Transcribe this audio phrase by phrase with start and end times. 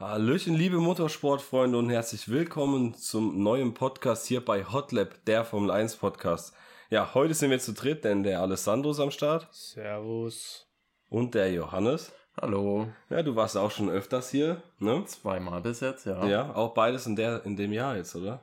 [0.00, 5.96] Hallöchen, liebe Motorsportfreunde und herzlich willkommen zum neuen Podcast hier bei Hotlap, der Formel 1
[5.96, 6.54] Podcast.
[6.88, 9.48] Ja, heute sind wir zu dritt, denn der Alessandro ist am Start.
[9.50, 10.68] Servus.
[11.08, 12.12] Und der Johannes.
[12.40, 12.86] Hallo.
[13.10, 15.04] Ja, du warst auch schon öfters hier, ne?
[15.04, 16.24] Zweimal bis jetzt, ja.
[16.28, 18.40] Ja, auch beides in, der, in dem Jahr jetzt, oder?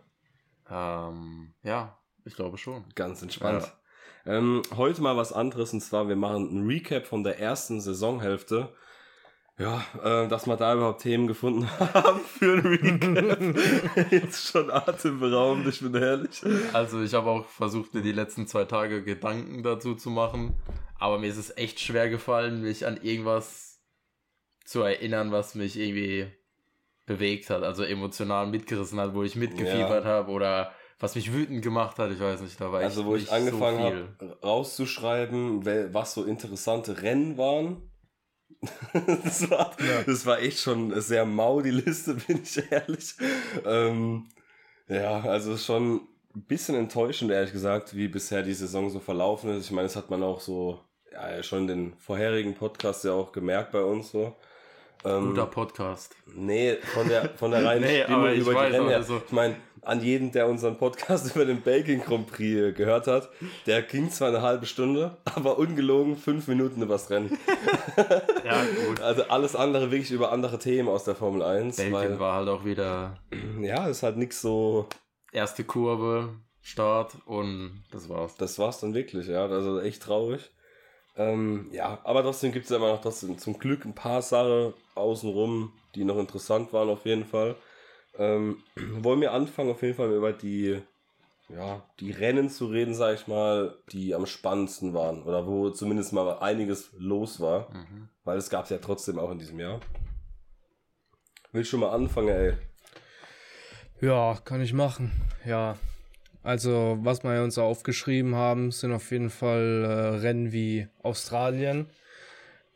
[0.70, 2.84] Ähm, ja, ich glaube schon.
[2.96, 3.72] Ganz entspannt.
[4.26, 4.34] Ja.
[4.34, 8.74] Ähm, heute mal was anderes und zwar, wir machen ein Recap von der ersten Saisonhälfte.
[9.58, 14.12] Ja, äh, dass wir da überhaupt Themen gefunden haben für ein Recap.
[14.12, 16.42] Jetzt schon atemberaubend, ich bin ehrlich.
[16.74, 20.56] Also ich habe auch versucht, mir die letzten zwei Tage Gedanken dazu zu machen.
[21.00, 23.82] Aber mir ist es echt schwer gefallen, mich an irgendwas
[24.66, 26.28] zu erinnern, was mich irgendwie
[27.06, 30.10] bewegt hat, also emotional mitgerissen hat, wo ich mitgefiebert ja.
[30.10, 33.32] habe oder was mich wütend gemacht hat, ich weiß nicht, da war Also wo ich
[33.32, 33.78] angefangen
[34.20, 37.92] so habe rauszuschreiben, was so interessante Rennen waren
[39.24, 40.04] das, war, ja.
[40.06, 43.16] das war echt schon sehr mau, die Liste, bin ich ehrlich.
[43.66, 44.28] Ähm,
[44.88, 49.66] ja, also schon ein bisschen enttäuschend, ehrlich gesagt, wie bisher die Saison so verlaufen ist.
[49.66, 50.80] Ich meine, das hat man auch so,
[51.12, 54.36] ja, schon in den vorherigen Podcasts ja auch gemerkt bei uns so.
[55.06, 56.16] Ähm, Guter Podcast.
[56.34, 58.98] Nee, von der, von der reinen nee, Stimmung über die Rennen her.
[58.98, 59.56] Also, ich meine,
[59.86, 63.30] an jeden, der unseren Podcast über den Belgien Grand Prix gehört hat,
[63.66, 67.38] der ging zwar eine halbe Stunde, aber ungelogen fünf Minuten übers Rennen.
[68.46, 69.02] ja, gut.
[69.02, 71.78] Also alles andere wirklich über andere Themen aus der Formel 1.
[71.78, 73.18] Belgien weil, war halt auch wieder.
[73.62, 74.88] Ja, ist halt nichts so.
[75.32, 76.30] Erste Kurve,
[76.62, 78.36] Start und das war's.
[78.38, 79.46] Das war's dann wirklich, ja.
[79.46, 80.52] Also echt traurig.
[81.18, 85.72] Ähm, ja, aber trotzdem gibt es immer noch trotzdem zum Glück ein paar Sachen außenrum,
[85.96, 87.56] die noch interessant waren auf jeden Fall.
[88.18, 90.82] Ähm, wollen wir anfangen auf jeden Fall über die,
[91.50, 96.14] ja, die Rennen zu reden, sag ich mal, die am spannendsten waren oder wo zumindest
[96.14, 98.10] mal einiges los war, mhm.
[98.24, 99.80] weil es gab es ja trotzdem auch in diesem Jahr.
[101.52, 102.54] Willst du schon mal anfangen, ey?
[104.02, 105.12] Ja, kann ich machen.
[105.46, 105.78] Ja,
[106.46, 111.88] also, was wir uns aufgeschrieben haben, sind auf jeden Fall äh, Rennen wie Australien,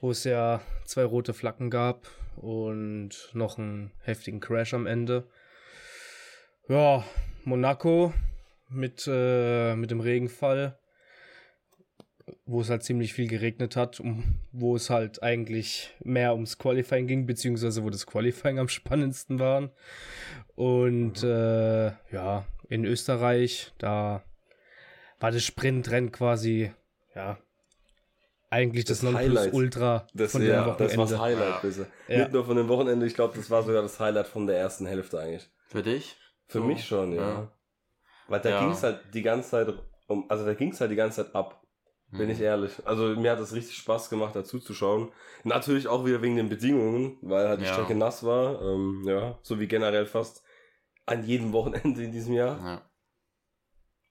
[0.02, 5.28] wo es ja zwei rote Flaggen gab und noch einen heftigen Crash am Ende.
[6.70, 7.04] Ja,
[7.46, 8.14] Monaco
[8.70, 10.78] mit, äh, mit dem Regenfall,
[12.46, 17.08] wo es halt ziemlich viel geregnet hat, um, wo es halt eigentlich mehr ums Qualifying
[17.08, 19.72] ging, beziehungsweise wo das Qualifying am spannendsten war.
[20.56, 21.30] Und mhm.
[21.30, 23.74] äh, ja, in Österreich.
[23.80, 24.24] Da
[25.20, 26.72] war das Sprintrennen quasi,
[27.16, 27.40] ja,
[28.52, 30.84] eigentlich das, das Nonplusultra das, von ja, Wochenende.
[30.84, 31.86] Das war das Highlight, ja.
[32.08, 32.18] Ja.
[32.20, 34.86] Nicht nur von dem Wochenende, ich glaube, das war sogar das Highlight von der ersten
[34.86, 35.50] Hälfte eigentlich.
[35.68, 36.16] Für dich?
[36.50, 36.64] Für so.
[36.66, 37.22] mich schon, ja.
[37.22, 37.52] ja.
[38.28, 38.60] Weil da ja.
[38.60, 39.74] ging es halt die ganze Zeit
[40.10, 41.64] um, also da ging es halt die ganze Zeit ab.
[42.12, 42.32] Bin mhm.
[42.32, 42.72] ich ehrlich.
[42.86, 45.12] Also mir hat es richtig Spaß gemacht, dazu zu schauen.
[45.44, 47.74] Natürlich auch wieder wegen den Bedingungen, weil halt die ja.
[47.74, 48.60] Strecke nass war.
[48.62, 50.44] Ähm, ja, so wie generell fast
[51.06, 52.60] an jedem Wochenende in diesem Jahr.
[52.60, 52.90] Ja.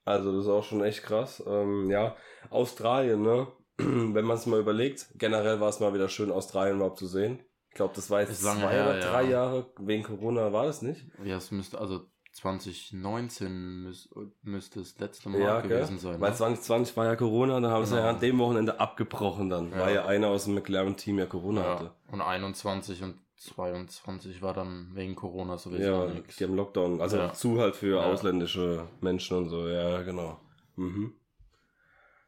[0.05, 1.43] Also das ist auch schon echt krass.
[1.44, 2.16] Ähm, ja,
[2.50, 3.49] Australien, ne?
[3.78, 7.44] Wenn man es mal überlegt, generell war es mal wieder schön, Australien überhaupt zu sehen.
[7.70, 9.31] Ich glaube, das war jetzt zwei her, oder drei ja.
[9.31, 9.72] Jahre.
[9.78, 11.06] Wegen Corona war das nicht?
[11.25, 12.06] Ja, es müsste, also
[12.38, 14.09] 2019 müß,
[14.43, 15.99] müsste das letzte Mal ja, gewesen okay.
[15.99, 16.21] sein.
[16.21, 16.97] Weil 2020 ne?
[16.97, 17.97] war ja Corona, da haben genau.
[17.97, 19.78] sie ja an dem Wochenende abgebrochen dann, ja.
[19.81, 21.75] weil ja einer aus dem McLaren-Team ja Corona ja.
[21.75, 21.91] hatte.
[22.10, 26.37] Und 21 und 22 war dann wegen Corona sowieso ja, nichts.
[26.37, 27.32] Die haben Lockdown, also ja.
[27.32, 30.41] zu halt für ausländische Menschen und so, ja, genau.
[30.76, 31.15] Mhm.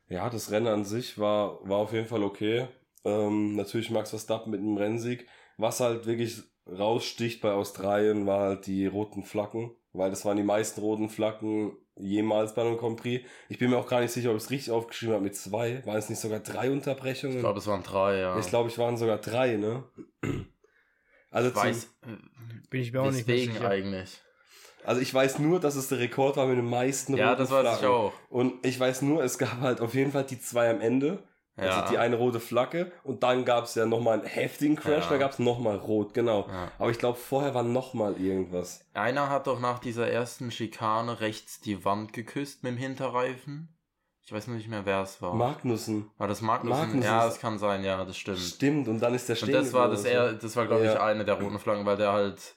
[0.09, 2.67] Ja, das Rennen an sich war, war auf jeden Fall okay.
[3.05, 5.27] Ähm, natürlich Max Verstappen mit einem Rennsieg.
[5.57, 10.43] Was halt wirklich raussticht bei Australien, war halt die roten Flaggen, weil das waren die
[10.43, 13.27] meisten roten Flaggen jemals bei einem Grand Prix.
[13.49, 15.85] Ich bin mir auch gar nicht sicher, ob ich es richtig aufgeschrieben habe mit zwei.
[15.85, 17.37] Waren es nicht sogar drei Unterbrechungen?
[17.37, 18.39] Ich glaube, es waren drei, ja.
[18.39, 19.85] Ich glaube, ich waren sogar drei, ne?
[21.31, 22.19] Also weiß, zum,
[22.71, 23.69] bin ich mir auch nicht sicher.
[23.69, 24.21] eigentlich.
[24.83, 27.61] Also ich weiß nur, dass es der Rekord war mit den meisten Ja, das weiß
[27.61, 27.81] Flaggen.
[27.81, 28.13] ich auch.
[28.31, 31.23] Und ich weiß nur, es gab halt auf jeden Fall die zwei am Ende.
[31.57, 31.89] Also ja.
[31.91, 35.11] die eine rote Flagge und dann gab es ja nochmal einen heftigen Crash, ja.
[35.11, 36.47] da gab es nochmal rot, genau.
[36.49, 36.73] Ja.
[36.79, 38.87] Aber ich glaube, vorher war nochmal irgendwas.
[38.95, 43.77] Einer hat doch nach dieser ersten Schikane rechts die Wand geküsst mit dem Hinterreifen.
[44.31, 45.35] Ich weiß nicht mehr, wer es war.
[45.35, 46.09] Magnussen.
[46.17, 46.79] War das Magnussen?
[46.79, 47.03] Magnussen?
[47.03, 48.39] Ja, das kann sein, ja, das stimmt.
[48.39, 51.01] Stimmt, und dann ist der stehen Und das war das, er, das war, glaube ich,
[51.01, 52.57] eine der roten Flaggen, weil der halt.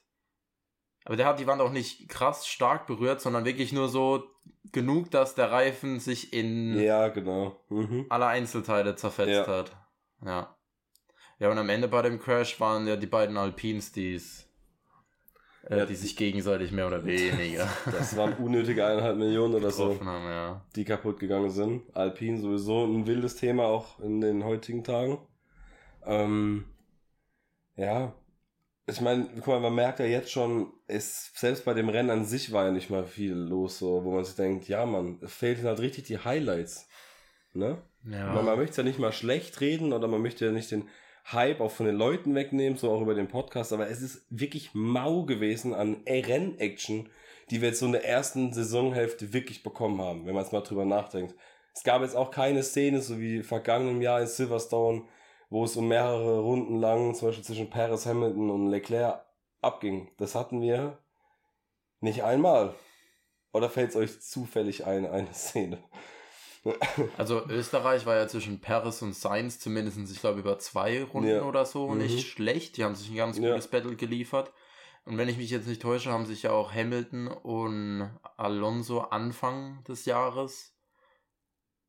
[1.05, 4.23] Aber der hat die Wand auch nicht krass stark berührt, sondern wirklich nur so
[4.71, 7.59] genug, dass der Reifen sich in ja, genau.
[7.69, 8.05] Mhm.
[8.09, 9.47] alle Einzelteile zerfetzt ja.
[9.47, 9.75] hat.
[10.25, 10.55] Ja.
[11.39, 14.47] Ja, und am Ende bei dem Crash waren ja die beiden Alpines, die es
[15.69, 17.67] äh, ja, die sich gegenseitig mehr oder weniger.
[17.85, 20.65] Das waren unnötige eineinhalb Millionen oder so, haben, ja.
[20.75, 21.83] die kaputt gegangen sind.
[21.95, 25.19] Alpin sowieso ein wildes Thema auch in den heutigen Tagen.
[26.05, 26.65] Ähm,
[27.75, 28.13] ja,
[28.85, 32.25] ich meine, guck mal, man merkt ja jetzt schon, es, selbst bei dem Rennen an
[32.25, 35.33] sich war ja nicht mal viel los, so, wo man sich denkt, ja, man, es
[35.33, 36.87] fehlen halt richtig die Highlights.
[37.53, 37.81] Ne?
[38.05, 38.33] Ja.
[38.33, 40.87] Man, man möchte ja nicht mal schlecht reden oder man möchte ja nicht den
[41.31, 44.71] Hype auch von den Leuten wegnehmen, so auch über den Podcast, aber es ist wirklich
[44.73, 47.09] mau gewesen an Renn-Action,
[47.49, 50.61] die wir jetzt so in der ersten Saisonhälfte wirklich bekommen haben, wenn man es mal
[50.61, 51.35] drüber nachdenkt.
[51.73, 55.03] Es gab jetzt auch keine Szene, so wie vergangenem Jahr in Silverstone,
[55.49, 59.23] wo es um mehrere Runden lang, zum Beispiel zwischen Paris, Hamilton und Leclerc
[59.63, 60.11] abging.
[60.17, 60.97] Das hatten wir
[61.99, 62.73] nicht einmal.
[63.51, 65.83] Oder fällt es euch zufällig ein, eine Szene?
[67.17, 71.41] Also Österreich war ja zwischen Paris und Sainz zumindest, ich glaube, über zwei Runden Ja.
[71.43, 71.97] oder so Mhm.
[71.97, 72.77] nicht schlecht.
[72.77, 73.49] Die haben sich ein ganz Ja.
[73.51, 74.53] gutes Battle geliefert.
[75.03, 79.83] Und wenn ich mich jetzt nicht täusche, haben sich ja auch Hamilton und Alonso Anfang
[79.83, 80.73] des Jahres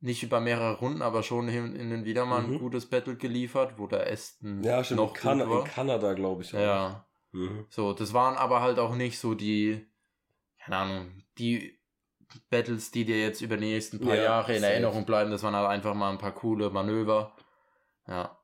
[0.00, 2.58] nicht über mehrere Runden, aber schon hin in den wieder mal ein Mhm.
[2.58, 5.00] gutes Battle geliefert, wo der Aston Ja, stimmt.
[5.00, 6.52] noch in, kan in Kanada, glaube ich.
[6.52, 6.58] auch.
[6.58, 7.66] Ja, Mhm.
[7.68, 9.84] so, das waren aber halt auch nicht so die,
[10.64, 11.78] keine Ahnung, die
[12.48, 14.72] Battles, die dir jetzt über die nächsten paar Ja, Jahre in safe.
[14.72, 15.30] Erinnerung bleiben.
[15.30, 17.36] Das waren halt einfach mal ein paar coole Manöver.
[18.06, 18.38] Ja.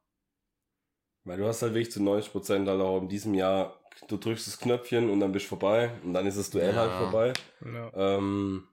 [1.24, 4.58] Weil du hast halt wirklich zu 90% halt auch in diesem Jahr, du drückst das
[4.58, 6.80] Knöpfchen und dann bist du vorbei und dann ist das Duell Ja.
[6.80, 7.32] halt vorbei.
[7.64, 7.92] Ja.
[7.94, 8.66] Ähm,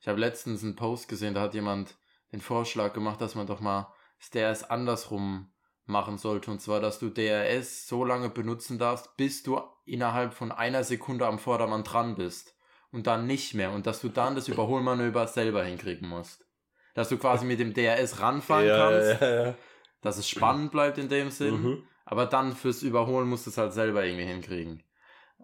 [0.00, 1.96] Ich habe letztens einen Post gesehen, da hat jemand
[2.32, 3.92] den Vorschlag gemacht, dass man doch mal
[4.34, 5.52] DRS andersrum
[5.90, 6.50] machen sollte.
[6.50, 11.26] Und zwar, dass du DRS so lange benutzen darfst, bis du innerhalb von einer Sekunde
[11.26, 12.54] am Vordermann dran bist.
[12.92, 13.70] Und dann nicht mehr.
[13.72, 16.46] Und dass du dann das Überholmanöver selber hinkriegen musst.
[16.94, 19.54] Dass du quasi mit dem DRS ranfahren kannst, ja, ja.
[20.00, 21.62] dass es spannend bleibt in dem Sinn.
[21.62, 21.82] Mhm.
[22.04, 24.82] Aber dann fürs Überholen musst du es halt selber irgendwie hinkriegen.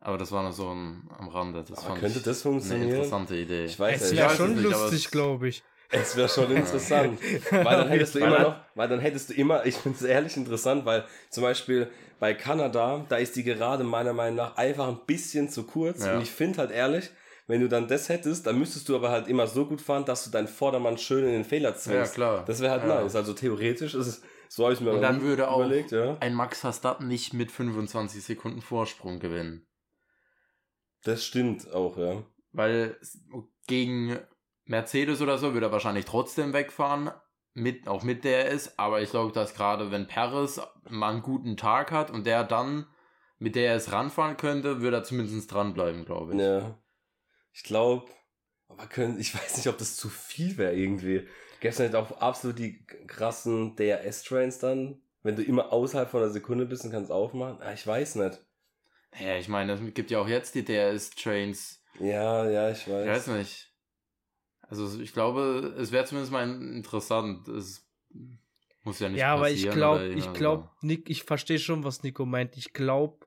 [0.00, 1.64] Aber das war nur so ein, am Rande.
[1.64, 2.90] Das fand könnte ich das eine funktionieren?
[2.90, 3.64] interessante Idee.
[3.64, 5.62] Ich weiß Es wäre weiß schon lustig, glaube ich.
[5.90, 7.18] Es wäre schon interessant.
[7.50, 10.36] weil dann hättest du immer noch, weil dann hättest du immer, ich finde es ehrlich
[10.36, 11.88] interessant, weil zum Beispiel
[12.18, 16.04] bei Kanada, da ist die Gerade meiner Meinung nach einfach ein bisschen zu kurz.
[16.04, 16.14] Ja.
[16.16, 17.10] Und ich finde halt ehrlich,
[17.46, 20.24] wenn du dann das hättest, dann müsstest du aber halt immer so gut fahren, dass
[20.24, 22.14] du deinen Vordermann schön in den Fehler Ja, zwingst.
[22.14, 22.44] klar.
[22.44, 23.02] Das wäre halt Ja.
[23.02, 23.14] nice.
[23.14, 26.16] Also theoretisch ist es, so habe ich mir Und dann würde auch überlegt, ja.
[26.20, 29.66] ein Max Verstappen nicht mit 25 Sekunden Vorsprung gewinnen.
[31.04, 32.24] Das stimmt auch, ja.
[32.52, 32.96] Weil
[33.68, 34.18] gegen
[34.66, 37.10] Mercedes oder so würde er wahrscheinlich trotzdem wegfahren,
[37.54, 40.60] mit, auch mit DRS, aber ich glaube, dass gerade wenn Paris
[40.90, 42.86] mal einen guten Tag hat und der dann
[43.38, 46.40] mit DRS ranfahren könnte, würde er zumindest dranbleiben, glaube ich.
[46.40, 46.78] Ja.
[47.54, 48.06] Ich glaube,
[48.68, 51.26] aber können, ich weiß nicht, ob das zu viel wäre irgendwie.
[51.60, 56.66] Gestern halt auch absolut die krassen DRS-Trains dann, wenn du immer außerhalb von einer Sekunde
[56.66, 57.62] bist und kannst aufmachen.
[57.62, 58.38] Ah, ich weiß nicht.
[59.18, 61.82] Ja, ich meine, es gibt ja auch jetzt die DRS-Trains.
[62.00, 63.06] Ja, ja, ich weiß.
[63.06, 63.65] Ich weiß nicht.
[64.68, 67.46] Also ich glaube, es wäre zumindest mal interessant.
[67.48, 67.86] Es
[68.82, 72.26] muss ja nicht Ja, aber ich glaube, ich glaube, Nick, ich verstehe schon, was Nico
[72.26, 72.56] meint.
[72.56, 73.26] Ich glaube,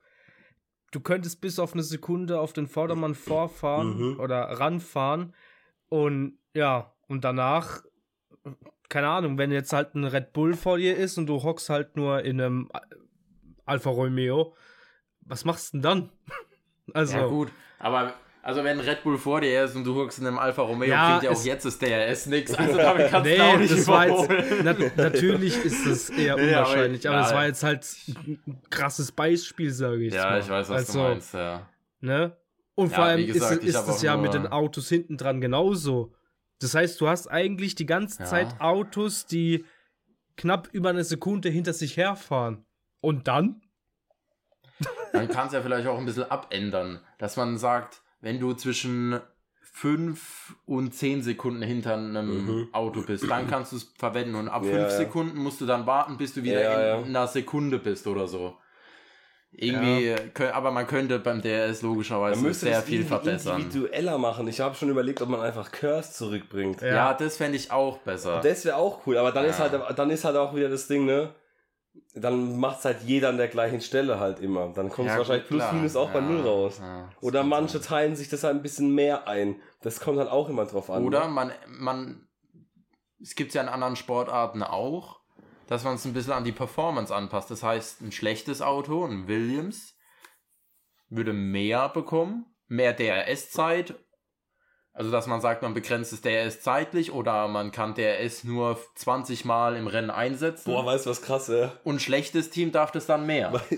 [0.91, 4.19] du könntest bis auf eine Sekunde auf den Vordermann vorfahren Mhm.
[4.19, 5.33] oder ranfahren
[5.88, 7.83] und ja, und danach,
[8.89, 11.95] keine Ahnung, wenn jetzt halt ein Red Bull vor dir ist und du hockst halt
[11.95, 12.69] nur in einem
[13.65, 14.56] Alfa Romeo,
[15.21, 16.09] was machst du denn dann?
[16.94, 17.51] Also, Ja, gut.
[17.77, 20.89] Aber also wenn Red Bull vor dir ist und du guckst in einem Alfa Romeo,
[20.89, 22.53] Ja, bringt ja auch es- jetzt das DRS nichts.
[22.53, 26.36] Also damit kannst Nee, du auch nicht das war jetzt, nat natürlich ist das eher
[26.36, 30.13] Nee, unwahrscheinlich, aber, ja, es war jetzt halt ein krasses Beispiel, sage ich.
[30.13, 30.39] Ja, mal.
[30.39, 31.68] ich weiß, was also, du meinst, ja.
[32.01, 32.38] Ne?
[32.75, 36.14] Und Ja, vor allem gesagt, ist, es ja mit den Autos hinten dran genauso.
[36.61, 38.23] Das heißt, du hast eigentlich die ganze.
[38.23, 39.66] Zeit Autos, die
[40.37, 42.66] knapp über eine Sekunde hinter sich herfahren.
[43.02, 43.61] Und dann?
[45.11, 49.19] Dann kannst du ja vielleicht auch ein bisschen abändern, dass man sagt, wenn du zwischen
[49.61, 52.69] 5 und 10 Sekunden hinter einem Mhm.
[52.73, 54.90] Auto bist, dann kannst du es verwenden und ab Ja, 5 ja.
[54.90, 58.57] Sekunden musst du dann warten, bis du wieder Ja, in einer Sekunde bist oder so.
[59.52, 60.16] Irgendwie,
[60.54, 63.61] aber man könnte beim DRS Man logischerweise müsste sehr viel irgendwie verbessern.
[63.61, 64.47] individueller machen.
[64.47, 66.81] Ich habe schon überlegt, ob man einfach Curse zurückbringt.
[66.81, 66.88] Ja.
[66.88, 68.42] Ja, das fände ich auch besser.
[68.42, 71.06] Das wäre auch cool, aber dann ist halt dann ist halt auch wieder das Ding,
[71.06, 71.33] ne?
[72.16, 74.69] Dann macht's halt jeder an der gleichen Stelle halt immer.
[74.73, 75.73] Dann kommt es Ja, wahrscheinlich plus klar.
[75.73, 76.80] minus auch bei Ja, null raus.
[76.80, 79.61] ja, Oder manche teilen sich das halt ein bisschen mehr ein.
[79.81, 81.06] Das kommt halt auch immer drauf an.
[81.06, 82.28] Oder man, man,
[83.21, 85.19] es gibt ja in anderen Sportarten auch,
[85.68, 87.51] dass man es ein bisschen an die Performance anpasst.
[87.51, 89.95] Das heißt, ein schlechtes Auto, ein Williams,
[91.09, 93.94] würde mehr bekommen, mehr DRS-Zeit.
[94.99, 99.45] Also, dass man sagt, man begrenzt das DRS zeitlich oder man kann DRS nur 20
[99.45, 100.69] Mal im Rennen einsetzen.
[100.69, 101.71] Boah, weißt du was krass, ja?
[101.85, 103.53] Und schlechtes Team darf das dann mehr.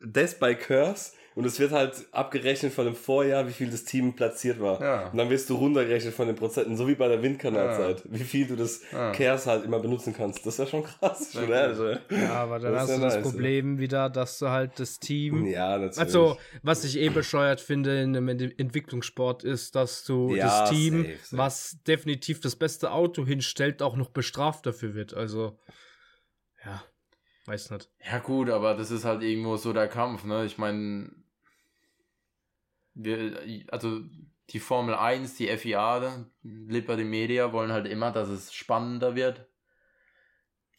[0.00, 4.14] Das bei Curse Und es wird halt abgerechnet von dem Vorjahr, wie viel das Team
[4.14, 4.80] platziert war.
[4.82, 5.08] Ja.
[5.10, 8.02] Und dann wirst du runtergerechnet von den Prozenten, so wie bei der Windkanalzeit.
[8.06, 9.12] Wie viel du das Ja.
[9.12, 10.44] Kers halt immer benutzen kannst.
[10.44, 11.30] Das ist ja schon krass.
[11.32, 12.00] Schon ehrlich, oder?
[12.10, 14.98] Ja, aber dann Das hast du ja das nice, Problem wieder, dass du halt das
[14.98, 15.46] Team.
[15.46, 15.98] Ja, natürlich.
[15.98, 20.70] Also, was ich eh bescheuert finde in einem Ent- Entwicklungssport ist, dass du Ja, das
[20.70, 21.36] Team, safe, safe.
[21.38, 25.14] was definitiv das beste Auto hinstellt, auch noch bestraft dafür wird.
[25.14, 25.58] Also,
[26.64, 26.82] ja,
[27.50, 27.90] weiß nicht.
[28.04, 30.44] Ja, gut, aber das ist halt irgendwo so der Kampf, ne?
[30.44, 31.10] Ich meine,
[33.68, 34.00] also
[34.50, 39.46] die Formel 1, die FIA, Liberty Media wollen halt immer, dass es spannender wird.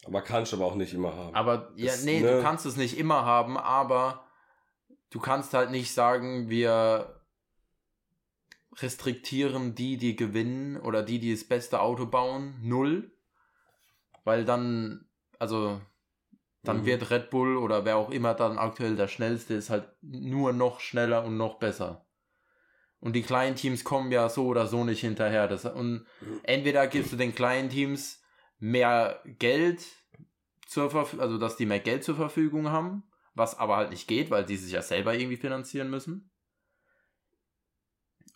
[0.06, 1.36] aber kannst du aber auch nicht immer haben.
[1.36, 2.38] Aber ja, Das, nee, ne?
[2.38, 4.26] du kannst es nicht immer haben, aber
[5.10, 7.22] du kannst halt nicht sagen, wir
[8.78, 13.12] restriktieren die, die gewinnen oder die, die das beste Auto bauen, null.
[14.24, 15.06] Weil dann,
[15.40, 15.82] also,
[16.64, 16.86] dann Mhm.
[16.86, 20.80] wird Red Bull oder wer auch immer dann aktuell der schnellste ist, halt nur noch
[20.80, 22.06] schneller und noch besser.
[23.00, 25.48] Und die kleinen Teams kommen ja so oder so nicht hinterher.
[25.48, 26.06] Das, und
[26.44, 28.22] entweder gibst du den kleinen Teams
[28.60, 29.84] mehr Geld
[30.68, 33.04] zur Verfügung, also dass die mehr Geld zur Verfügung haben,
[33.34, 36.31] was aber halt nicht geht, weil die sich ja selber irgendwie finanzieren müssen.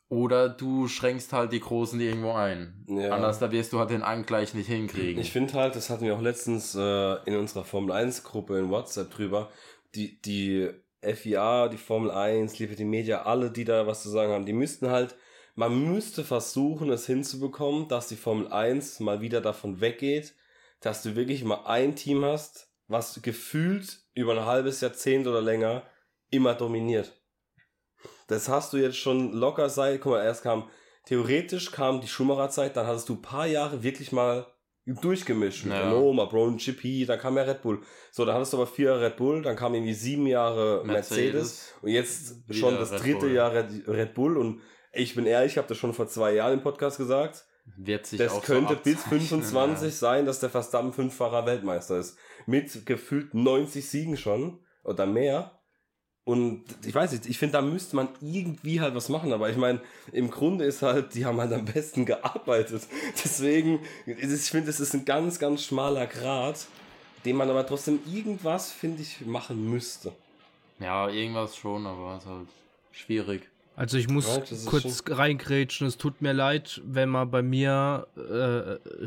[0.07, 2.85] Oder du schränkst halt die Großen irgendwo ein.
[2.87, 3.09] Ja.
[3.09, 5.19] Anders, da wirst du halt den Angleich nicht hinkriegen.
[5.19, 8.69] Ich finde halt, das hatten wir auch letztens äh, in unserer Formel 1 Gruppe in
[8.69, 9.49] WhatsApp drüber,
[9.95, 10.69] die, die
[11.01, 14.89] FIA, die Formel 1, Liberty Media, alle, die da was zu sagen haben, die müssten
[14.89, 15.15] halt,
[15.55, 20.35] man müsste versuchen, es hinzubekommen, dass die Formel 1 mal wieder davon weggeht,
[20.81, 25.83] dass du wirklich mal ein Team hast, was gefühlt über ein halbes Jahrzehnt oder länger
[26.29, 27.13] immer dominiert.
[28.27, 30.69] Das hast du jetzt schon locker seit, guck mal, erst kam,
[31.05, 34.47] theoretisch kam die Schumacher-Zeit, dann hattest du ein paar Jahre wirklich mal
[34.85, 35.65] durchgemischt.
[35.65, 35.81] Mit Ja.
[35.89, 37.81] Renault, mal Brown GP, dann kam ja Red Bull.
[38.11, 41.33] So, dann hattest du aber vier Jahre Red Bull, dann kam irgendwie sieben Jahre Mercedes,
[41.33, 41.73] Mercedes.
[41.81, 43.31] und jetzt schon das Red dritte Bull.
[43.33, 44.61] Jahr Red, Red Bull und
[44.93, 47.45] ich bin ehrlich, ich habe das schon vor zwei Jahren im Podcast gesagt,
[47.77, 52.17] Wird sich das könnte so bis abzeichnen, 25 sein, dass der Verstappen fünffacher Weltmeister ist.
[52.45, 55.54] Mit gefühlt 90 Siegen schon oder mehr.
[56.25, 59.31] Und ich weiß nicht, ich finde, da müsste man irgendwie halt was machen.
[59.31, 59.79] Aber ich meine,
[60.11, 62.81] im Grunde ist halt, die haben halt am besten gearbeitet.
[63.23, 66.65] Deswegen, es- ich finde, es ist ein ganz, ganz schmaler Grad,
[67.25, 70.11] den man aber trotzdem irgendwas, finde ich, machen müsste.
[70.79, 72.47] Ja, irgendwas schon, aber ist halt
[72.91, 73.47] schwierig.
[73.77, 75.85] Also ich muss Ja, kurz reingrätschen.
[75.87, 78.21] Es tut mir leid, wenn man bei mir äh,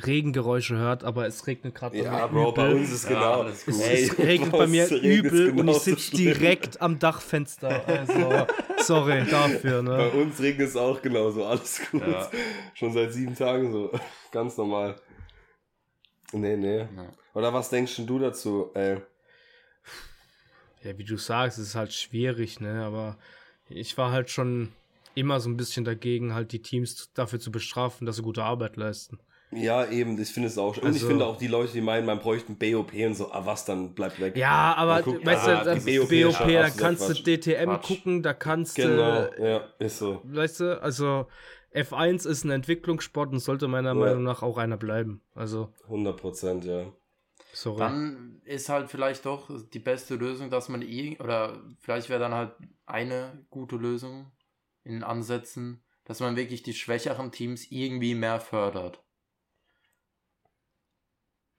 [0.07, 2.81] Regengeräusche hört, aber es regnet gerade bei Ja, mir Bro, bei übel.
[2.81, 3.41] uns ist Ja, genau.
[3.45, 3.75] alles gut.
[3.75, 6.19] Es, Ey, es regnet bei bei mir übel und ich sitze schlimm.
[6.35, 7.83] direkt am Dachfenster.
[7.89, 8.47] Also,
[8.85, 10.11] sorry dafür, Bei ne?
[10.11, 12.03] uns regnet es auch genauso, alles gut.
[12.07, 12.31] Ja.
[12.75, 13.91] Schon seit sieben Tagen so.
[14.33, 14.97] Ganz normal.
[16.33, 16.81] Nee, nee.
[16.81, 17.13] Ja.
[17.33, 19.01] Oder was denkst du dazu, ey?
[20.83, 22.85] Ja, wie du sagst, es ist halt schwierig, ne?
[22.85, 23.17] Aber
[23.71, 24.69] ich war halt schon
[25.15, 28.77] immer so ein bisschen dagegen, halt die Teams dafür zu bestrafen, dass sie gute Arbeit
[28.77, 29.19] leisten.
[29.51, 30.77] Ja, eben, ich finde es auch.
[30.77, 33.33] Und ich Also- finde auch die Leute, die meinen, man bräuchte ein BOP und so,
[33.33, 34.37] ah was, dann bleibt weg.
[34.37, 36.09] Ja, aber guckt- weißt Ah, du, die das BOP
[36.39, 37.15] BOP, da kannst du.
[37.15, 37.87] DTM Quatsch.
[37.89, 40.21] gucken, da kannst Genau, du, ja, ist so.
[40.25, 41.27] weißt du, also
[41.75, 43.95] F1 ist ein Entwicklungssport und sollte meiner Ja.
[43.95, 45.23] Meinung nach auch einer bleiben.
[45.35, 46.85] Also, 100 Prozent, ja.
[47.59, 47.79] Sorry.
[47.79, 52.35] Dann ist halt vielleicht doch die beste Lösung, dass man irgend oder vielleicht wäre dann
[52.35, 52.53] halt
[52.87, 54.31] eine gute Lösung
[54.85, 59.03] in Ansätzen, dass man wirklich die schwächeren Teams irgendwie mehr fördert.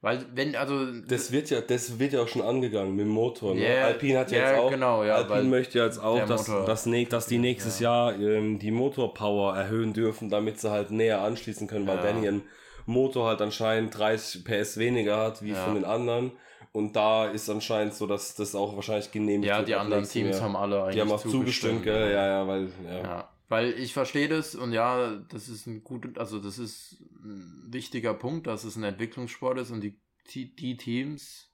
[0.01, 3.53] Weil wenn also Das wird ja, das wird ja auch schon angegangen mit dem Motor.
[3.53, 3.75] Ne?
[3.75, 6.65] Ja, Alpine hat ja, ja, jetzt auch, genau, ja, Alpine möchte jetzt auch, dass, Motor-
[6.65, 11.68] dass, dass die nächstes Jahr ähm, die Motorpower erhöhen dürfen, damit sie halt näher anschließen
[11.68, 12.03] können, weil Ja.
[12.03, 12.44] Danny ein
[12.89, 15.63] Motor halt anscheinend 30 PS weniger hat wie Ja.
[15.65, 16.31] von den anderen.
[16.72, 20.03] Und da ist anscheinend so, dass das auch wahrscheinlich genehmigt ja, wird die ab anderen
[20.08, 20.41] Teams Jahr.
[20.41, 22.12] haben alle eigentlich Die haben auch zugestimmt, gell?
[22.12, 22.98] Ja, ja, weil, ja.
[23.01, 27.67] Ja, weil ich verstehe das und ja, das ist ein gut, also das ist ein
[27.72, 30.00] wichtiger Punkt, dass es ein Entwicklungssport ist und die,
[30.31, 31.51] die, die Teams,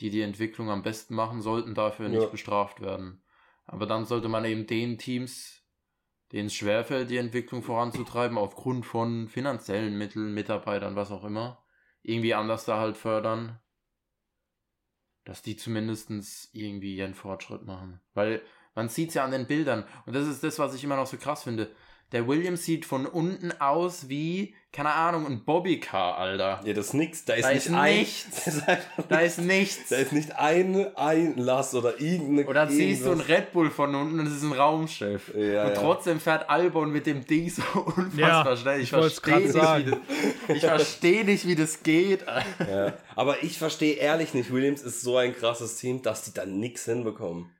[0.00, 2.28] die die Entwicklung am besten machen, sollten dafür nicht Ja.
[2.28, 3.22] bestraft werden.
[3.66, 5.57] Aber dann sollte man eben den Teams,
[6.32, 11.64] denen es schwerfällt, die Entwicklung voranzutreiben, aufgrund von finanziellen Mitteln, Mitarbeitern, was auch immer,
[12.02, 13.58] irgendwie anders da halt fördern,
[15.24, 18.00] dass die zumindestens irgendwie ihren Fortschritt machen.
[18.14, 18.42] Weil
[18.74, 19.84] man sieht es ja an den Bildern.
[20.06, 21.74] Und das ist das, was ich immer noch so krass finde.
[22.12, 26.60] Der Williams sieht von unten aus wie, keine Ahnung, ein Bobbycar, Alter.
[26.64, 27.24] Ja, das ist nix.
[27.26, 27.96] Da ist Da nicht ist ein.
[27.98, 28.26] nichts.
[28.66, 29.38] Da ist, Da nichts.
[29.38, 29.88] ist nichts.
[29.90, 32.46] Da ist nicht ein Einlass oder irgendeine.
[32.48, 33.20] Und dann siehst du ein.
[33.20, 35.34] Red Bull von unten und es ist ein Raumschiff.
[35.34, 35.74] Ja, und ja.
[35.74, 37.62] trotzdem fährt Albon mit dem Ding so
[37.96, 38.16] unfassbar
[38.52, 38.76] Ja, schnell.
[38.78, 39.96] Ich, ich verstehe nicht, wie sagen.
[40.46, 42.24] das, ich verstehe nicht, wie das geht.
[42.58, 42.94] Ja.
[43.16, 46.86] Aber ich verstehe ehrlich nicht, Williams ist so ein krasses Team, dass die da nix
[46.86, 47.50] hinbekommen.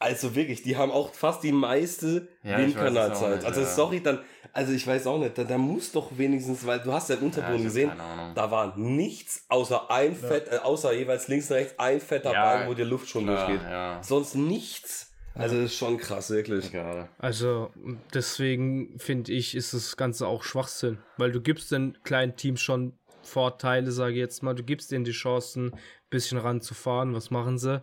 [0.00, 3.44] Also wirklich, die haben auch fast die meiste Ja, Windkanalzeit.
[3.44, 3.66] Also ja.
[3.66, 4.18] sorry, dann,
[4.52, 7.24] also ich weiß auch nicht, da, da muss doch wenigstens, weil du hast ja den
[7.24, 7.92] Ja, Unterboden hab gesehen,
[8.34, 12.42] da war nichts außer ein Fett, äh, außer jeweils links und rechts ein fetter Ja,
[12.42, 13.68] Balken, wo dir Luft schon Klar, durchgeht.
[13.70, 14.02] ja.
[14.02, 15.12] Sonst nichts.
[15.34, 16.70] Also das ist schon krass, wirklich.
[17.18, 17.70] Also
[18.14, 22.98] deswegen finde ich, ist das Ganze auch Schwachsinn, weil du gibst den kleinen Teams schon
[23.22, 24.54] Vorteile, sage ich jetzt mal.
[24.54, 27.14] Du gibst denen die Chancen, ein bisschen ranzufahren.
[27.14, 27.82] Was machen sie?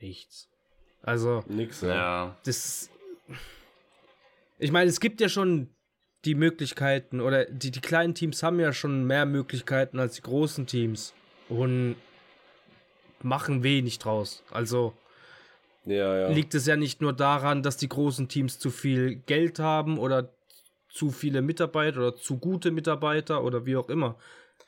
[0.00, 0.48] Nichts.
[1.04, 1.94] Also Nix, ja.
[1.94, 2.36] Ja.
[2.44, 2.90] das.
[4.58, 5.68] Ich meine, es gibt ja schon
[6.24, 10.66] die Möglichkeiten oder die, die kleinen Teams haben ja schon mehr Möglichkeiten als die großen
[10.66, 11.12] Teams
[11.48, 11.96] und
[13.20, 14.42] machen wenig draus.
[14.50, 14.94] Also
[15.84, 16.28] Ja, ja.
[16.28, 20.30] liegt es ja nicht nur daran, dass die großen Teams zu viel Geld haben oder
[20.88, 24.16] zu viele Mitarbeiter oder zu gute Mitarbeiter oder wie auch immer.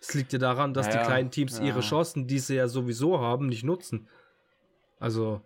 [0.00, 1.64] Es liegt ja daran, dass Ja, die kleinen Teams ja.
[1.64, 4.08] ihre Chancen, die sie ja sowieso haben, nicht nutzen.
[4.98, 5.40] Also,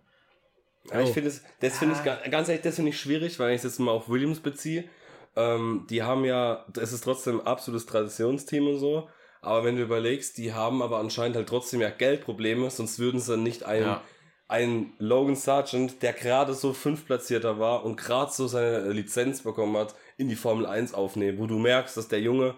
[0.89, 1.13] Ja, ich Oh.
[1.13, 3.63] finde es, das finde ich ga- ganz ehrlich, das finde ich schwierig, weil ich es
[3.63, 4.85] jetzt mal auf Williams beziehe.
[5.35, 9.07] Ähm, die haben ja, es ist trotzdem ein absolutes Traditionsteam und so.
[9.41, 13.37] Aber wenn du überlegst, die haben aber anscheinend halt trotzdem ja Geldprobleme, sonst würden sie
[13.37, 14.01] nicht einen, Ja.
[14.47, 19.95] einen Logan Sargent, der gerade so fünftplatzierter war und gerade so seine Lizenz bekommen hat,
[20.17, 22.55] in die Formel 1 aufnehmen, wo du merkst, dass der Junge,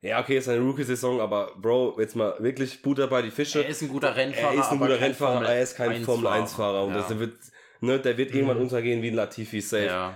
[0.00, 3.62] ja okay, ist eine Rookie-Saison, aber Bro, jetzt mal wirklich Butter bei die Fische.
[3.64, 4.54] Er ist ein guter Rennfahrer.
[4.54, 6.98] Er ist ein guter Rennfahrer, Formel er ist kein 1 Formel 1 Fahrer und Ja.
[7.02, 7.34] das wird,
[7.82, 9.84] ne, der wird irgendwann untergehen wie ein Latifi safe.
[9.86, 10.14] ja.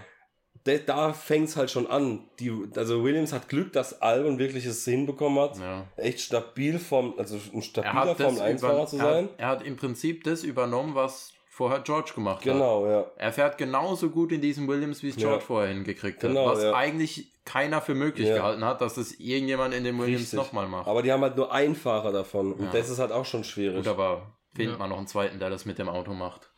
[0.64, 2.28] Da, da fängt es halt schon an.
[2.40, 5.86] Die, also Williams hat Glück, dass Albon wirklich es hinbekommen hat, ja.
[5.96, 9.24] echt stabil vom, also ein Er stabiler Formel 1 über, Fahrer zu er, sein.
[9.26, 12.42] hat, er hat im Prinzip das übernommen, was vorher George gemacht hat.
[12.52, 13.06] Genau, ja.
[13.16, 15.40] Er fährt genauso gut in diesem Williams, wie es George Ja.
[15.40, 16.56] vorher hingekriegt Genau, hat.
[16.56, 16.74] Was ja.
[16.74, 18.34] eigentlich keiner für möglich Ja.
[18.38, 20.88] gehalten hat, dass es irgendjemand in dem Williams nochmal macht.
[20.88, 22.72] Aber die haben halt nur einen Fahrer davon und Ja.
[22.72, 23.76] das ist halt auch schon schwierig.
[23.76, 24.78] Gut, aber findet Ja.
[24.80, 26.50] man noch einen zweiten, der das mit dem Auto macht.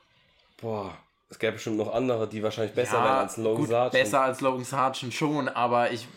[0.60, 0.96] Boah,
[1.28, 3.92] es gäbe bestimmt noch andere, die wahrscheinlich besser ja, wären als Logan gut, Sargent.
[3.92, 6.08] besser als Logan Sargent schon, aber ich,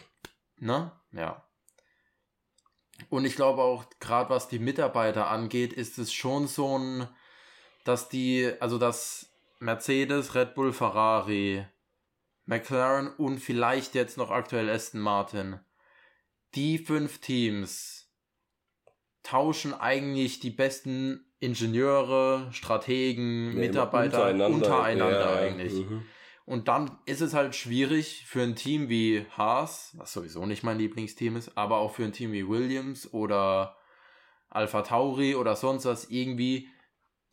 [0.57, 1.43] ne, ja.
[3.09, 7.07] Und ich glaube auch, gerade was die Mitarbeiter angeht, ist es schon so ein,
[7.83, 11.65] dass die, also dass Mercedes, Red Bull, Ferrari,
[12.45, 15.59] McLaren und vielleicht jetzt noch aktuell Aston Martin,
[16.55, 18.11] die fünf Teams
[19.23, 25.41] tauschen eigentlich die besten Ingenieure, Strategen, Nee, Mitarbeiter untereinander, ja, ja.
[25.41, 25.73] eigentlich.
[25.73, 26.03] Mhm.
[26.45, 30.77] Und dann ist es halt schwierig für ein Team wie Haas, was sowieso nicht mein
[30.77, 33.75] Lieblingsteam ist, aber auch für ein Team wie Williams oder
[34.49, 36.69] Alpha Tauri oder sonst was irgendwie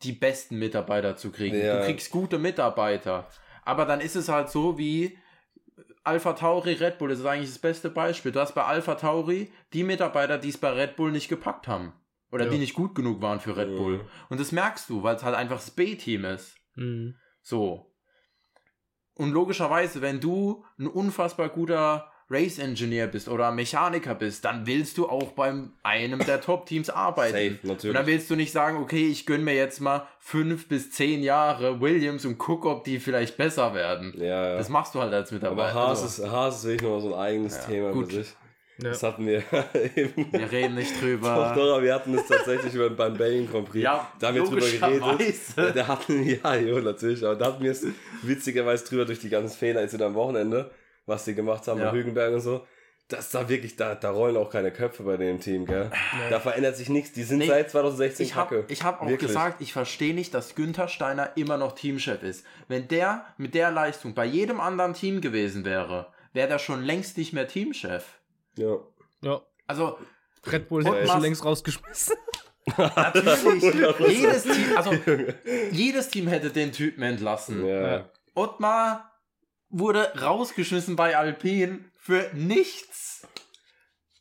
[0.03, 1.61] die besten Mitarbeiter zu kriegen.
[1.61, 1.81] Ja.
[1.81, 3.29] Du kriegst gute Mitarbeiter.
[3.65, 5.19] Aber dann ist es halt so wie
[6.03, 8.33] Alpha Tauri, Red Bull, das ist eigentlich das beste Beispiel.
[8.33, 11.93] Du hast bei Alpha Tauri die Mitarbeiter, die es bei Red Bull nicht gepackt haben.
[12.31, 12.51] Oder Ja.
[12.51, 13.77] die nicht gut genug waren für Red Mhm.
[13.77, 14.01] Bull.
[14.29, 16.55] Und das merkst du, weil es halt einfach das B-Team ist.
[16.75, 17.15] mhm.
[17.43, 17.87] So.
[19.15, 24.99] Und logischerweise, wenn du ein unfassbar guter Race Engineer bist oder Mechaniker bist, dann willst
[24.99, 27.59] du auch beim einem der Top-Teams arbeiten.
[27.65, 30.91] Safe, Und dann willst du nicht sagen, okay, ich gönne mir jetzt mal fünf bis
[30.93, 34.13] zehn Jahre Williams und guck, ob die vielleicht besser werden.
[34.19, 34.57] ja, ja.
[34.59, 35.75] Das machst du halt als Aber Mitarbeiter.
[35.75, 38.09] Haas Also, ist, Haas ist wirklich noch so ein eigenes Ja, Thema gut.
[38.13, 38.35] für sich.
[38.81, 38.91] Ja.
[38.91, 39.43] Das hatten wir
[39.97, 40.33] eben.
[40.33, 41.53] wir reden nicht Doch, drüber.
[41.57, 43.83] doch, aber wir hatten es tatsächlich über, beim Belgien Grand Prix.
[43.83, 45.35] Ja, da haben wir drüber geredet.
[45.57, 47.25] Ja, da hatten, ja, jo, natürlich.
[47.25, 47.85] Aber da hatten wir es
[48.23, 50.71] witzigerweise drüber durch die ganzen Fehler jetzt wieder am Wochenende,
[51.07, 51.91] was sie gemacht haben Ja.
[51.91, 52.65] bei Hügenberg und so.
[53.09, 55.91] Das da wirklich, da, da rollen auch keine Köpfe bei dem Team, gell?
[56.29, 57.13] Da verändert sich nichts.
[57.13, 58.73] Die sind Nee, seit 2016 Ich habe kacke.
[58.73, 59.29] ich hab auch Wirklich.
[59.29, 62.45] gesagt, ich verstehe nicht, dass Günther Steiner immer noch Teamchef ist.
[62.69, 67.17] Wenn der mit der Leistung bei jedem anderen Team gewesen wäre, wäre der schon längst
[67.17, 68.05] nicht mehr Teamchef.
[68.59, 68.77] Ja.
[69.23, 69.41] ja.
[69.67, 69.99] Also,
[70.47, 72.17] Red Bull hätte schon längst rausgeschmissen.
[72.77, 73.63] natürlich,
[74.09, 74.93] jedes Team, also,
[75.73, 77.67] jedes Team hätte den Typen entlassen.
[77.67, 77.89] ja.
[77.89, 78.11] Ja.
[78.35, 79.11] Ottmar
[79.69, 83.27] wurde rausgeschmissen bei Alpine für nichts.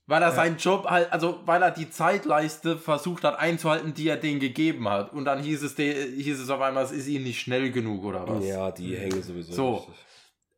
[0.09, 4.15] Weil er seinen Job halt, also weil er die Zeitleiste versucht hat einzuhalten, die er
[4.15, 5.11] denen gegeben hat.
[5.11, 8.05] Und dann hieß es, de, hieß es auf einmal, es ist ihnen nicht schnell genug
[8.05, 8.45] oder was.
[8.45, 9.51] Ja, die hängen sowieso.
[9.51, 9.73] So.
[9.75, 9.95] richtig.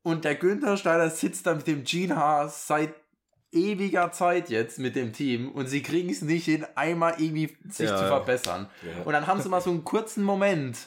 [0.04, 2.94] Und der Günther Steiner sitzt da mit dem Gene Haas seit
[3.52, 7.90] ewiger Zeit jetzt mit dem Team und sie kriegen es nicht hin, einmal irgendwie sich
[7.90, 7.98] Ja.
[7.98, 8.70] zu verbessern.
[8.84, 9.04] Ja.
[9.04, 10.78] Und dann haben sie mal so einen kurzen Moment,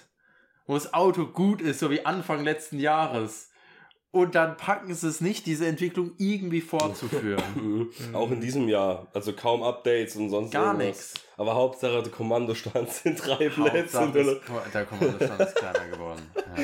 [0.67, 3.51] wo das Auto gut ist, so wie Anfang letzten Jahres.
[4.13, 7.89] Und dann packen sie es nicht, diese Entwicklung irgendwie fortzuführen.
[8.13, 9.07] Auch in diesem Jahr.
[9.15, 11.15] Also kaum Updates und sonst Gar nichts.
[11.39, 13.99] Aber Hauptsache der Kommandostand sind drei Plätze.
[14.01, 14.37] Und das-
[14.75, 16.21] Der Kommandostand ist kleiner geworden.
[16.55, 16.63] Ja.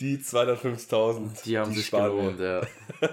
[0.00, 1.42] Die 250.000.
[1.44, 2.32] Die haben sich sparen wir.
[2.34, 3.08] gelohnt, ja.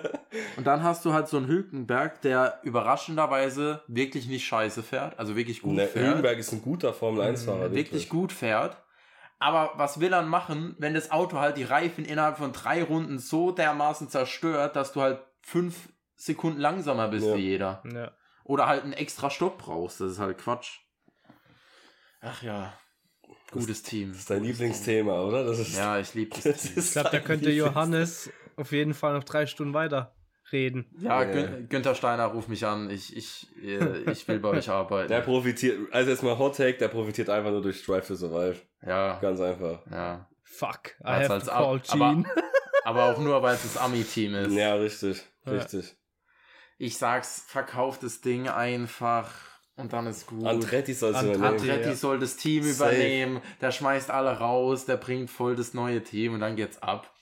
[0.57, 5.37] Und dann hast du halt so einen Hülkenberg, der überraschenderweise wirklich nicht scheiße fährt, also
[5.37, 6.05] wirklich gut Ne, fährt.
[6.07, 7.71] Hülkenberg ist ein guter Formel 1-Fahrer.
[7.73, 8.75] wirklich gut fährt,
[9.39, 13.19] Aber was will er machen, wenn das Auto halt die Reifen innerhalb von drei Runden
[13.19, 17.35] so dermaßen zerstört, dass du halt fünf Sekunden langsamer bist Ja.
[17.35, 17.81] wie jeder?
[17.91, 18.11] Ja.
[18.43, 20.01] Oder halt einen extra Stopp brauchst.
[20.01, 20.79] Das ist halt Quatsch.
[22.21, 22.73] Ach ja.
[23.51, 24.09] Gutes Team.
[24.09, 25.45] Das ist dein Lieblingsthema, oder?
[25.45, 26.43] Das ist, Ja, ich liebe das
[26.75, 30.13] das Ich glaube, da könnte Johannes auf jeden Fall noch drei Stunden weiter
[30.51, 30.85] reden.
[30.99, 31.31] Ja, Ja.
[31.31, 32.89] Gün Günther Steiner ruft mich an.
[32.89, 35.09] Ich, ich, äh, ich will bei euch arbeiten.
[35.09, 38.57] Der profitiert, also jetzt mal Hot Take, der profitiert einfach nur durch Drive to Survive.
[38.85, 39.79] ja, Ganz einfach.
[39.91, 40.27] ja.
[40.43, 42.23] Fuck, I Als- have als to call aber- Gene.
[42.85, 44.53] Aber auch nur, weil es das Ami-Team ist.
[44.53, 45.21] Ja, richtig.
[45.45, 45.51] Ja.
[45.51, 45.95] Richtig.
[46.77, 49.29] Ich sag's, verkauft das Ding einfach
[49.75, 50.45] und dann ist gut.
[50.47, 51.59] Andretti soll es Ant- übernehmen.
[51.59, 51.95] Andretti Ja.
[51.95, 52.91] soll das Team Safe.
[52.91, 57.13] übernehmen, der schmeißt alle raus, der bringt voll das neue Team und dann geht's ab.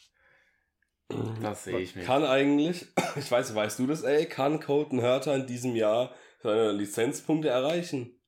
[1.42, 2.06] Das sehe ich nicht.
[2.06, 6.72] Kann eigentlich, ich weiß, weißt du das, ey, kann Colton Hurter in diesem Jahr seine
[6.72, 8.20] Lizenzpunkte erreichen?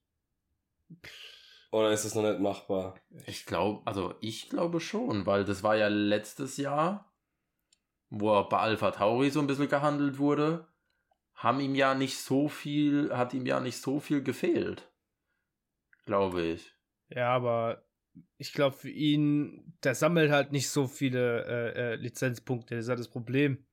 [1.71, 2.95] Oder ist es noch nicht machbar?
[3.27, 7.13] Ich glaube, also ich glaube schon, weil das war ja letztes Jahr,
[8.09, 10.67] wo er bei Alpha Tauri so ein bisschen gehandelt wurde,
[11.35, 14.91] haben ihm ja nicht so viel, hat ihm ja nicht so viel gefehlt.
[16.05, 16.73] Glaube ich.
[17.09, 17.83] Ja, aber
[18.37, 22.75] ich glaube für ihn, der sammelt halt nicht so viele äh, äh, Lizenzpunkte.
[22.75, 23.65] Das ist ja das Problem.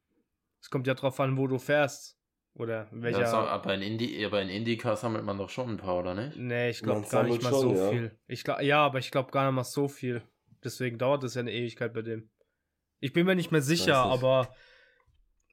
[0.60, 2.16] Es kommt ja drauf an, wo du fährst.
[2.54, 3.20] Oder welcher.
[3.20, 6.38] Ja, aber, in Indi aber in Indica sammelt man doch schon ein paar, oder nicht?
[6.38, 7.90] nee, ich glaube gar nicht mal sammelt so schon, ja.
[7.90, 8.18] viel.
[8.26, 10.22] Ich glaub, ja, aber ich glaube gar nicht mal so viel.
[10.64, 12.30] Deswegen dauert es ja eine Ewigkeit bei dem.
[12.98, 14.54] Ich bin mir nicht mehr sicher, aber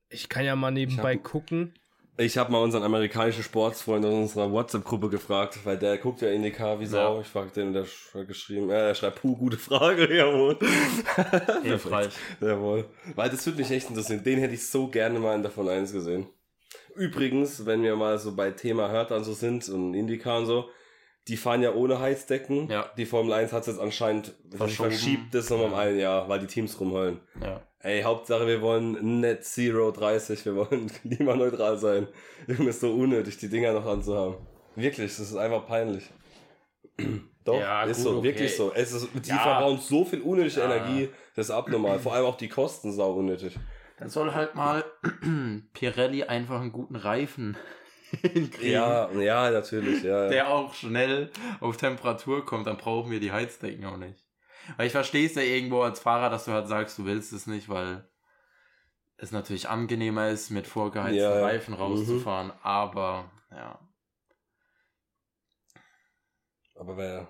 [0.07, 1.73] ich kann ja mal nebenbei hab- gucken.
[2.15, 6.43] Ich habe mal unseren amerikanischen Sportsfreund in unserer WhatsApp-Gruppe gefragt, weil der guckt ja in
[6.43, 7.15] die K wie Sau.
[7.15, 7.21] Ja.
[7.21, 10.57] Ich frag den, der hat geschrieben, äh, er schreibt, puh, gute Frage, jawohl.
[11.63, 12.13] Hilfreich.
[12.39, 12.85] Jawohl.
[13.15, 14.23] Weil das würde mich echt interessieren.
[14.23, 16.27] Den hätte ich so gerne mal in der Formel 1 gesehen.
[16.95, 20.69] Übrigens, wenn wir mal so bei Thema Hörter und so sind und Indica und so,
[21.27, 22.69] die fahren ja ohne Heizdecken.
[22.69, 22.91] Ja.
[22.95, 24.91] Die Formel 1 hat es jetzt anscheinend Verschoben.
[24.91, 25.77] verschiebt das nochmal um Ja.
[25.79, 27.21] ein Jahr, weil die Teams rumheulen.
[27.41, 27.61] Ja.
[27.83, 32.07] Ey, Hauptsache wir wollen Net Zero 30, wir wollen klimaneutral sein.
[32.47, 34.35] Junge, ist so unnötig, die Dinger noch anzuhaben.
[34.75, 36.09] Wirklich, das ist einfach peinlich.
[37.43, 38.23] Doch, Ja, ist gut, so, okay.
[38.23, 38.71] wirklich so.
[38.73, 39.37] Es ist, die Ja.
[39.39, 40.73] verbauen so viel unnötige Ja.
[40.73, 41.99] Energie, das ist abnormal.
[41.99, 43.59] Vor allem auch die Kosten sau unnötig.
[43.99, 44.85] Dann soll halt mal
[45.73, 47.57] Pirelli einfach einen guten Reifen
[48.21, 48.71] hinkriegen.
[48.71, 50.23] Ja, ja, natürlich, ja.
[50.23, 50.29] ja.
[50.29, 54.22] Der auch schnell auf Temperatur kommt, dann brauchen wir die Heizdecken auch nicht.
[54.77, 57.47] Weil ich verstehe es ja irgendwo als Fahrer, dass du halt sagst, du willst es
[57.47, 58.07] nicht, weil
[59.17, 61.45] es natürlich angenehmer ist, mit vorgeheizten Ja, ja.
[61.45, 63.79] Reifen rauszufahren, aber ja.
[66.75, 67.27] Aber wäre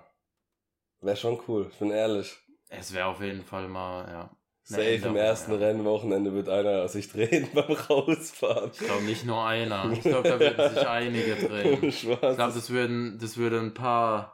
[1.00, 2.36] wär schon cool, ich bin ehrlich.
[2.68, 4.30] Es wäre auf jeden Fall mal, ja.
[4.66, 5.58] Safe im Änderung, ersten ja.
[5.58, 8.70] Rennwochenende wird einer sich drehen beim Rausfahren.
[8.72, 9.92] Ich glaube nicht nur einer.
[9.92, 11.84] Ich glaube, da würden sich einige drehen.
[11.84, 14.33] Ich glaube, das würden, das würde ein paar.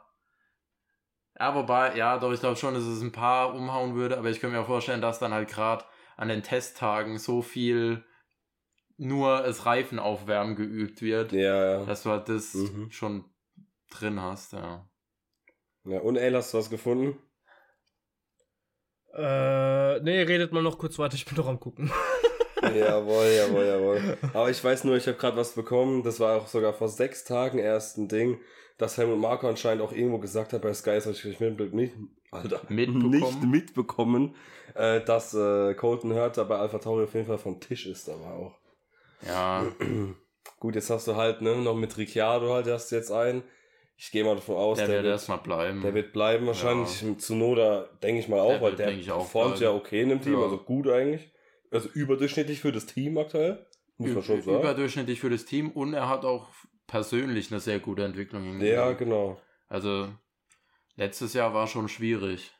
[1.41, 4.39] Ja, wobei, ja, doch, ich glaube schon, dass es ein paar umhauen würde, aber ich
[4.39, 5.83] könnte mir auch vorstellen, dass dann halt gerade
[6.15, 8.05] an den Testtagen so viel
[8.97, 11.85] nur das Reifen aufwärmen geübt wird, ja, ja.
[11.85, 12.91] dass du halt das Mhm.
[12.91, 13.25] schon
[13.89, 14.87] drin hast, ja.
[15.85, 15.99] ja.
[16.01, 17.17] Und ey, hast du was gefunden?
[19.11, 21.91] Äh, nee, redet mal noch kurz weiter, ich bin doch am gucken.
[22.75, 24.17] Jawohl, jawohl, jawohl.
[24.33, 26.03] Aber ich weiß nur, ich habe gerade was bekommen.
[26.03, 28.39] Das war auch sogar vor sechs Tagen erst ein Ding,
[28.77, 31.91] dass Helmut Marko anscheinend auch irgendwo gesagt hat bei Sky, das habe ich mit, mit,
[32.31, 33.11] Alter, Mitbekommen?
[33.11, 34.35] nicht mitbekommen,
[34.75, 38.33] äh, dass äh, Colton Hurter bei Alpha Tauri auf jeden Fall vom Tisch ist, aber
[38.33, 38.55] auch.
[39.27, 39.65] Ja,
[40.59, 43.43] Gut, jetzt hast du halt, ne, noch mit Ricciardo halt hast du jetzt einen.
[43.97, 45.81] Ich gehe mal davon aus, der, der, wird erstmal bleiben.
[45.81, 47.03] der wird bleiben wahrscheinlich.
[47.19, 49.63] Zu Noda denke ich mal auch, Der weil wird, der auch performt bleiben.
[49.63, 50.39] ja okay in dem Team, Ja.
[50.43, 51.31] also gut eigentlich.
[51.71, 53.65] Also überdurchschnittlich für das Team aktuell.
[53.97, 54.59] Muss man schon sagen.
[54.59, 56.49] Überdurchschnittlich für das Team und er hat auch
[56.87, 58.99] persönlich eine sehr gute Entwicklung Ja, hingelegt.
[58.99, 59.39] genau.
[59.69, 60.09] Also,
[60.97, 62.51] letztes Jahr war schon schwierig.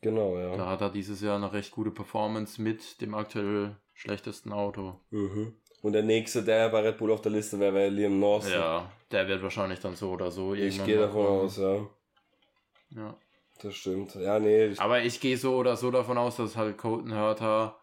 [0.00, 0.56] Genau, ja.
[0.56, 4.98] Da hat er dieses Jahr eine recht gute Performance mit dem aktuell schlechtesten Auto.
[5.10, 5.54] Mhm.
[5.82, 8.50] Und der nächste, der bei Red Bull auf der Liste wäre, wäre Liam Norton.
[8.50, 11.40] Ja, der wird wahrscheinlich dann so oder so Ich gehe davon kommen.
[11.40, 11.86] aus, ja.
[12.90, 13.16] Ja.
[13.62, 14.14] Das stimmt.
[14.14, 14.66] Ja, nee.
[14.66, 17.78] Ich, Aber ich gehe so oder so davon aus, dass halt Colton Hurter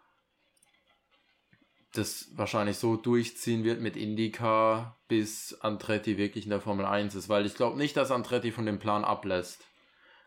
[1.93, 7.29] das wahrscheinlich so durchziehen wird mit Indica, bis Andretti wirklich in der Formel 1 ist.
[7.29, 9.65] Weil ich glaube nicht, dass Andretti von dem Plan ablässt.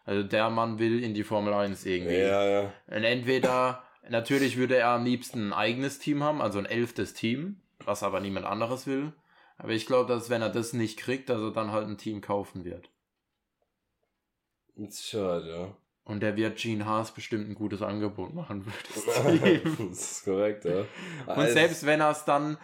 [0.05, 2.19] Also der Mann will in die Formel 1 irgendwie.
[2.19, 2.73] ja, ja.
[2.87, 7.61] Und entweder, natürlich würde er am liebsten ein eigenes Team haben, also ein elftes Team,
[7.85, 9.13] was aber niemand anderes will.
[9.59, 12.23] Aber ich glaube, dass wenn er das nicht kriegt, dass er dann halt ein Team
[12.23, 12.91] kaufen wird.
[14.75, 15.77] Mit Sicherheit, ja.
[16.11, 20.85] Und der wird Gene Haas bestimmt ein gutes Angebot machen für das ist korrekt, ja.
[21.35, 22.59] Und selbst wenn er es dann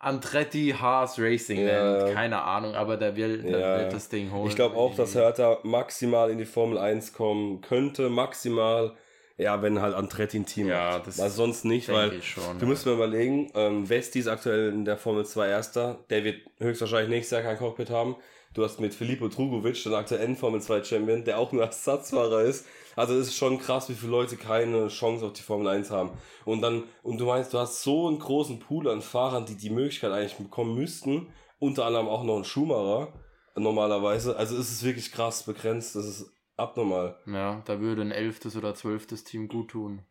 [0.00, 1.96] Andretti Haas Racing Ja.
[2.04, 2.14] nennt.
[2.14, 3.76] Keine Ahnung, aber der will, der Ja.
[3.78, 4.46] wird das Ding holen.
[4.48, 8.08] Ich glaube auch, dass Hertha maximal in die Formel 1 kommen könnte.
[8.08, 8.94] Maximal,
[9.38, 12.58] ja, wenn halt Andretti ein Team Ja, das Weil sonst nicht, weil schon.
[12.60, 16.04] du musst mir überlegen, ähm, Vesti ist aktuell in der Formel 2 Erster.
[16.10, 18.14] Der wird höchstwahrscheinlich nächstes Jahr kein Cockpit haben.
[18.58, 22.66] Du hast mit Filippo Drugovic, den aktuellen Formel 2 Champion, der auch nur Ersatzfahrer ist.
[22.96, 26.10] Also es ist schon krass, wie viele Leute keine Chance auf die Formel 1 haben.
[26.44, 29.70] Und dann, und du meinst, du hast so einen großen Pool an Fahrern, die die
[29.70, 31.32] Möglichkeit eigentlich bekommen müssten.
[31.60, 33.12] Unter anderem auch noch ein Schumacher,
[33.54, 34.36] normalerweise.
[34.36, 37.16] Also es ist wirklich krass begrenzt, das ist abnormal.
[37.26, 40.02] Ja, da würde ein elftes oder zwölftes Team gut tun.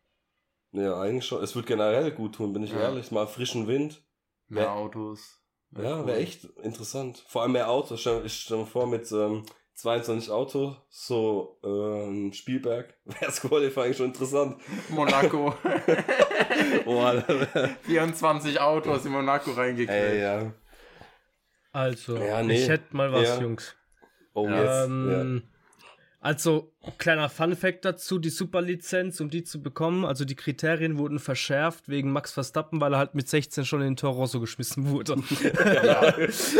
[0.72, 1.42] Ja, eigentlich schon.
[1.42, 2.80] Es wird generell gut tun, bin ich Ja.
[2.80, 3.10] ehrlich.
[3.10, 4.02] Mal frischen Wind.
[4.46, 5.38] Mehr Autos.
[5.70, 6.06] Wär Ja, cool.
[6.06, 7.24] wäre echt interessant.
[7.28, 8.00] Vor allem mehr Autos.
[8.00, 13.94] Stell, ich stelle mir vor, mit ähm, 22 Autos, so ähm, Spielberg, wäre das Qualifying
[13.94, 14.60] schon interessant.
[14.88, 15.54] Monaco.
[16.84, 17.22] Boah,
[17.82, 19.90] 24 Autos in Monaco reingekriegt.
[19.90, 20.52] ey, ja.
[21.72, 22.60] Also, Ja, nee.
[22.62, 23.40] ich hätte mal was, Ja.
[23.40, 23.76] Jungs.
[24.34, 24.88] Oh, Ja, jetzt.
[24.90, 25.42] Ähm,
[26.20, 31.88] Also, kleiner Fun-Fact dazu: die Superlizenz, um die zu bekommen, also die Kriterien wurden verschärft
[31.88, 35.16] wegen Max Verstappen, weil er halt mit 16 schon in den Toro Rosso geschmissen wurde.
[35.54, 36.54] Ja, das,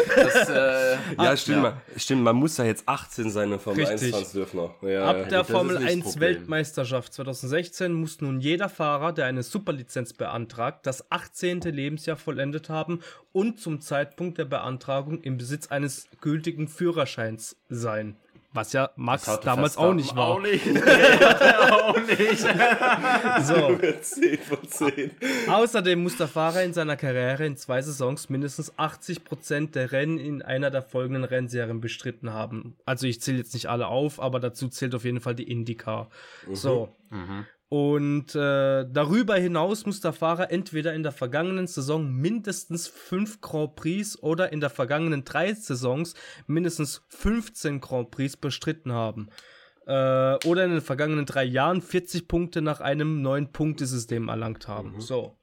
[0.49, 0.99] äh, ja.
[1.19, 1.63] ja, stimmt, ja.
[1.63, 4.15] Man, stimmt, man muss ja jetzt 18 sein, in Formel Richtig.
[4.15, 4.83] 1 fahren zu dürfen noch.
[4.83, 6.21] Ja, Ab der Formel nicht das 1 Problem.
[6.21, 11.63] Weltmeisterschaft 2016 muss nun jeder Fahrer, der eine Superlizenz beantragt, das 18.
[11.63, 13.01] Lebensjahr vollendet haben
[13.33, 18.17] und zum Zeitpunkt der Beantragung im Besitz eines gültigen Führerscheins sein.
[18.59, 20.31] Was ja Max damals auch nicht war.
[20.31, 20.67] Auch nicht.
[21.71, 22.45] auch nicht.
[23.45, 23.79] So.
[24.01, 25.11] 10 von 10.
[25.49, 30.43] Außerdem muss der Fahrer in seiner Karriere in zwei Saisons mindestens 80% der Rennen in
[30.43, 32.77] einer der folgenden Rennserien bestritten haben.
[32.85, 36.11] Also ich zähle jetzt nicht alle auf, aber dazu zählt auf jeden Fall die IndyCar.
[36.51, 36.97] So.
[37.11, 37.47] Mhm.
[37.71, 43.77] Und äh, darüber hinaus muss der Fahrer entweder in der vergangenen Saison mindestens 5 Grand
[43.77, 46.15] Prix oder in der vergangenen drei Saisons
[46.47, 49.29] mindestens 15 Grand Prix bestritten haben.
[49.87, 49.93] Äh,
[50.47, 54.99] oder in den vergangenen drei Jahren 40 Punkte nach einem neuen Punktesystem erlangt haben.
[55.01, 55.37] So.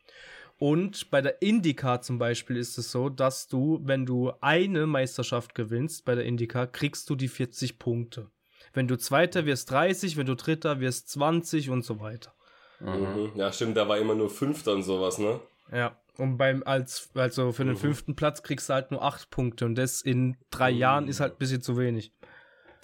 [0.58, 5.54] Und bei der IndyCar zum Beispiel ist es so, dass du, wenn du eine Meisterschaft
[5.54, 8.32] gewinnst bei der IndyCar, kriegst du die 40 Punkte.
[8.76, 12.34] Wenn du Zweiter wirst 30, wenn du Dritter wirst 20 und so weiter.
[12.80, 13.32] Mhm.
[13.36, 15.40] Ja, stimmt, da war immer nur Fünfter und sowas, ne?
[15.72, 16.00] Ja.
[16.18, 17.78] Und beim, als, also für den Mhm.
[17.80, 21.34] fünften Platz kriegst du halt nur 8 Punkte und das in drei Jahren ist halt
[21.34, 22.14] ein bisschen zu wenig.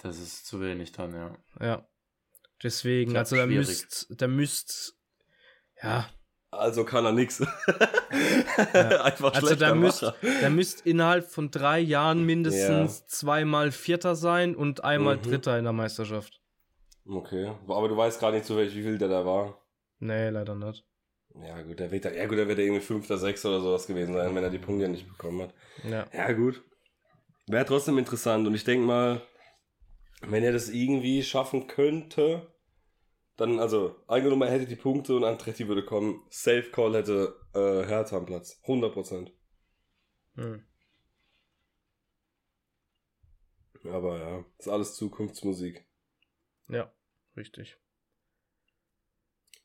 [0.02, 1.36] Das ist zu wenig dann, ja.
[1.60, 1.86] Ja.
[2.62, 4.96] Deswegen, also da müsst, da müsst,
[5.82, 6.08] ja,
[6.52, 7.40] Also kann er nix.
[8.74, 14.54] Einfach also schlechter da müsst, da müsst innerhalb von drei Jahren mindestens zweimal Vierter sein
[14.54, 15.22] und einmal Mhm.
[15.22, 16.40] Dritter in der Meisterschaft.
[17.08, 19.58] Okay, aber du weißt gar nicht so, welch- wie viel der da war.
[19.98, 20.84] Nee, leider nicht.
[21.42, 24.12] Ja gut, der wird, ja gut, der wird ja irgendwie Fünfter, Sechster oder sowas gewesen
[24.14, 25.54] sein, wenn er die Punkte nicht bekommen hat.
[25.88, 26.06] Ja.
[26.12, 26.62] Ja gut.
[27.48, 29.22] Wäre trotzdem interessant und ich denke mal,
[30.26, 32.46] wenn er das irgendwie schaffen könnte,
[33.36, 37.86] dann, also, angenommen, er hätte die Punkte und Andretti würde kommen, Safe Call hätte äh,
[37.86, 38.60] Hertha am Platz.
[38.66, 39.30] 100%.
[40.36, 40.64] Hm.
[43.90, 45.86] Aber ja, ist alles Zukunftsmusik.
[46.68, 46.92] Ja,
[47.36, 47.78] richtig.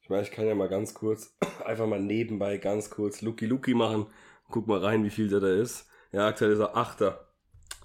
[0.02, 3.74] Ich meine, ich kann ja mal ganz kurz, einfach mal nebenbei ganz kurz Lucky Lucky
[3.74, 4.08] machen.
[4.50, 5.90] Guck mal rein, wie viel der da ist.
[6.14, 7.28] Ja, aktuell ist er Achter.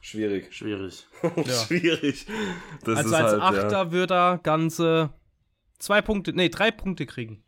[0.01, 0.55] Schwierig.
[0.55, 1.07] Schwierig.
[1.45, 2.27] Schwierig.
[2.85, 3.93] Das also ist als halt, Achter Ja.
[3.93, 5.13] würde er ganze
[5.83, 7.43] zwei Punkte, nee, drei Punkte kriegen.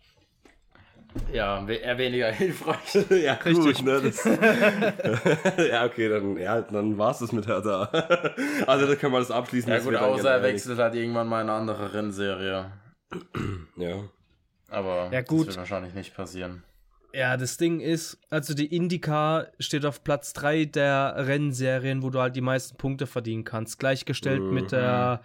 [1.33, 2.95] Ja, eher weniger hilfreich.
[3.11, 3.77] ja, Richtig.
[3.77, 4.01] gut, ne?
[4.03, 4.25] Das,
[5.71, 7.85] ja, okay, dann, ja, dann war's das mit Hertha.
[8.67, 9.71] also, da kann man das abschließen.
[9.71, 12.71] Ja gut, außer er wechselt halt irgendwann mal in eine andere Rennserie.
[13.77, 13.97] Ja.
[14.71, 15.41] Aber Ja, gut.
[15.41, 16.65] das wird wahrscheinlich nicht passieren.
[17.13, 22.21] Ja, das Ding ist, also die IndyCar steht auf Platz 3 der Rennserien, wo du
[22.21, 23.79] halt die meisten Punkte verdienen kannst.
[23.79, 24.55] Gleichgestellt Mhm.
[24.55, 25.23] mit der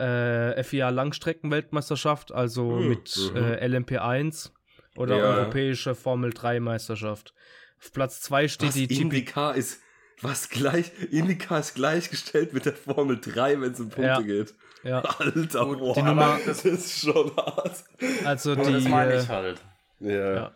[0.00, 2.88] äh, FIA Langstreckenweltmeisterschaft, also Mhm.
[2.88, 4.50] mit äh, LMP1
[4.96, 5.24] oder Ja.
[5.24, 7.34] Europäische Formel 3 Meisterschaft.
[7.80, 9.00] Auf Platz 2 steht Was, die.
[9.00, 9.80] IndyCar ist,
[10.22, 14.20] was gleich, IndyCar ist gleichgestellt mit der Formel 3, wenn es um Punkte Ja.
[14.20, 14.54] geht.
[14.82, 17.84] Ja, Alter, Gut, boah, die Nummer- das ist schon hart.
[18.24, 19.60] also die das meine äh, ich halt.
[20.00, 20.34] Ja.
[20.34, 20.52] Ja.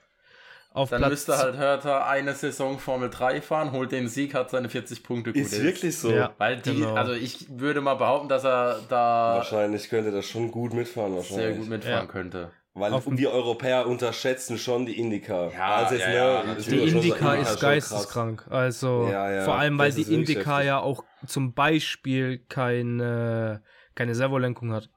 [0.74, 4.50] Auf Dann Platz müsste halt Hertha eine Saison Formel 3 fahren, holt den Sieg, hat
[4.50, 5.40] seine 40 Punkte gut.
[5.40, 6.10] Ist wirklich so.
[6.10, 6.34] Ja.
[6.36, 6.94] Weil die, Genau.
[6.94, 11.46] also ich würde mal behaupten, dass er da Wahrscheinlich könnte das schon gut mitfahren, wahrscheinlich.
[11.46, 12.12] sehr gut mitfahren Ja.
[12.12, 12.50] könnte.
[12.76, 15.52] Weil Auf wir Europäer unterschätzen schon die IndyCar.
[15.52, 18.46] Ja, Also jetzt, ja, ne, ja, Die sagen, ist geisteskrank.
[18.50, 20.18] Also Ja, ja, vor allem, weil die heftig.
[20.64, 23.62] ja auch zum Beispiel keine,
[23.94, 24.90] keine Servolenkung hat.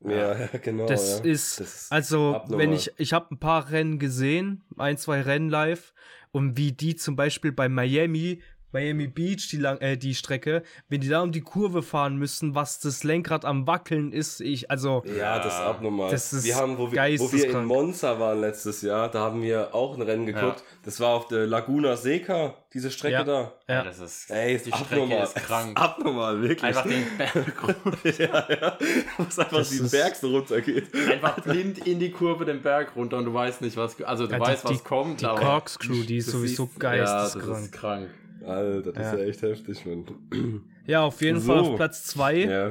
[0.00, 0.86] Ja, genau.
[0.86, 1.24] Das, ja.
[1.24, 2.66] ist, Das also, abnormal.
[2.66, 5.92] wenn ich, ich habe ein paar Rennen gesehen, ein, zwei Rennen live,
[6.30, 11.00] und wie die zum Beispiel bei Miami, Miami Beach, die, lang, äh, die Strecke, wenn
[11.00, 15.02] die da um die Kurve fahren müssen, was das Lenkrad am Wackeln ist, ich, also,
[15.18, 16.10] Ja, das ist abnormal.
[16.10, 17.64] Das ist wir haben, wo wir, wo wir in.
[17.64, 20.60] Monza waren letztes Jahr, da haben wir auch ein Rennen geguckt.
[20.60, 20.64] Ja.
[20.84, 23.24] Das war auf der Laguna Seca, diese Strecke Ja.
[23.24, 23.52] da.
[23.68, 23.82] ja.
[23.84, 25.24] das ist, Ey, ist die Strecke abnormal.
[25.24, 25.80] ist krank.
[25.80, 26.62] Abnormal, wirklich.
[26.64, 28.78] Einfach den Berg ja, ja.
[29.16, 30.94] Was einfach Das den ist- Berg so runtergeht.
[31.10, 34.32] einfach blind in die Kurve den Berg runter und du weißt nicht, was, also du
[34.32, 37.46] Ja, die- weißt, was die- kommt, die aber Corkscrew, die ist sowieso ist- geisteskrank.
[37.46, 38.08] Ja, das ist krank.
[38.44, 39.12] Alter, das Ja.
[39.12, 40.64] ist ja echt heftig, Mann.
[40.86, 41.46] Ja, auf jeden So.
[41.52, 42.70] Fall auf Platz 2 Ja.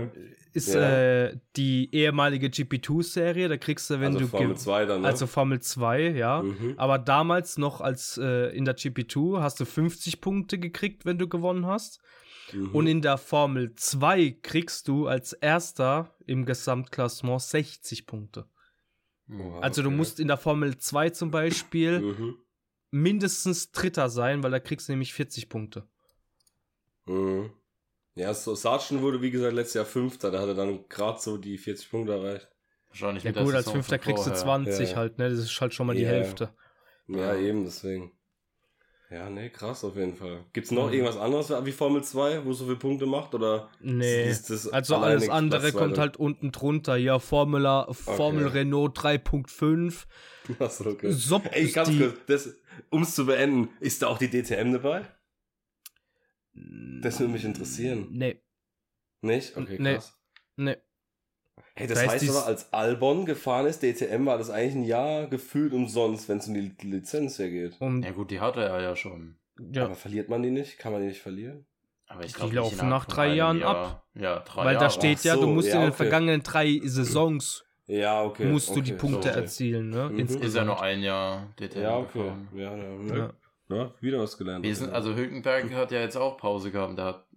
[0.53, 1.25] ist Ja.
[1.25, 3.47] äh, die ehemalige GP2-Serie.
[3.47, 4.27] Da kriegst du, wenn also du.
[4.27, 5.07] Formel ge- 2 dann, ne?
[5.07, 6.41] Also Formel 2, ja.
[6.41, 6.73] Mhm.
[6.77, 11.27] Aber damals noch als äh, in der GP2 hast du 50 Punkte gekriegt, wenn du
[11.27, 11.99] gewonnen hast.
[12.53, 12.69] Mhm.
[12.73, 18.45] Und in der Formel 2 kriegst du als erster im Gesamtklassement 60 Punkte.
[19.29, 19.97] Oha, Also du okay.
[19.97, 22.35] musst in der Formel 2 zum Beispiel Mhm.
[22.91, 25.87] Mindestens Dritter sein, weil da kriegst du nämlich 40 Punkte.
[27.05, 27.51] Mhm.
[28.15, 30.31] Ja, so Sargent wurde, wie gesagt, letztes Jahr Fünfter.
[30.31, 32.47] Da hat er dann gerade so die 40 Punkte erreicht.
[32.89, 34.43] Wahrscheinlich Ja mit gut, als Fünfter kriegst du vorher.
[34.43, 34.95] 20 Ja.
[34.97, 35.29] halt, ne?
[35.29, 36.09] Das ist halt schon mal die Ja.
[36.09, 36.49] Hälfte.
[37.07, 37.35] Ja, Ja.
[37.35, 38.11] eben, deswegen.
[39.09, 40.43] Ja, nee, krass auf jeden Fall.
[40.51, 40.93] Gibt's noch Mhm.
[40.93, 43.33] irgendwas anderes wie Formel 2, wo so viele Punkte macht?
[43.35, 44.29] Oder Nee.
[44.29, 46.97] ist das Also alles andere Platz kommt halt unten drunter.
[46.97, 50.07] Ja, Formula, Formel Renault 3.5.
[50.59, 51.11] Achso, okay.
[51.11, 51.99] Sop Ey, ganz die.
[51.99, 52.55] kurz, das,
[52.89, 55.05] um's zu beenden, ist da auch die DTM dabei?
[57.01, 58.07] Das würde mich interessieren.
[58.11, 58.41] Nee,
[59.21, 59.55] Nicht?
[59.57, 59.93] Okay, Nee.
[59.95, 60.13] krass.
[60.55, 60.75] nee.
[61.75, 64.83] Hey, das Da ist heißt aber, als Albon gefahren ist, DTM war das eigentlich ein
[64.83, 67.75] Jahr gefühlt umsonst, wenn es um die Lizenz hergeht.
[67.79, 69.37] Und Ja gut, die hatte er ja schon.
[69.71, 70.79] ja, Aber verliert man die nicht?
[70.79, 71.65] Kann man die nicht verlieren?
[72.07, 73.75] Aber ich Die glaub, nicht laufen nach drei Jahren Jahr.
[73.75, 74.07] ab.
[74.15, 74.91] Ja, drei weil da Jahre.
[74.93, 75.97] steht Ach ja, du musst ja, in den okay.
[75.97, 78.45] vergangenen drei Saisons Ja, okay.
[78.45, 79.39] musst du okay, die Punkte so.
[79.39, 80.09] erzielen, ne?
[80.09, 80.19] Mhm.
[80.19, 80.45] Insgesamt.
[80.45, 82.19] Ist ja noch ein Jahr DTM Ja, okay.
[82.19, 82.47] gefahren.
[82.53, 82.83] Ja, ja,
[83.15, 83.15] Ja.
[83.15, 83.33] ja.
[83.77, 84.63] ja, wieder was gelernt.
[84.65, 87.27] Wir sind, also Hülkenberg hat ja jetzt auch Pause gehabt, der hat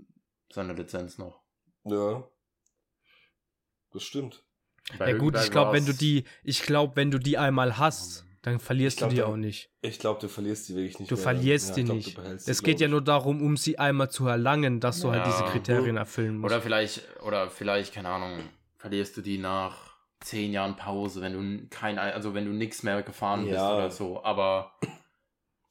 [0.52, 1.40] seine Lizenz noch.
[1.84, 2.24] Ja.
[3.92, 4.42] Das stimmt.
[4.98, 8.24] Bei Ja gut, ich glaube, wenn du die, ich glaube, wenn du die einmal hast,
[8.42, 9.70] dann verlierst glaub, du die da- auch nicht.
[9.82, 11.22] Ich glaube, du verlierst die wirklich nicht Du mehr.
[11.22, 12.16] verlierst Ja, die glaub, nicht.
[12.18, 15.44] du Es geht ja nur darum, um sie einmal zu erlangen, dass du halt diese
[15.44, 16.52] Kriterien erfüllen musst.
[16.52, 18.40] Oder vielleicht, oder vielleicht, keine Ahnung,
[18.78, 19.89] verlierst du die nach
[20.20, 23.74] zehn Jahren Pause, wenn du kein, also wenn du nichts mehr gefahren bist Ja.
[23.76, 24.22] oder so.
[24.22, 24.72] Aber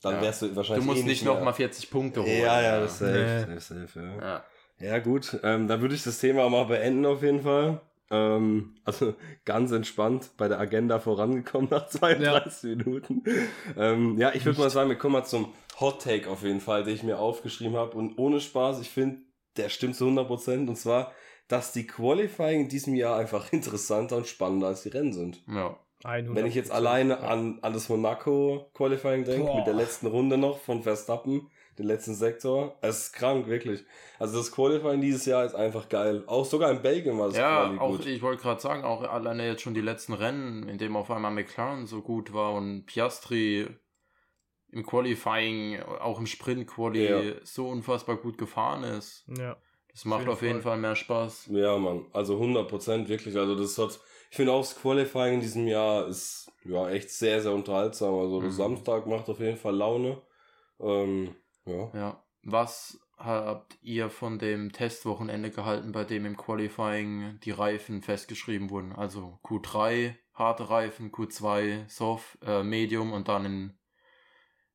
[0.02, 0.22] Dann Ja.
[0.22, 2.40] wärst du du wahrscheinlich musst eh nicht mehr- nochmal 40 Punkte holen.
[2.42, 3.60] Ja, ja, das ist safe, Nee.
[3.60, 4.22] safe, safe, ja.
[4.22, 4.44] ja.
[4.92, 7.82] Ja, gut, ähm, dann würde ich das Thema mal beenden auf jeden Fall.
[8.10, 9.14] Ähm, also
[9.46, 13.24] ganz entspannt bei der Agenda vorangekommen nach 32 Minuten.
[13.78, 16.86] Ähm, ja, ich würde mal sagen, wir kommen mal zum Hot Take auf jeden Fall,
[16.86, 17.98] den ich mir aufgeschrieben habe.
[17.98, 19.18] Und ohne Spaß, ich finde,
[19.58, 20.70] der stimmt zu 100%.
[20.70, 21.12] Und zwar,
[21.50, 25.44] dass die Qualifying in diesem Jahr einfach interessanter und spannender als die Rennen sind.
[25.48, 25.78] ja.
[26.06, 26.34] 100%.
[26.34, 30.58] Wenn ich jetzt alleine an, an das Monaco Qualifying denke, mit der letzten Runde noch
[30.60, 33.84] von Verstappen, den letzten Sektor, es ist krank, wirklich.
[34.18, 36.24] Also das Qualifying dieses Jahr ist einfach geil.
[36.28, 38.06] Auch sogar in Belgien war das Ja, auch gut.
[38.06, 41.32] ich wollte gerade sagen, auch alleine jetzt schon die letzten Rennen, in dem auf einmal
[41.32, 43.68] McLaren so gut war und Piastri
[44.72, 47.34] im Qualifying, auch im Sprint-Quali Ja.
[47.44, 49.26] so unfassbar gut gefahren ist.
[49.38, 49.58] ja.
[50.00, 50.72] Das macht auf jeden Fall.
[50.72, 51.48] Fall mehr Spaß.
[51.52, 52.06] Ja, Mann.
[52.14, 53.36] Also 100% wirklich.
[53.36, 57.42] Also das hat, ich finde auch das Qualifying in diesem Jahr ist ja echt sehr,
[57.42, 58.14] sehr unterhaltsam.
[58.16, 58.52] Also Mhm.
[58.52, 60.22] Samstag macht auf jeden Fall Laune.
[60.80, 61.36] Ähm,
[61.66, 61.92] ja.
[61.94, 62.24] Ja.
[62.44, 68.94] Was habt ihr von dem Testwochenende gehalten, bei dem im Qualifying die Reifen festgeschrieben wurden?
[68.94, 73.74] Also Q3 harte Reifen, Q2 Soft, äh, Medium und dann im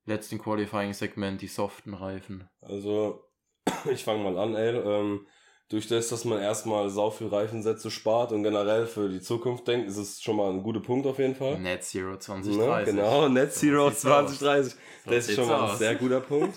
[0.05, 2.47] letzten Qualifying-Segment die soften Reifen.
[2.61, 3.24] Also,
[3.91, 4.75] ich fange mal an, ey.
[4.75, 5.27] Ähm,
[5.69, 9.87] durch das, dass man erstmal sau viel Reifensätze spart und generell für die Zukunft denkt,
[9.89, 11.57] ist es schon mal ein guter Punkt auf jeden Fall.
[11.59, 12.19] Net Zero Ne?
[12.19, 12.95] 2030.
[12.95, 14.37] Genau, Net Zero sieht's aus.
[14.37, 14.73] 2030.
[15.05, 15.79] So das ist schon mal ein aus.
[15.79, 16.55] sehr guter Punkt.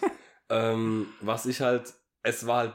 [0.50, 2.74] ähm, was ich halt, es war halt,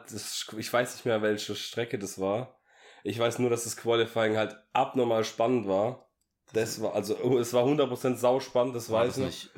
[0.57, 2.59] ich weiß nicht mehr, welche Strecke das war.
[3.03, 6.09] Ich weiß nur, dass das Qualifying halt abnormal spannend war.
[6.53, 9.25] Das war, also, oh, es war 100% sau spannend, das War weiß ich.
[9.25, 9.51] nicht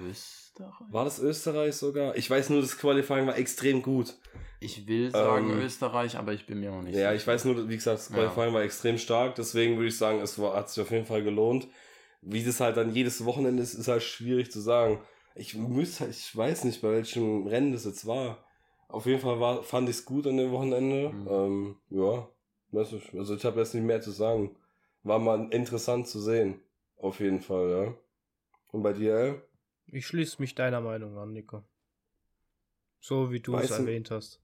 [0.55, 0.93] Österreich?
[0.93, 2.15] War das Österreich sogar?
[2.15, 4.15] Ich weiß nur, das Qualifying war extrem gut.
[4.59, 7.15] Ich will sagen Ähm, Österreich, aber ich bin mir auch nicht Ja, sicher.
[7.15, 8.15] ich weiß nur, wie gesagt, das Ja.
[8.15, 11.23] Qualifying war extrem stark, deswegen würde ich sagen, es war, hat sich auf jeden Fall
[11.23, 11.67] gelohnt.
[12.21, 14.99] Wie das halt dann jedes Wochenende ist, ist halt schwierig zu sagen.
[15.35, 18.43] Ich müsste, ich weiß nicht, bei welchem Rennen das jetzt war.
[18.87, 21.09] Auf jeden Fall war, fand ich es gut an dem Wochenende.
[21.09, 21.27] Mhm.
[21.29, 22.27] Ähm, ja,
[22.71, 24.55] weiß nicht, also ich habe jetzt nicht mehr zu sagen.
[25.03, 26.61] War mal interessant zu sehen.
[26.97, 27.93] Auf jeden Fall, ja.
[28.71, 29.35] Und bei dir, ey?
[29.87, 31.63] Ich schließe mich deiner Meinung an, Nico.
[32.99, 34.41] So wie du es Weißt du- erwähnt hast.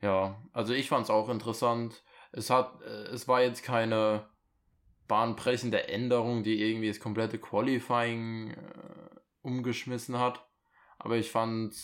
[0.00, 2.04] Ja, also ich fand es auch interessant.
[2.30, 4.28] es hat, äh, es war jetzt keine
[5.08, 9.10] bahnbrechende Änderung, die irgendwie das komplette Qualifying äh,
[9.42, 10.46] umgeschmissen hat.
[10.98, 11.74] Aber ich fand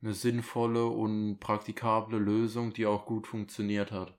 [0.00, 4.16] eine sinnvolle und praktikable Lösung, die auch gut funktioniert hat.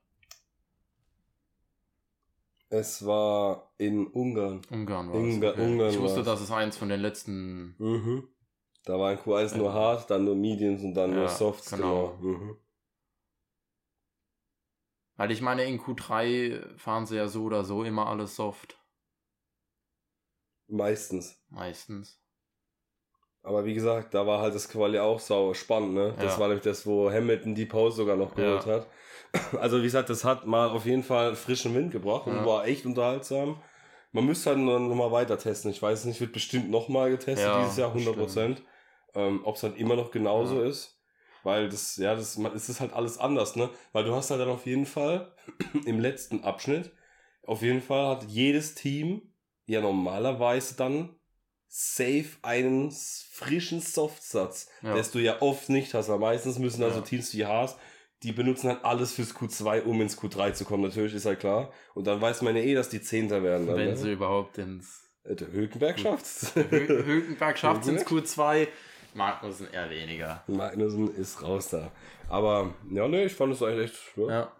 [2.68, 4.60] Es war in Ungarn.
[4.70, 5.36] Ungarn war es.
[5.36, 5.62] Okay.
[5.62, 7.76] Ungarn ich wusste, dass es eins von den letzten.
[7.78, 8.28] Mhm.
[8.84, 11.70] Da war in Q1 äh, nur Hard, dann nur Mediums und dann ja, nur Softs.
[11.70, 12.16] Genau.
[12.20, 12.32] genau.
[12.32, 12.56] Mhm.
[15.16, 18.78] Weil ich meine, in Q3 fahren sie ja so oder so immer alles soft.
[20.68, 21.40] Meistens.
[21.48, 22.20] Meistens.
[23.46, 26.14] Aber wie gesagt, da war halt das Quali auch sauer spannend, ne?
[26.18, 26.40] Das ja.
[26.40, 28.72] war nämlich das, wo Hamilton die Pause sogar noch geholt ja.
[28.72, 28.86] hat.
[29.60, 32.86] Also wie gesagt, das hat mal auf jeden Fall frischen Wind gebracht und war echt
[32.86, 33.60] unterhaltsam.
[34.12, 35.70] Man müsste halt noch mal weiter testen.
[35.70, 38.62] Ich weiß nicht, wird bestimmt noch mal getestet dieses Jahr, 100 Prozent.
[39.14, 40.98] Ähm, Ob es dann immer noch genauso ist.
[41.42, 43.68] Weil das, ja, das, man, es ist halt alles anders, ne?
[43.92, 45.34] Weil du hast halt dann auf jeden Fall
[45.84, 46.92] im letzten Abschnitt,
[47.42, 49.22] auf jeden Fall hat jedes Team
[49.66, 51.14] ja normalerweise dann
[51.68, 54.94] safe einen frischen Softsatz, ja.
[54.94, 57.04] dass du ja oft nicht hast, weil meistens müssen also ja.
[57.04, 57.76] Teams wie Haas,
[58.22, 61.72] die benutzen halt alles fürs Q2, um ins Q3 zu kommen, natürlich ist halt klar.
[61.94, 63.66] Und dann weiß man ja eh, dass die Zehnter werden.
[63.66, 63.96] Wenn ne?
[63.96, 65.02] sie überhaupt ins...
[65.24, 66.54] Äh, der Hülkenberg schafft's.
[66.54, 68.68] Hülkenberg schafft's ins Q2.
[69.14, 70.44] Magnussen eher weniger.
[70.46, 71.90] Magnussen ist raus da.
[72.28, 74.16] Aber, ja, ne, ich fand es eigentlich echt.
[74.16, 74.28] Ja.
[74.28, 74.52] ja.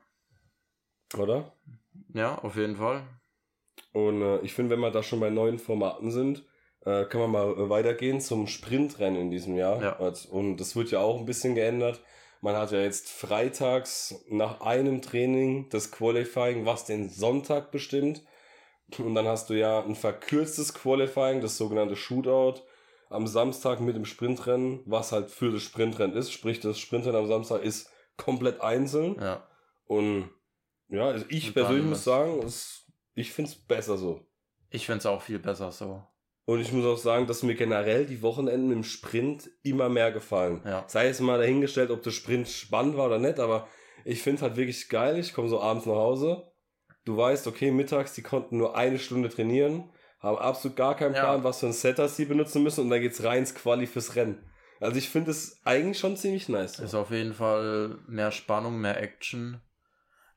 [1.18, 1.52] Oder?
[2.12, 3.02] Ja, auf jeden Fall.
[3.92, 6.44] Und äh, ich finde, wenn wir da schon bei neuen Formaten sind,
[6.86, 9.82] äh, kann man mal äh, weitergehen zum Sprintrennen in diesem Jahr.
[9.82, 10.12] Ja.
[10.30, 12.00] Und das wird ja auch ein bisschen geändert.
[12.40, 18.22] Man hat ja jetzt freitags nach einem Training das Qualifying, was den Sonntag bestimmt.
[18.98, 22.62] Und dann hast du ja ein verkürztes Qualifying, das sogenannte Shootout
[23.08, 26.30] am Samstag mit dem Sprintrennen, was halt für das Sprintrennen ist.
[26.30, 29.16] Sprich, das Sprintrennen am Samstag ist komplett einzeln.
[29.20, 29.44] Ja.
[29.86, 30.30] Und
[30.88, 32.84] ja, also ich persönlich muss sagen, es,
[33.14, 34.20] ich finde es besser so.
[34.70, 36.04] Ich finde es auch viel besser so.
[36.46, 40.62] Und ich muss auch sagen, dass mir generell die Wochenenden im Sprint immer mehr gefallen.
[40.64, 40.84] Ja.
[40.86, 43.68] Sei es mal dahingestellt, ob der Sprint spannend war oder nicht, aber
[44.04, 45.18] ich finde halt wirklich geil.
[45.18, 46.50] Ich komme so abends nach Hause.
[47.04, 49.90] Du weißt, okay, mittags, die konnten nur eine Stunde trainieren
[50.26, 51.44] haben absolut gar keinen Plan, ja.
[51.44, 54.44] was für ein Setup sie benutzen müssen und dann geht's rein ins Quali fürs Rennen.
[54.80, 56.78] Also ich finde es eigentlich schon ziemlich nice.
[56.80, 59.60] Ist auf jeden Fall mehr Spannung, mehr Action.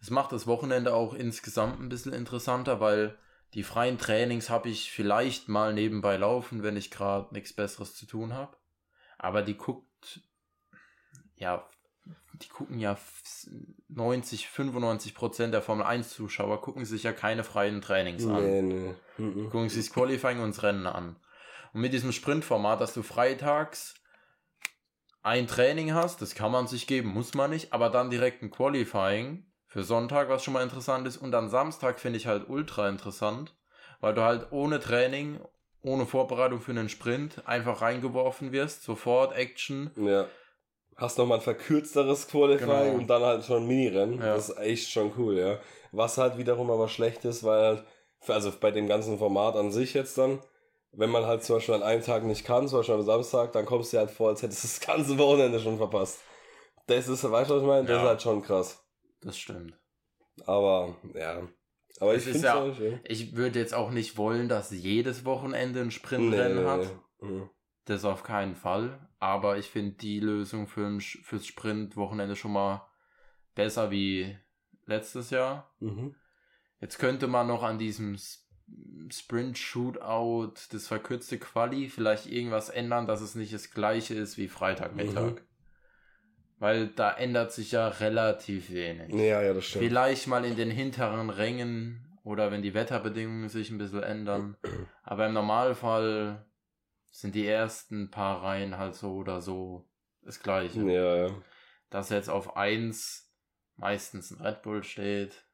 [0.01, 3.17] Es macht das Wochenende auch insgesamt ein bisschen interessanter, weil
[3.53, 8.05] die freien Trainings habe ich vielleicht mal nebenbei laufen, wenn ich gerade nichts Besseres zu
[8.05, 8.55] tun habe.
[9.17, 10.21] Aber die guckt
[11.35, 11.67] ja
[12.41, 12.97] die gucken ja
[13.89, 18.43] 90, 95 Prozent der Formel 1 Zuschauer gucken sich ja keine freien Trainings an.
[18.43, 18.95] Nee, nee.
[19.17, 19.49] Mhm.
[19.49, 21.15] Gucken sich das Qualifying und das Rennen an.
[21.73, 23.95] Und mit diesem Sprintformat, dass du freitags
[25.21, 28.51] ein Training hast, das kann man sich geben, muss man nicht, aber dann direkt ein
[28.51, 32.89] Qualifying für Sonntag, was schon mal interessant ist, und dann Samstag finde ich halt ultra
[32.89, 33.55] interessant,
[34.01, 35.39] weil du halt ohne Training,
[35.81, 39.91] ohne Vorbereitung für einen Sprint einfach reingeworfen wirst, sofort Action.
[39.95, 40.25] Ja
[40.99, 42.95] hast nochmal ein verkürzteres Qualifying genau.
[42.95, 44.19] und dann halt schon ein Mini-Rennen.
[44.19, 44.35] Ja.
[44.35, 45.57] Das ist echt schon cool, ja.
[45.91, 47.83] Was halt wiederum aber schlecht ist, weil halt,
[48.27, 50.39] also bei dem ganzen Format an sich jetzt dann,
[50.91, 53.65] wenn man halt zum Beispiel an einem Tag nicht kann, zum Beispiel am Samstag, dann
[53.65, 56.19] kommst du halt vor, als hättest du das ganze Wochenende schon verpasst.
[56.87, 57.83] Das ist, weißt du, was ich meine?
[57.83, 58.01] Das ja.
[58.01, 58.83] ist halt schon krass.
[59.21, 59.77] Das stimmt.
[60.45, 61.47] Aber, ja.
[61.99, 65.91] Aber ich finde ja, ja, Ich würde jetzt auch nicht wollen, dass jedes Wochenende ein
[65.91, 66.95] Sprintrennen nee, hat.
[67.21, 67.27] Nee.
[67.27, 67.49] Mhm.
[67.85, 69.09] Das auf keinen Fall.
[69.19, 72.87] Aber ich finde die Lösung für ein, fürs Sprint-Wochenende schon mal
[73.55, 74.37] besser wie
[74.85, 75.73] letztes Jahr.
[75.79, 76.15] Mhm.
[76.79, 78.17] Jetzt könnte man noch an diesem
[79.09, 85.31] Sprint-Shootout, das verkürzte Quali, vielleicht irgendwas ändern, dass es nicht das gleiche ist wie Freitagmittag.
[85.31, 85.39] Mhm.
[86.59, 89.13] Weil da ändert sich ja relativ wenig.
[89.13, 89.85] Ja, ja, das stimmt.
[89.85, 94.57] Vielleicht mal in den hinteren Rängen oder wenn die Wetterbedingungen sich ein bisschen ändern.
[95.03, 96.45] Aber im Normalfall
[97.11, 99.87] sind die ersten paar Reihen halt so oder so
[100.21, 100.81] das gleiche.
[100.81, 101.41] Ja, ja.
[101.89, 103.31] Dass jetzt auf 1
[103.77, 105.45] meistens ein Red Bull steht.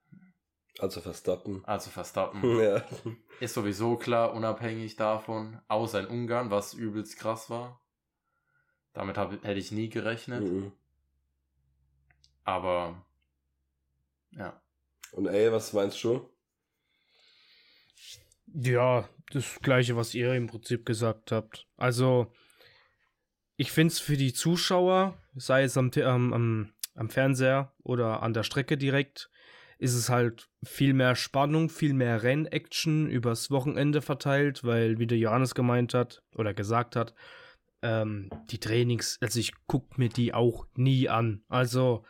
[0.79, 1.63] Also Verstappen.
[1.65, 2.41] Also Verstappen.
[2.59, 2.83] ja.
[3.39, 5.61] Ist sowieso klar, unabhängig davon.
[5.67, 7.79] Außer in Ungarn, was übelst krass war.
[8.93, 10.43] Damit hab, hätte ich nie gerechnet.
[10.43, 10.71] Mhm.
[12.45, 13.05] Aber
[14.31, 14.61] ja.
[15.11, 16.29] Und ey, was meinst du?
[18.53, 21.67] Ja, das gleiche, was ihr im Prinzip gesagt habt.
[21.77, 22.31] Also,
[23.57, 28.43] ich finde es für die Zuschauer, sei es am, am, am Fernseher oder an der
[28.43, 29.29] Strecke direkt,
[29.77, 35.17] ist es halt viel mehr Spannung, viel mehr Rennaction übers Wochenende verteilt, weil, wie der
[35.17, 37.13] Johannes gemeint hat oder gesagt hat,
[37.81, 41.43] ähm, die Trainings, also ich gucke mir die auch nie an.
[41.49, 42.05] Also,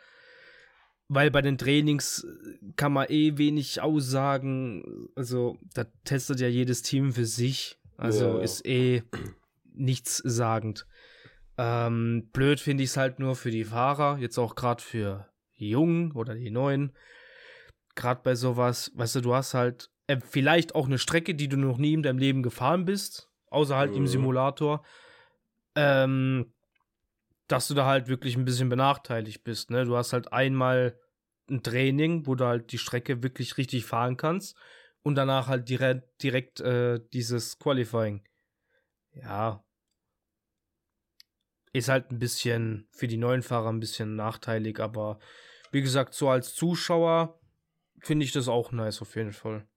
[1.08, 5.08] weil bei den Trainings äh, kann man eh wenig aussagen.
[5.14, 7.78] Also, da testet ja jedes Team für sich.
[7.96, 8.42] Also ja.
[8.42, 9.02] ist eh
[9.72, 10.86] nichts sagend.
[11.58, 15.26] Ähm, blöd finde ich es halt nur für die Fahrer, jetzt auch gerade für
[15.58, 16.92] die Jungen oder die Neuen.
[17.94, 21.56] Gerade bei sowas, weißt du, du hast halt äh, vielleicht auch eine Strecke, die du
[21.56, 23.98] noch nie in deinem Leben gefahren bist, außer halt mhm.
[23.98, 24.84] im Simulator.
[25.74, 26.52] Ähm,
[27.48, 29.70] dass du da halt wirklich ein bisschen benachteiligt bist.
[29.70, 29.84] Ne?
[29.84, 30.98] Du hast halt einmal
[31.48, 34.56] ein Training, wo du halt die Strecke wirklich richtig fahren kannst
[35.02, 38.24] und danach halt direkt, direkt äh, dieses Qualifying.
[39.12, 39.64] Ja.
[41.72, 45.18] Ist halt ein bisschen für die neuen Fahrer ein bisschen nachteilig, aber
[45.70, 47.38] wie gesagt, so als Zuschauer
[48.00, 49.68] finde ich das auch nice auf jeden Fall.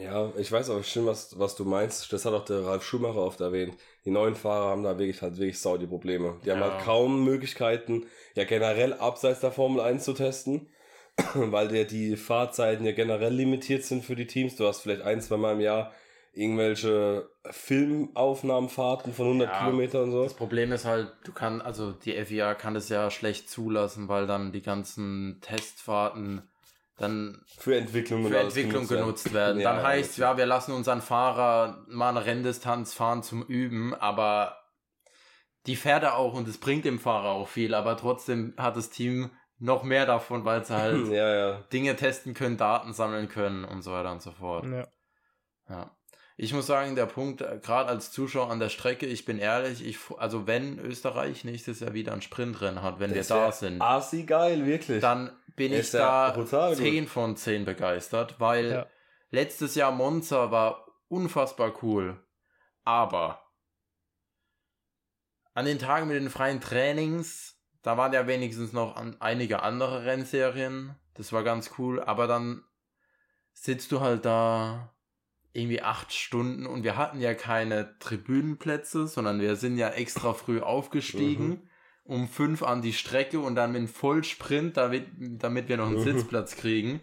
[0.00, 2.12] Ja, ich weiß auch schon, was, was du meinst.
[2.12, 3.76] Das hat auch der Ralf Schumacher oft erwähnt.
[4.04, 6.36] Die neuen Fahrer haben da wirklich halt wirklich sau die Probleme.
[6.44, 6.54] Die ja.
[6.54, 10.68] haben halt kaum Möglichkeiten, ja generell abseits der Formel 1 zu testen,
[11.34, 14.56] weil der die Fahrzeiten ja generell limitiert sind für die Teams.
[14.56, 15.92] Du hast vielleicht ein, zwei Mal im Jahr
[16.32, 20.22] irgendwelche Filmaufnahmenfahrten von 100 ja, Kilometern und so.
[20.22, 24.28] Das Problem ist halt, du kannst, also die FIA kann das ja schlecht zulassen, weil
[24.28, 26.42] dann die ganzen Testfahrten
[26.98, 29.60] dann für Entwicklung, für Entwicklung genutzt, genutzt werden.
[29.60, 34.58] ja, dann heißt, ja, wir lassen unseren Fahrer mal eine Renndistanz fahren zum Üben, aber
[35.66, 38.90] die fährt er auch und es bringt dem Fahrer auch viel, aber trotzdem hat das
[38.90, 41.60] Team noch mehr davon, weil sie halt ja, ja.
[41.72, 44.64] Dinge testen können, Daten sammeln können und so weiter und so fort.
[44.66, 44.88] Ja.
[45.68, 45.96] ja.
[46.36, 49.84] Ich muss sagen, der Punkt, äh, gerade als Zuschauer an der Strecke, ich bin ehrlich,
[49.84, 53.82] ich, also wenn Österreich nächstes Jahr wieder ein Sprintrennen hat, wenn das wir da sind.
[53.82, 55.00] Assi geil, wirklich.
[55.00, 57.10] Dann bin ich da 10 gut.
[57.10, 58.86] von 10 begeistert, weil ja.
[59.30, 62.18] letztes Jahr Monza war unfassbar cool.
[62.84, 63.42] Aber
[65.54, 70.04] an den Tagen mit den freien Trainings, da waren ja wenigstens noch an, einige andere
[70.04, 70.94] Rennserien.
[71.14, 72.00] Das war ganz cool.
[72.00, 72.64] Aber dann
[73.52, 74.94] sitzt du halt da
[75.52, 80.60] irgendwie acht Stunden und wir hatten ja keine Tribünenplätze, sondern wir sind ja extra früh
[80.60, 81.67] aufgestiegen, mhm.
[82.08, 86.02] Um fünf an die Strecke und dann mit Vollsprint, damit, damit wir noch einen.
[86.02, 87.00] Sitzplatz kriegen.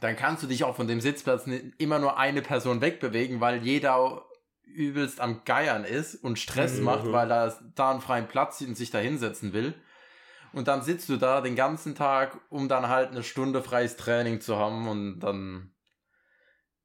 [0.00, 4.24] Dann kannst du dich auch von dem Sitzplatz immer nur eine Person wegbewegen, weil jeder
[4.64, 8.76] übelst am Geiern ist und Stress macht, weil er da einen freien Platz sieht und
[8.76, 9.74] sich da hinsetzen will.
[10.52, 14.40] Und dann sitzt du da den ganzen Tag, um dann halt eine Stunde freies Training
[14.40, 15.74] zu haben und dann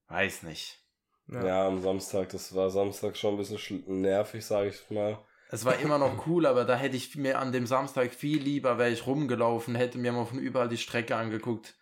[0.07, 0.79] Weiß nicht.
[1.27, 1.45] Ja.
[1.45, 5.17] ja, am Samstag, das war Samstag schon ein bisschen nervig, sage ich mal.
[5.51, 8.77] Es war immer noch cool, aber da hätte ich mir an dem Samstag viel lieber,
[8.77, 11.75] wäre ich rumgelaufen, hätte mir mal von überall die Strecke angeguckt,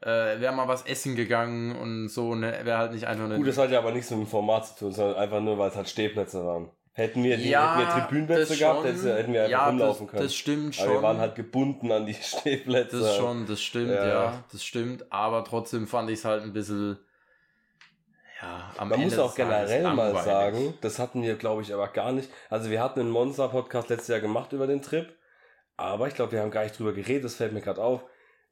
[0.00, 3.36] äh, wäre mal was essen gegangen und so, ne, wäre halt nicht einfach eine.
[3.36, 5.70] Gut, das hat ja aber nichts mit dem Format zu tun, sondern einfach nur, weil
[5.70, 6.70] es halt Stehplätze waren.
[6.94, 10.22] Hätten wir, die, ja, hätten wir Tribünenplätze gehabt, hätten wir einfach ja, rumlaufen das, können.
[10.24, 10.84] Das stimmt schon.
[10.84, 13.00] Aber wir waren halt gebunden an die Stehplätze.
[13.00, 15.10] Das schon, das stimmt, ja, ja das stimmt.
[15.10, 16.98] Aber trotzdem fand ich es halt ein bisschen
[18.42, 21.88] ja, am Man Ende muss auch generell mal sagen, das hatten wir, glaube ich, aber
[21.88, 22.28] gar nicht.
[22.50, 25.14] Also wir hatten einen Monster-Podcast letztes Jahr gemacht über den Trip,
[25.76, 28.02] aber ich glaube, wir haben gar nicht drüber geredet, das fällt mir gerade auf.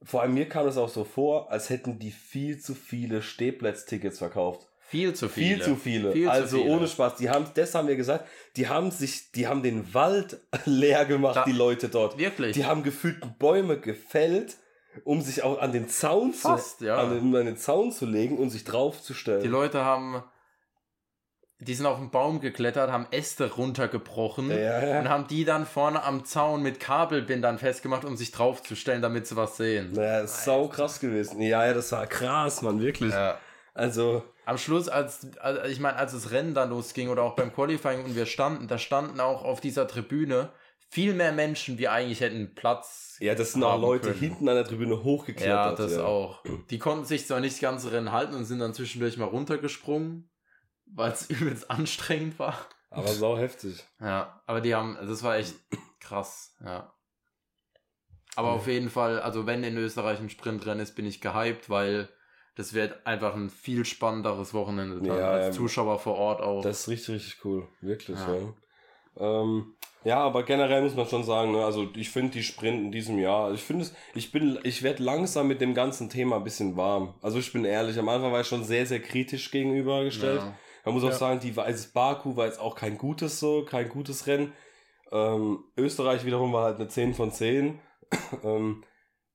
[0.03, 4.17] Vor allem mir kam es auch so vor, als hätten die viel zu viele Stehplatz-Tickets
[4.17, 4.67] verkauft.
[4.79, 5.55] Viel zu viele.
[5.55, 6.11] Viel zu viele.
[6.11, 6.75] Viel also zu viele.
[6.75, 7.15] ohne Spaß.
[7.15, 8.27] Die haben, das haben wir gesagt,
[8.57, 12.17] die haben sich, die haben den Wald leer gemacht, da, die Leute dort.
[12.17, 12.53] Wirklich.
[12.53, 14.55] Die haben gefühlt Bäume gefällt
[15.03, 16.97] um sich auch an den Zaun Fast, zu, ja.
[16.97, 19.41] an den, an den Zaun zu legen und sich draufzustellen.
[19.41, 20.23] Die Leute haben,
[21.59, 24.99] die sind auf den Baum geklettert, haben Äste runtergebrochen ja, ja.
[24.99, 29.35] und haben die dann vorne am Zaun mit Kabelbindern festgemacht, um sich draufzustellen, damit sie
[29.35, 29.93] was sehen.
[29.95, 31.41] Ja, ist sau krass gewesen.
[31.41, 33.13] Ja, ja, das war krass, man, wirklich.
[33.13, 33.37] Ja.
[33.73, 34.23] Also.
[34.43, 35.27] Am Schluss, als,
[35.69, 38.77] ich meine, als das Rennen dann losging oder auch beim Qualifying und wir standen, da
[38.77, 40.49] standen auch auf dieser Tribüne
[40.91, 43.15] viel mehr Menschen, wie eigentlich hätten Platz.
[43.21, 44.19] Ja, das sind auch Leute können.
[44.19, 45.79] hinten an der Tribüne hochgeklettert.
[45.79, 46.03] Ja, das ja.
[46.03, 46.43] auch.
[46.69, 50.29] Die konnten sich zwar nicht das ganze Rennen halten und sind dann zwischendurch mal runtergesprungen,
[50.85, 52.57] weil es übelst anstrengend war.
[52.89, 53.85] Aber sau heftig.
[54.01, 55.55] Ja, aber die haben, das war echt
[56.01, 56.93] krass, ja.
[58.35, 62.09] Aber auf jeden Fall, also wenn in Österreich ein Sprintrennen ist, bin ich gehypt, weil
[62.55, 66.61] das wird einfach ein viel spannenderes Wochenende ja, als ja, Zuschauer vor Ort auch.
[66.63, 67.67] Das ist richtig, richtig cool.
[67.79, 68.35] Wirklich, ja.
[68.35, 69.41] ja.
[69.41, 72.91] Ähm, ja, aber generell muss man schon sagen, ne, also ich finde die Sprint in
[72.91, 76.43] diesem Jahr, ich finde es, ich bin, ich werde langsam mit dem ganzen Thema ein
[76.43, 77.13] bisschen warm.
[77.21, 80.41] Also ich bin ehrlich, am Anfang war ich schon sehr, sehr kritisch gegenübergestellt.
[80.41, 80.55] Ja.
[80.85, 81.15] Man muss auch ja.
[81.15, 84.53] sagen, die also Baku war jetzt auch kein gutes so, kein gutes Rennen.
[85.11, 87.79] Ähm, Österreich wiederum war halt eine 10 von 10.
[88.43, 88.83] ähm,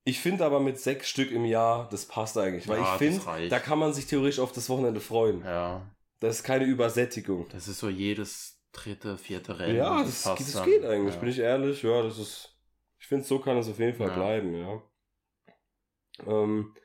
[0.03, 2.67] ich finde aber mit sechs Stück im Jahr, das passt eigentlich.
[2.67, 5.43] Weil ja, ich finde, da kann man sich theoretisch auf das Wochenende freuen.
[5.43, 5.85] Ja.
[6.19, 7.47] Das ist keine Übersättigung.
[7.51, 9.75] Das ist so jedes dritte, vierte Rennen.
[9.77, 11.19] Ja, das, das, das geht eigentlich, ja.
[11.19, 11.83] bin ich ehrlich.
[11.83, 12.53] Ja, das ist.
[12.99, 14.15] Ich finde, so kann es auf jeden Fall Ja.
[14.15, 14.81] bleiben, ja.
[16.25, 16.75] Ähm,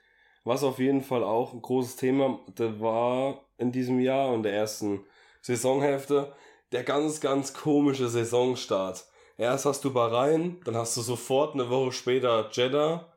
[0.45, 5.05] was auf jeden Fall auch ein großes Thema war in diesem Jahr und der ersten
[5.41, 6.35] Saisonhälfte,
[6.73, 9.07] der ganz, ganz komische Saisonstart.
[9.39, 13.12] Erst hast du Bahrain, dann hast du sofort eine Woche später Jeddah,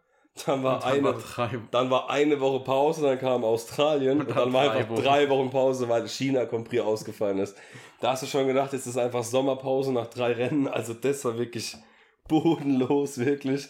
[0.46, 4.30] dann war dann eine, war dann war eine Woche Pause, dann kam Australien und Und
[4.30, 5.04] dann, dann war drei einfach Wochen.
[5.04, 7.56] drei Wochen Pause, weil China Prix ausgefallen ist.
[8.02, 10.68] Da hast du schon gedacht, jetzt ist einfach Sommerpause nach drei Rennen.
[10.68, 11.78] Also das war wirklich
[12.28, 13.70] bodenlos, wirklich.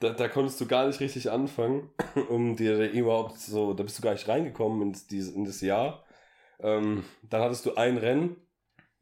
[0.00, 1.90] Da, da konntest du gar nicht richtig anfangen,
[2.28, 6.04] um dir überhaupt so, da bist du gar nicht reingekommen in, dieses, in das Jahr.
[6.60, 8.36] Ähm, dann hattest du ein Rennen.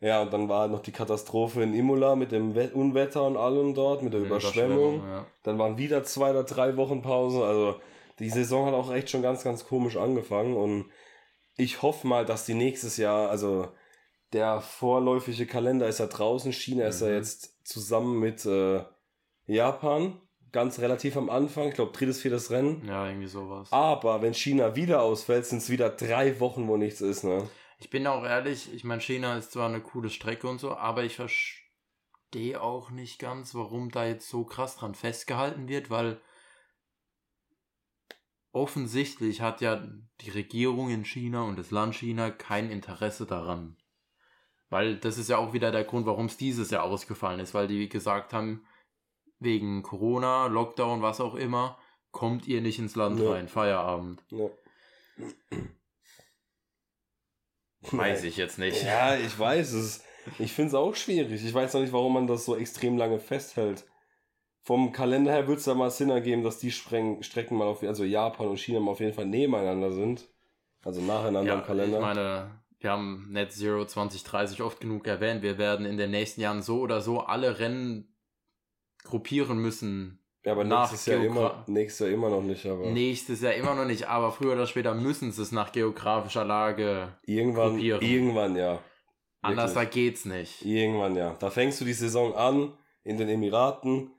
[0.04, 3.72] Ja, und dann war noch die Katastrophe in Imola mit dem Wet- Unwetter und allem
[3.74, 5.02] dort, mit der Überschwemmung.
[5.08, 5.24] ja.
[5.44, 7.42] Dann waren wieder zwei oder drei Wochen Pause.
[7.44, 7.76] Also
[8.18, 10.56] die Saison hat auch echt schon ganz, ganz komisch angefangen.
[10.56, 10.90] Und
[11.56, 13.68] ich hoffe mal, dass die nächstes Jahr, also
[14.34, 16.52] der vorläufige Kalender ist ja draußen.
[16.52, 17.14] China ist ja Mhm.
[17.14, 18.82] jetzt zusammen mit äh,
[19.46, 20.20] Japan
[20.52, 21.68] ganz relativ am Anfang.
[21.68, 22.82] Ich glaube, drittes, viertes Rennen.
[22.86, 23.68] Ja, irgendwie sowas.
[23.72, 27.24] Aber wenn China wieder ausfällt, sind es wieder drei Wochen, wo nichts ist.
[27.24, 27.48] Ne?
[27.84, 31.04] Ich bin auch ehrlich, ich meine, China ist zwar eine coole Strecke und so, aber
[31.04, 36.18] ich verstehe auch nicht ganz, warum da jetzt so krass dran festgehalten wird, weil
[38.52, 39.86] offensichtlich hat ja
[40.22, 43.76] die Regierung in China und das Land China kein Interesse daran.
[44.70, 47.68] Weil das ist ja auch wieder der Grund, warum es dieses Jahr ausgefallen ist, weil
[47.68, 48.66] die gesagt haben,
[49.40, 51.78] wegen Corona, Lockdown, was auch immer,
[52.12, 53.32] kommt ihr nicht ins Land Ja.
[53.32, 54.24] rein, Feierabend.
[54.30, 54.48] Ja.
[57.90, 58.82] Weiß ich jetzt nicht.
[58.82, 60.04] Ja, ich weiß es.
[60.38, 61.44] Ich finde es auch schwierig.
[61.44, 63.84] Ich weiß noch nicht, warum man das so extrem lange festhält.
[64.62, 67.82] Vom Kalender her würde es da mal Sinn ergeben, dass die Spreng Strecken mal auf,
[67.82, 70.26] also Japan und China mal auf jeden Fall nebeneinander sind.
[70.82, 71.98] Also nacheinander Ja, im Kalender.
[71.98, 75.42] ich meine, wir haben Net Zero 2030 oft genug erwähnt.
[75.42, 78.16] Wir werden in den nächsten Jahren so oder so alle Rennen
[79.02, 80.23] gruppieren müssen.
[80.44, 82.66] Ja, aber nach nächstes Jahr, immer, nächstes Jahr immer noch nicht.
[82.66, 86.44] Aber Nächstes Jahr immer noch nicht, aber früher oder später müssen sie es nach geografischer
[86.44, 87.16] Lage.
[87.24, 88.02] irgendwann, gruppieren.
[88.02, 88.78] irgendwann ja.
[89.42, 89.94] Anders da Wirklich.
[89.94, 90.64] geht's nicht.
[90.64, 91.34] Irgendwann ja.
[91.38, 92.72] Da fängst du die Saison an
[93.02, 94.10] in den Emiraten,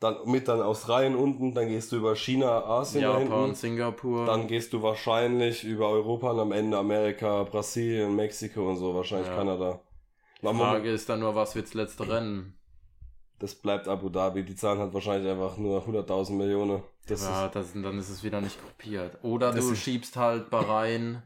[0.00, 3.54] dann mit dann Australien unten, dann gehst du über China, Asien da Japan, hinten.
[3.54, 4.26] Singapur.
[4.26, 9.28] Dann gehst du wahrscheinlich über Europa und am Ende Amerika, Brasilien, Mexiko und so, wahrscheinlich
[9.28, 9.36] Ja.
[9.36, 9.80] Kanada.
[10.42, 12.58] die Frage ist dann nur, was wird's letzte Rennen?
[13.44, 14.42] Das bleibt Abu Dhabi.
[14.42, 16.82] Die zahlen halt wahrscheinlich einfach nur 100.000 Millionen.
[17.06, 19.18] Das ja, ist, das, dann ist es wieder nicht gruppiert.
[19.22, 21.22] Oder du schiebst halt Bahrain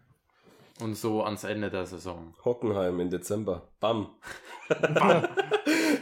[0.81, 2.35] und so ans Ende der Saison.
[2.45, 3.69] Hockenheim im Dezember.
[3.79, 4.09] Bam.
[4.69, 4.81] Gutes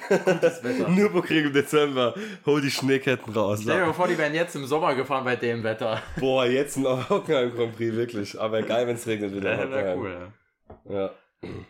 [0.64, 0.88] Wetter.
[0.88, 2.14] Nürburgring im Dezember.
[2.46, 3.58] Hol die Schneeketten raus.
[3.60, 6.00] Stell dir mal vor, die wären jetzt im Sommer gefahren bei dem Wetter.
[6.18, 8.40] Boah, jetzt ein Hockenheim Grand Prix, wirklich.
[8.40, 9.54] Aber geil, wenn es regnet wieder.
[9.54, 10.32] Das wäre cool.
[10.88, 11.10] Ja.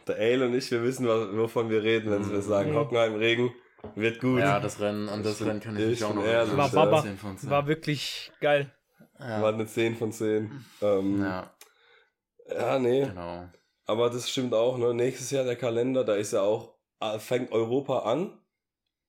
[0.06, 2.76] Der Ale und ich, wir wissen, wovon wir reden, wenn wir sagen, Mhm.
[2.76, 3.52] Hockenheim Regen
[3.94, 4.40] wird gut.
[4.40, 6.56] Ja, das Rennen, an das Ich Rennen kann ich mich ich auch noch erinnern.
[6.56, 7.02] War Baba.
[7.02, 7.50] 10 von 10.
[7.50, 8.72] War wirklich geil.
[9.18, 9.48] War ja.
[9.48, 10.64] eine 10 von 10.
[10.82, 11.50] Ähm, ja.
[12.48, 13.06] ja, nee.
[13.06, 13.48] genau.
[13.86, 14.92] Aber das stimmt auch, ne?
[14.94, 18.38] Nächstes Jahr der Kalender, da ist ja auch, äh, fängt Europa an,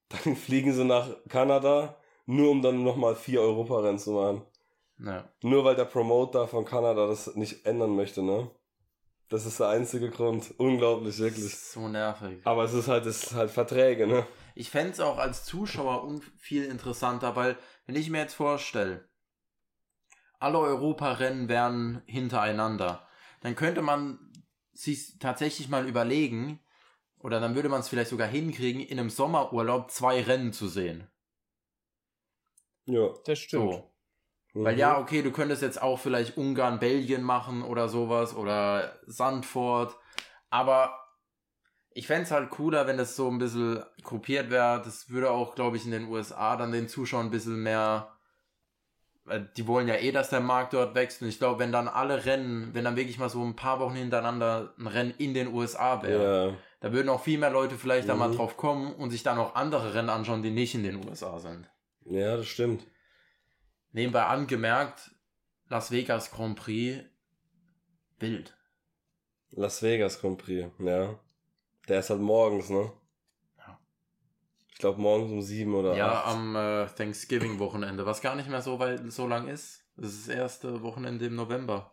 [0.09, 4.41] dann fliegen sie nach Kanada, nur um dann nochmal vier Europarennen zu machen.
[4.99, 5.29] Ja.
[5.41, 8.49] Nur weil der Promoter von Kanada das nicht ändern möchte, ne?
[9.29, 10.53] Das ist der einzige Grund.
[10.57, 11.45] Unglaublich, Das wirklich.
[11.45, 12.39] ist so nervig.
[12.45, 14.25] Aber es ist halt, es ist halt Verträge, ne?
[14.55, 19.07] Ich fände es auch als Zuschauer un viel interessanter, weil, wenn ich mir jetzt vorstelle,
[20.39, 23.05] alle Europarennen wären hintereinander,
[23.41, 24.31] dann könnte man
[24.73, 26.59] sich tatsächlich mal überlegen,
[27.19, 31.07] oder dann würde man es vielleicht sogar hinkriegen, in einem Sommerurlaub zwei Rennen zu sehen.
[32.85, 33.09] Ja.
[33.25, 33.73] Das stimmt.
[33.73, 33.91] So.
[34.63, 34.79] Weil Mhm.
[34.79, 39.95] ja, okay, du könntest jetzt auch vielleicht Ungarn, Belgien machen oder sowas oder Sandford,
[40.49, 40.97] aber
[41.91, 44.81] ich fände es halt cooler, wenn das so ein bisschen gruppiert wäre.
[44.83, 48.13] Das würde auch, glaube ich, in den USA dann den Zuschauern ein bisschen mehr.
[49.25, 51.21] weil Die wollen ja eh, dass der Markt dort wächst.
[51.21, 53.95] Und ich glaube, wenn dann alle Rennen, wenn dann wirklich mal so ein paar Wochen
[53.95, 56.57] hintereinander ein Rennen in den USA wäre, Ja.
[56.79, 58.35] da würden auch viel mehr Leute vielleicht da mal Mhm.
[58.37, 61.67] drauf kommen und sich dann auch andere Rennen anschauen, die nicht in den USA sind.
[62.05, 62.85] ja, das stimmt.
[63.97, 65.09] Nebenbei angemerkt,
[65.69, 67.03] Las Vegas Grand Prix,
[68.19, 68.55] wild.
[69.49, 71.19] Las Vegas Grand Prix, ja.
[71.87, 72.91] Der ist halt morgens, ne?
[73.57, 73.79] Ja.
[74.71, 76.27] Ich glaube morgens um sieben oder ja, acht.
[76.27, 79.83] am äh, Thanksgiving-Wochenende, was gar nicht mehr so weit so lang ist.
[79.95, 81.91] Das ist das erste Wochenende im November.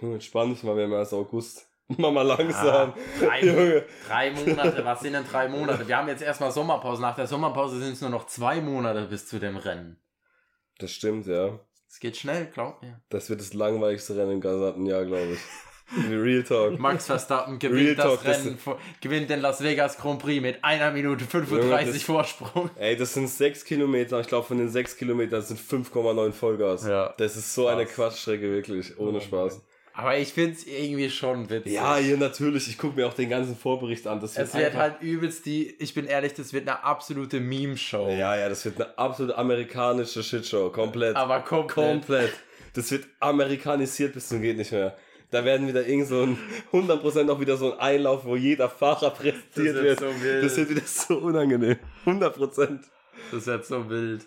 [0.00, 1.64] Junge, entspann dich mal, wir haben erst August.
[1.96, 2.92] Mach mal langsam.
[3.20, 3.86] drei, Junge.
[4.08, 5.86] drei Monate, was sind denn drei Monate?
[5.86, 7.00] Wir haben jetzt erstmal Sommerpause.
[7.00, 9.96] Nach der Sommerpause sind es nur noch zwei Monate bis zu dem Rennen.
[10.78, 11.58] Das stimmt, ja.
[11.88, 13.00] Es geht schnell, glaub mir.
[13.08, 15.38] Das wird das langweiligste Rennen im gesamten Jahr, glaube ich.
[16.10, 16.78] Real Talk.
[16.78, 20.42] Max Verstappen gewinnt Real das Talk, das Rennen, vor- gewinnt den Las Vegas Grand Prix
[20.42, 22.68] mit einer Minute 35 das- Vorsprung.
[22.76, 24.20] Ey, das sind 6 Kilometer.
[24.20, 26.86] Ich glaube, von den 6 Kilometern sind 5,9 Vollgas.
[26.86, 27.14] Ja.
[27.16, 27.94] Das ist so eine Krass.
[27.94, 28.98] Quatschstrecke, wirklich.
[28.98, 29.62] Ohne Spaß.
[29.98, 31.72] Aber ich finde es irgendwie schon witzig.
[31.72, 32.68] Ja, hier natürlich.
[32.68, 34.20] Ich gucke mir auch den ganzen Vorbericht an.
[34.20, 38.08] Das Es wird halt übelst die, ich bin ehrlich, das wird eine absolute Meme-Show.
[38.10, 40.70] Ja, ja, das wird eine absolut amerikanische Shitshow.
[40.70, 41.16] Komplett.
[41.16, 41.90] Aber komplett.
[41.90, 42.32] Komplett.
[42.74, 44.96] Das wird amerikanisiert bis zum geht nicht mehr.
[45.32, 46.38] Da werden wieder irgend so ein
[46.72, 49.84] 100% auch wieder so ein Einlauf, wo jeder Fahrer präsentiert Das wird.
[49.84, 50.44] wird so wild.
[50.44, 51.76] Das wird wieder so unangenehm.
[52.06, 52.78] 100%.
[53.32, 54.24] Das wird so wild.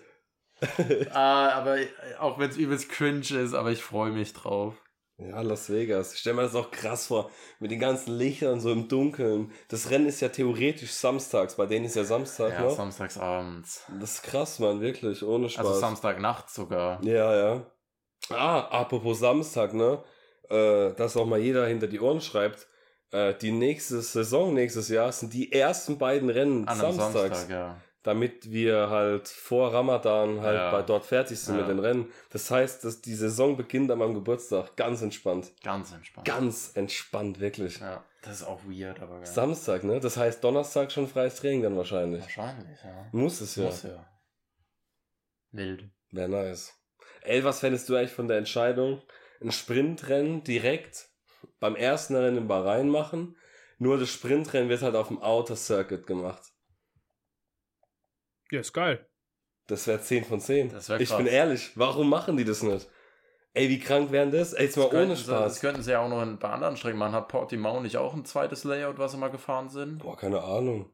[1.14, 1.78] ah, aber
[2.20, 4.76] auch wenn es übelst cringe ist, aber ich freue mich drauf.
[5.28, 6.14] Ja, Las Vegas.
[6.14, 7.30] Ich stell mir das auch krass vor.
[7.60, 9.52] Mit den ganzen Lichtern so im Dunkeln.
[9.68, 11.56] Das Rennen ist ja theoretisch samstags.
[11.58, 12.76] Bei denen ist ja Samstag Ja, noch.
[12.76, 13.84] samstagsabends.
[14.00, 14.82] Das ist krass, Mann.
[14.82, 15.24] Wirklich.
[15.24, 15.66] Ohne Spaß.
[15.66, 17.04] Also Samstagnacht sogar.
[17.04, 17.72] Ja, ja.
[18.30, 20.04] Ah, apropos Samstag, ne?
[20.50, 22.68] Äh, dass auch mal jeder hinter die Ohren schreibt.
[23.12, 27.14] Äh, die nächste Saison, nächstes Jahr, sind die ersten beiden Rennen An einem samstags.
[27.42, 27.82] Samstag, ja.
[28.04, 30.72] Damit wir halt vor Ramadan halt Ja.
[30.72, 31.62] bei dort fertig sind Ja.
[31.62, 32.12] mit den Rennen.
[32.32, 34.76] Das heißt, dass die Saison beginnt an meinem Geburtstag.
[34.76, 35.52] Ganz entspannt.
[35.64, 36.26] Ganz entspannt.
[36.28, 37.80] Ganz entspannt, wirklich.
[37.80, 39.26] Ja, das ist auch weird, aber geil.
[39.28, 40.00] Samstag, ne?
[40.00, 42.24] Das heißt Donnerstag schon freies Training dann wahrscheinlich.
[42.24, 43.08] Wahrscheinlich, ja.
[43.12, 43.66] Muss es ja.
[43.66, 44.08] Muss ja.
[45.52, 45.84] Wild.
[46.12, 46.74] Wäre nice.
[47.24, 49.02] Ey, was fändest du eigentlich von der Entscheidung,
[49.42, 51.08] ein Sprintrennen direkt
[51.60, 53.38] beim ersten Rennen in Bahrain machen?
[53.78, 56.42] Nur das Sprintrennen wird halt auf dem Outer Circuit gemacht.
[58.52, 59.06] Ja, ist geil.
[59.68, 60.72] Das wäre 10 von 10.
[60.74, 62.88] Das ich bin ehrlich, warum machen die das nicht?
[63.54, 64.54] Ey, wie krank wären das?
[64.54, 65.54] Ey, jetzt mal Das ohne sie- Spaß.
[65.54, 67.14] Das könnten sie ja auch noch in, bei anderen Strecken machen.
[67.14, 70.00] Hat Portimao nicht auch ein zweites Layout, was sie mal gefahren sind?
[70.00, 70.90] Boah, keine Ahnung.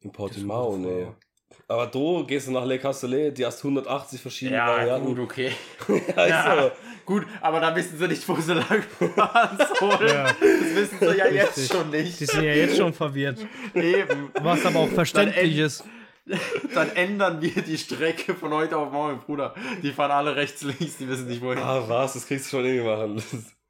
[0.00, 1.08] In Portimao, nee.
[1.66, 5.06] Aber du gehst du nach Le Castellet, die hast 180 verschiedene Ja, Varianten.
[5.08, 5.50] gut, okay.
[6.16, 6.70] ja,
[7.04, 8.82] gut, aber da wissen sie nicht, wo sie lang
[9.16, 10.08] fahren sollen.
[10.08, 10.24] Ja.
[10.24, 11.66] Das wissen sie ja jetzt Richtig.
[11.76, 12.16] schon Die nicht.
[12.18, 13.38] sind ja jetzt schon verwirrt.
[13.74, 14.30] Eben.
[14.40, 15.84] Was aber auch verständlich ist.
[16.74, 19.54] Dann ändern wir die Strecke von heute auf morgen, Bruder.
[19.82, 21.58] Die fahren alle rechts, links, die wissen nicht wohin.
[21.58, 22.14] Ah, was?
[22.14, 23.22] Das kriegst du schon irgendwie machen.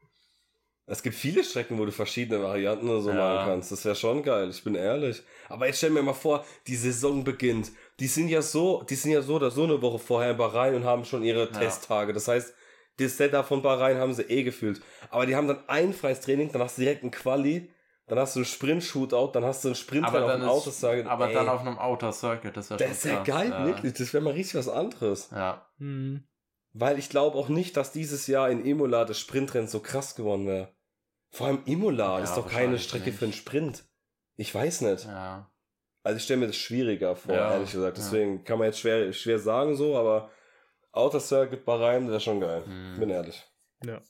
[0.86, 3.14] Es gibt viele Strecken, wo du verschiedene Varianten oder so Ja.
[3.14, 3.70] machen kannst.
[3.70, 5.22] Das wäre schon geil, ich bin ehrlich.
[5.48, 7.70] Aber jetzt stell mir mal vor, die Saison beginnt.
[8.00, 10.74] Die sind ja so, die sind ja so oder so eine Woche vorher in Bahrain
[10.74, 12.12] und haben schon ihre Testtage.
[12.12, 12.52] Das heißt,
[12.98, 14.80] das Setup von Bahrain haben sie eh gefühlt.
[15.10, 17.70] Aber die haben dann ein freies Training, du direkt ein Quali,
[18.10, 20.68] dann hast du einen Sprint-Shootout, dann hast du einen Sprint aber auf dann, dem Auto.
[20.70, 23.66] ist, aber dann auf einem Outer Circuit, das wäre schon Das wäre geil, ja.
[23.66, 23.92] wirklich.
[23.94, 25.30] Das wäre mal richtig was anderes.
[25.30, 25.66] Ja.
[25.78, 26.24] Hm.
[26.72, 30.46] Weil ich glaube auch nicht, dass dieses Jahr in Imola das Sprintrennen so krass geworden
[30.46, 30.74] wäre.
[31.30, 33.18] Vor allem Imola Ja, ist doch keine Strecke nicht.
[33.18, 33.84] für einen Sprint.
[34.36, 35.04] Ich weiß nicht.
[35.06, 35.50] ja.
[36.02, 37.98] Also ich stelle mir das schwieriger vor, Ja, ehrlich gesagt.
[37.98, 38.02] ja.
[38.02, 40.30] Deswegen kann man jetzt schwer, schwer sagen so, aber
[40.92, 42.64] Outer Circuit Bahrain wäre schon geil.
[42.64, 42.98] Hm.
[42.98, 43.44] Bin ehrlich.
[43.84, 44.00] Ja.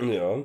[0.00, 0.44] Ja.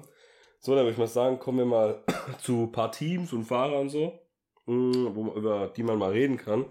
[0.66, 2.04] So, dann würde ich mal sagen, kommen wir mal
[2.42, 4.20] zu ein paar Teams und Fahrern und so,
[4.66, 6.66] man- über die man mal reden kann.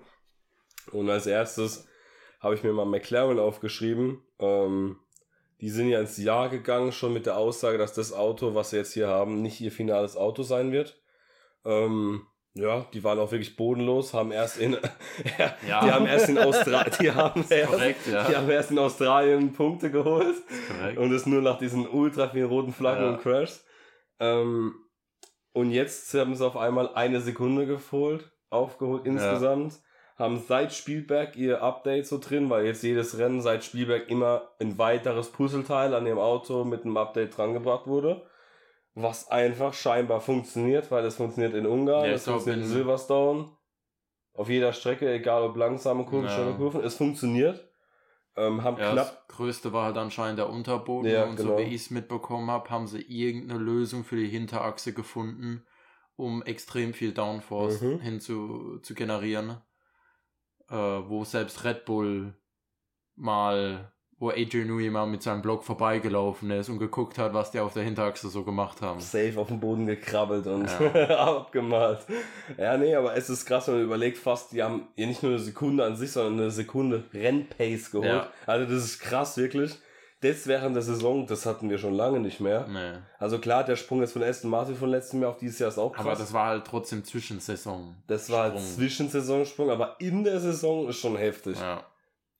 [0.90, 1.86] Und als erstes
[2.40, 4.20] habe ich mir mal McLaren aufgeschrieben.
[4.40, 4.96] Ähm,
[5.60, 8.78] die sind ja ins Jahr gegangen, schon mit der Aussage, dass das Auto, was sie
[8.78, 11.00] jetzt hier haben, nicht ihr finales Auto sein wird.
[11.64, 14.72] Ähm, ja, die waren auch wirklich bodenlos, haben erst in,
[15.38, 18.24] ja, die haben erst in Australien, die haben erst, korrekt, ja.
[18.28, 20.34] die haben erst in Australien Punkte geholt.
[20.96, 23.10] Und es nur nach diesen ultra vielen roten Flaggen Ja.
[23.12, 23.64] und Crashs.
[24.20, 24.74] Ähm,
[25.52, 29.80] und jetzt haben sie auf einmal eine Sekunde geholt, aufgeholt insgesamt.
[30.16, 34.78] Haben seit Spielberg ihr Update so drin, weil jetzt jedes Rennen seit Spielberg immer ein
[34.78, 38.24] weiteres Puzzleteil an ihrem Auto mit einem Update drangebracht wurde.
[38.94, 42.76] Was einfach scheinbar funktioniert, weil es funktioniert in Ungarn, Ja, es glaub, funktioniert in in-
[42.76, 43.48] Silverstone.
[44.34, 46.30] Auf jeder Strecke, egal ob langsame Kurven, Ja.
[46.34, 47.68] schnelle Kurven, es funktioniert.
[48.36, 51.38] Ähm, haben Ja, knapp das größte war halt anscheinend der Unterboden Ja, und genau.
[51.38, 55.66] so wie ich es mitbekommen habe, haben sie irgendeine Lösung für die Hinterachse gefunden,
[56.16, 57.98] um extrem viel Downforce Mhm.
[57.98, 59.60] hinzu zu generieren,
[60.68, 62.34] äh, wo selbst Red Bull
[63.16, 63.93] mal,
[64.24, 67.74] wo Adrian Newey mal mit seinem Block vorbeigelaufen ist und geguckt hat, was die auf
[67.74, 68.98] der Hinterachse so gemacht haben.
[69.00, 71.18] safe auf den Boden gekrabbelt und Ja.
[71.36, 72.00] abgemalt.
[72.56, 75.32] Ja, nee, aber es ist krass, wenn man überlegt, fast, die haben ja nicht nur
[75.32, 78.08] eine Sekunde an sich, sondern eine Sekunde Rennpace geholt.
[78.08, 78.28] Ja.
[78.46, 79.74] Also das ist krass, wirklich.
[80.22, 82.66] Das während der Saison, das hatten wir schon lange nicht mehr.
[82.66, 82.98] Nee.
[83.18, 85.76] Also klar, der Sprung jetzt von Aston Martin von letztem Jahr auf dieses Jahr ist
[85.76, 86.06] auch krass.
[86.06, 87.94] Aber das war halt trotzdem Zwischensaison.
[88.06, 88.64] das war halt Sprung.
[88.74, 91.58] Zwischensaisonsprung, aber in der Saison ist schon heftig.
[91.60, 91.84] Ja.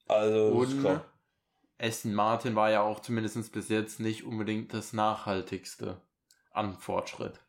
[0.09, 1.01] Also, Und.
[1.79, 6.01] Aston Martin war ja auch zumindest bis jetzt nicht unbedingt das nachhaltigste
[6.53, 7.41] an Fortschritt.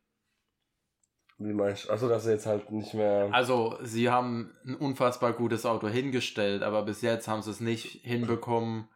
[1.37, 1.91] Wie meinst du?
[1.91, 3.29] Achso, dass er jetzt halt nicht mehr.
[3.31, 8.01] Also, sie haben ein unfassbar gutes Auto hingestellt, aber bis jetzt haben sie es nicht
[8.03, 8.87] hinbekommen,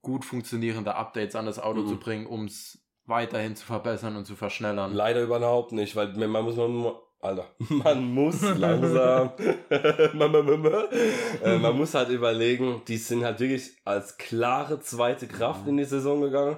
[0.00, 1.88] gut funktionierende Updates an das Auto Mhm.
[1.88, 4.92] zu bringen, um es weiterhin zu verbessern und zu verschnellern.
[4.94, 6.94] Leider überhaupt nicht, weil man muss man
[7.24, 9.32] Alter, man muss langsam,
[9.70, 15.84] äh, man muss halt überlegen, die sind halt wirklich als klare zweite Kraft in die
[15.84, 16.56] Saison gegangen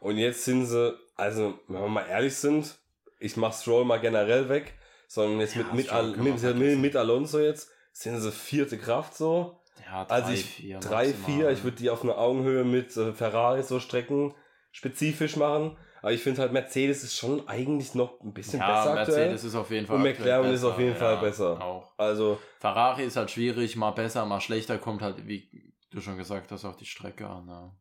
[0.00, 2.76] und jetzt sind sie, also wenn wir mal ehrlich sind,
[3.20, 4.74] ich mach Stroll mal generell weg,
[5.08, 9.16] sondern jetzt ja, mit, mit, Al mit, mit, mit, Alonso jetzt sind sie vierte Kraft
[9.16, 9.60] so.
[9.86, 10.78] Ja, drei, also ich, vier.
[10.80, 11.30] Drei, maximal.
[11.30, 14.34] vier, ich würde die auf eine Augenhöhe mit äh, Ferrari so Strecken
[14.72, 15.76] spezifisch machen.
[16.02, 18.94] Aber ich finde halt, Mercedes ist schon eigentlich noch ein bisschen ja, besser.
[18.94, 19.34] Mercedes aktuell.
[19.34, 19.96] ist auf jeden Fall.
[19.96, 21.62] Und McLaren ist auf jeden Fall besser.
[21.62, 21.92] Auch.
[21.96, 22.38] Also.
[22.58, 25.48] Ferrari ist halt schwierig, mal besser, mal schlechter, kommt halt, wie
[25.90, 27.46] du schon gesagt hast, auf die Strecke an.
[27.46, 27.72] Ja.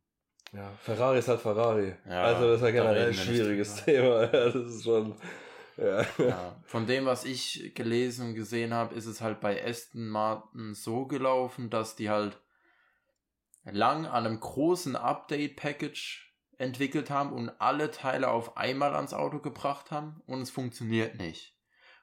[0.53, 1.95] Ja, Ferrari ist halt Ferrari.
[2.05, 4.27] Ja, also das ist ja generell ein schwieriges Thema.
[4.27, 5.15] das ist schon.
[5.77, 6.05] Ja.
[6.17, 6.55] ja.
[6.65, 11.05] Von dem, was ich gelesen und gesehen habe, ist es halt bei Aston Martin so
[11.05, 12.37] gelaufen, dass die halt
[13.63, 16.30] lang an einem großen Update-Package
[16.61, 21.57] entwickelt haben und alle Teile auf einmal ans Auto gebracht haben und es funktioniert nicht.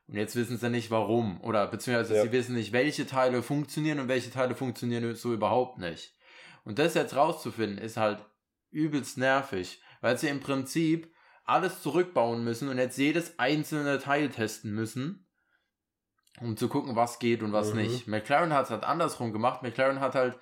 [0.08, 2.22] Und jetzt wissen sie nicht warum oder beziehungsweise ja.
[2.22, 6.16] sie wissen nicht, welche Teile funktionieren und welche Teile funktionieren so überhaupt nicht.
[6.64, 8.24] Und das jetzt rauszufinden, ist halt
[8.70, 14.74] übelst nervig, weil sie im Prinzip alles zurückbauen müssen und jetzt jedes einzelne Teil testen
[14.74, 15.26] müssen,
[16.40, 17.82] um zu gucken, was geht und was mhm.
[17.82, 18.08] nicht.
[18.08, 19.62] McLaren hat es halt andersrum gemacht.
[19.62, 20.38] McLaren hat halt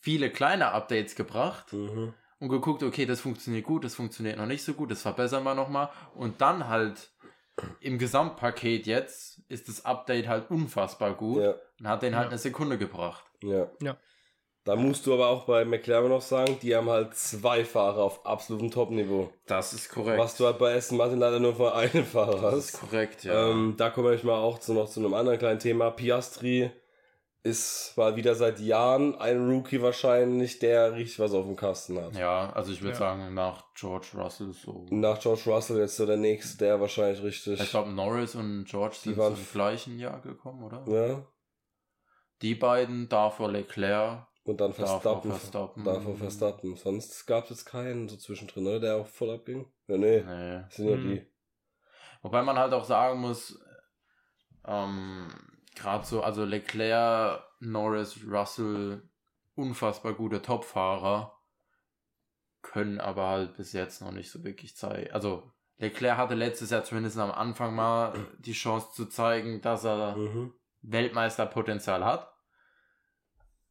[0.00, 2.12] viele kleine Updates gebracht mhm.
[2.38, 5.54] Und geguckt, okay, das funktioniert gut, das funktioniert noch nicht so gut, das verbessern wir
[5.54, 5.90] nochmal.
[6.14, 7.10] Und dann halt
[7.80, 11.54] im Gesamtpaket jetzt ist das Update halt unfassbar gut ja.
[11.80, 12.30] und hat den halt ja.
[12.30, 13.24] eine Sekunde gebracht.
[13.42, 13.68] Ja.
[13.82, 13.96] ja.
[14.64, 18.26] Da musst du aber auch bei McLaren noch sagen, die haben halt zwei Fahrer auf
[18.26, 19.32] absolutem Top-Niveau.
[19.46, 20.18] Das ist korrekt.
[20.18, 22.52] Was du halt bei Aston Martin leider nur für einen Fahrer hast.
[22.52, 23.48] Das ist korrekt, ja.
[23.48, 25.92] Ähm, da komme ich mal auch zu, noch zu einem anderen kleinen Thema.
[25.92, 26.72] Piastri
[27.46, 32.14] ist mal wieder seit Jahren ein Rookie wahrscheinlich, der richtig was auf dem Kasten hat.
[32.16, 32.98] Ja, also ich würde ja.
[32.98, 34.86] sagen, nach George Russell so.
[34.90, 37.60] Nach George Russell jetzt so der nächste, der wahrscheinlich richtig.
[37.60, 40.84] Ich glaube, Norris und George sind im gleichen Jahr gekommen, oder?
[40.88, 41.26] Ja.
[42.42, 44.26] Die beiden, davor Leclerc.
[44.44, 45.30] Und dann Verstappen.
[45.30, 45.84] Verstappen.
[45.84, 46.76] Davor Verstappen.
[46.76, 48.80] Sonst gab es jetzt keinen so zwischendrin, oder?
[48.80, 49.66] Der auch voll abging.
[49.86, 50.20] Ja, nee.
[50.20, 50.62] nee.
[50.66, 51.26] Das sind ja die.
[52.22, 53.60] Wobei man halt auch sagen muss,
[54.66, 55.28] ähm,
[55.76, 59.02] gerade so, also Leclerc, Norris, Russell,
[59.54, 61.38] unfassbar gute Topfahrer,
[62.62, 65.12] können aber halt bis jetzt noch nicht so wirklich zeigen.
[65.12, 70.16] Also Leclerc hatte letztes Jahr zumindest am Anfang mal die Chance zu zeigen, dass er
[70.16, 70.52] mhm.
[70.82, 72.35] Weltmeisterpotenzial hat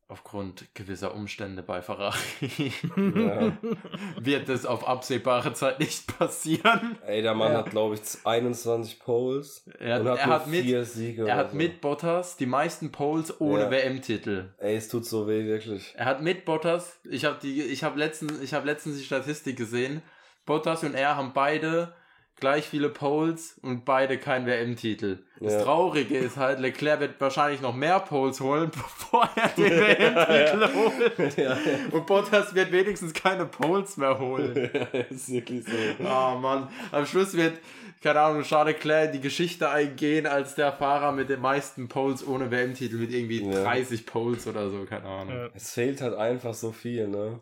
[0.08, 3.58] aufgrund gewisser Umstände bei Ferrari ja.
[4.20, 6.98] wird es auf absehbare Zeit nicht passieren.
[7.06, 7.60] Ey, der Mann ja.
[7.60, 9.66] hat, glaube ich, 21 Poles.
[9.80, 11.28] Er, und hat, er hat mit, Siege.
[11.28, 11.58] Er hat so.
[11.58, 13.72] mit Bottas die meisten Poles ohne ja.
[13.72, 14.54] WM-Titel.
[14.60, 15.94] Ey, es tut so weh, wirklich.
[15.98, 19.58] Er hat mit Bottas, ich habe die, ich habe letztens, ich habe letztens die Statistik
[19.58, 20.04] gesehen.
[20.46, 21.96] Bottas und er haben beide
[22.38, 25.20] gleich viele Poles und beide kein WM-Titel.
[25.40, 25.64] Das ja.
[25.64, 30.74] Traurige ist halt, Leclerc wird wahrscheinlich noch mehr Poles holen, bevor er den WM-Titel ja.
[30.74, 31.38] holt.
[31.38, 31.58] Ja.
[31.92, 34.56] Und Bottas wird wenigstens keine Poles mehr holen.
[35.10, 35.72] ist wirklich so.
[36.00, 36.70] Oh Mann.
[36.92, 37.60] Am Schluss wird,
[38.02, 42.26] keine Ahnung, Charles Leclerc in die Geschichte eingehen als der Fahrer mit den meisten Poles
[42.26, 45.50] ohne WM-Titel, mit irgendwie 30 Poles oder so, keine Ahnung.
[45.54, 47.40] Es fehlt halt einfach so viel, ne?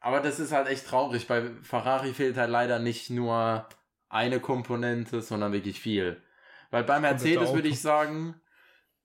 [0.00, 1.28] Aber das ist halt echt traurig.
[1.28, 3.66] Bei Ferrari fehlt halt leider nicht nur
[4.12, 6.22] eine Komponente, sondern wirklich viel.
[6.70, 8.40] Weil bei Mercedes würde ich sagen,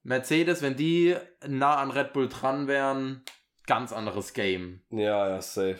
[0.04, 1.16] Mercedes, wenn die
[1.48, 3.24] nah an Red Bull dran wären,
[3.66, 4.82] ganz anderes Game.
[4.90, 5.80] Ja, ja, safe.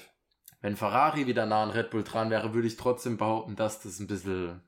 [0.62, 4.00] Wenn Ferrari wieder nah an Red Bull dran wäre, würde ich trotzdem behaupten, dass das
[4.00, 4.62] ein bisschen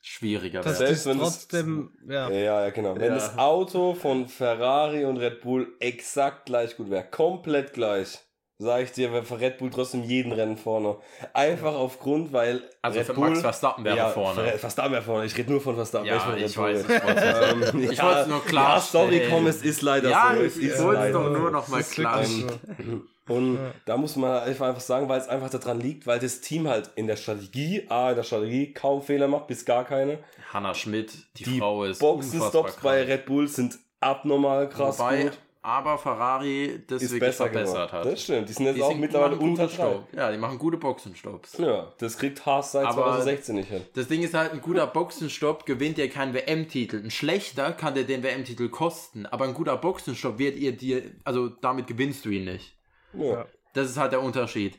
[0.00, 0.74] schwieriger wäre.
[0.74, 2.30] Selbst wenn trotzdem, das, ja.
[2.30, 2.64] ja.
[2.64, 2.96] Ja, genau.
[2.96, 3.14] Wenn ja.
[3.14, 8.18] das Auto von Ferrari und Red Bull exakt gleich gut wäre, komplett gleich,
[8.62, 10.96] sage ich dir, wäre Red Bull trotzdem jeden Rennen vorne.
[11.32, 12.62] Einfach aufgrund, weil.
[12.80, 14.58] Also Red für Bull, Max Verstappen wäre ja, vorne.
[14.58, 15.26] Verstappen wäre vorne.
[15.26, 16.06] Ich rede nur von Verstappen.
[16.06, 16.80] Ja, ich, ich weiß.
[16.80, 18.76] Ich wollte ähm, es nur klar.
[18.76, 20.42] Ja, sorry, komm, es ist leider ja, so.
[20.42, 22.24] Es ich wollte es doch nur noch mal klar.
[23.28, 23.72] Und ja.
[23.84, 27.06] da muss man einfach sagen, weil es einfach daran liegt, weil das Team halt in
[27.06, 30.18] der Strategie, A, in der Strategie kaum Fehler macht, bis gar keine.
[30.52, 35.38] Hanna Schmidt, die, die Frau ist Boxenstops bei Red Bull sind abnormal krass Wobei, gut
[35.62, 37.92] aber Ferrari das ist wirklich verbessert geworden.
[37.92, 38.04] hat.
[38.04, 40.08] Das stimmt, die sind jetzt die auch sind, mittlerweile unter Stopp.
[40.12, 41.58] Ja, die machen gute Boxenstopps.
[41.58, 43.82] Ja, das kriegt Haas seit aber 2016 nicht hin.
[43.94, 47.00] Das Ding ist halt, ein guter Boxenstopp gewinnt ja keinen WM-Titel.
[47.04, 51.48] Ein schlechter kann dir den WM-Titel kosten, aber ein guter Boxenstopp wird ihr dir, also
[51.48, 52.74] damit gewinnst du ihn nicht.
[53.14, 53.46] Ja.
[53.74, 54.78] Das ist halt der Unterschied.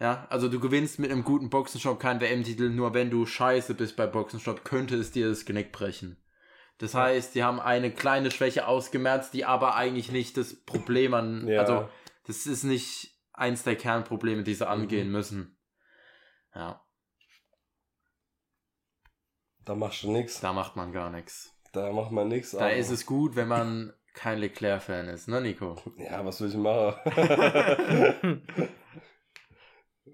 [0.00, 3.96] Ja, also du gewinnst mit einem guten Boxenstopp keinen WM-Titel, nur wenn du scheiße bist
[3.96, 6.16] bei Boxenstopp, könnte es dir das Genick brechen.
[6.78, 11.46] Das heißt, die haben eine kleine Schwäche ausgemerzt, die aber eigentlich nicht das Problem an,
[11.48, 11.60] ja.
[11.60, 11.88] also
[12.26, 14.70] das ist nicht eins der Kernprobleme, die sie mhm.
[14.70, 15.58] angehen müssen.
[16.54, 16.84] Ja.
[19.64, 20.40] Da machst du nichts.
[20.40, 21.54] Da macht man gar nichts.
[21.72, 22.52] Da macht man nichts.
[22.52, 25.76] Da ist es gut, wenn man kein Leclerc-Fan ist, ne, Nico?
[25.96, 26.94] Ja, was will ich machen?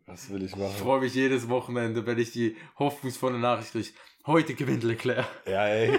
[0.07, 0.73] was will ich machen?
[0.75, 3.89] Ich freue mich jedes Wochenende, wenn ich die hoffnungsvolle Nachricht kriege.
[4.27, 5.27] Heute gewinnt Leclerc.
[5.47, 5.99] Ja, ey.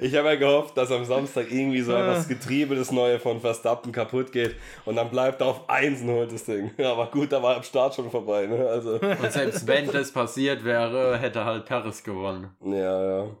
[0.00, 3.90] ich habe ja gehofft, dass am Samstag irgendwie so das Getriebe das Neue von Verstappen
[3.90, 4.54] kaputt geht
[4.84, 6.70] und dann bleibt er auf Einsen holt das Ding.
[6.78, 8.64] Aber gut, da war am Start schon vorbei, ne?
[8.68, 9.00] Also.
[9.00, 12.54] Und selbst wenn das passiert wäre, hätte halt Paris gewonnen.
[12.64, 13.36] Ja, ja.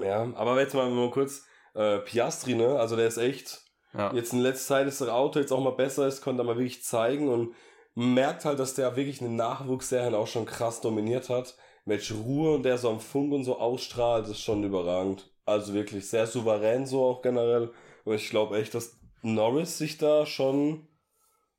[0.00, 2.78] Ja, aber jetzt mal, mal kurz äh, Piastri, ne?
[2.78, 3.62] Also der ist echt.
[3.94, 4.12] Ja.
[4.12, 6.56] Jetzt in letzter Zeit ist das Auto jetzt auch mal besser ist, konnte er mal
[6.56, 7.54] wirklich zeigen und
[7.94, 11.56] merkt halt, dass der wirklich eine Nachwuchsserien auch schon krass dominiert hat
[11.86, 15.30] welche Ruhe der so am Funk und so ausstrahlt, ist schon überragend.
[15.46, 17.70] Also wirklich sehr souverän so auch generell.
[18.04, 20.86] Und ich glaube echt, dass Norris sich da schon,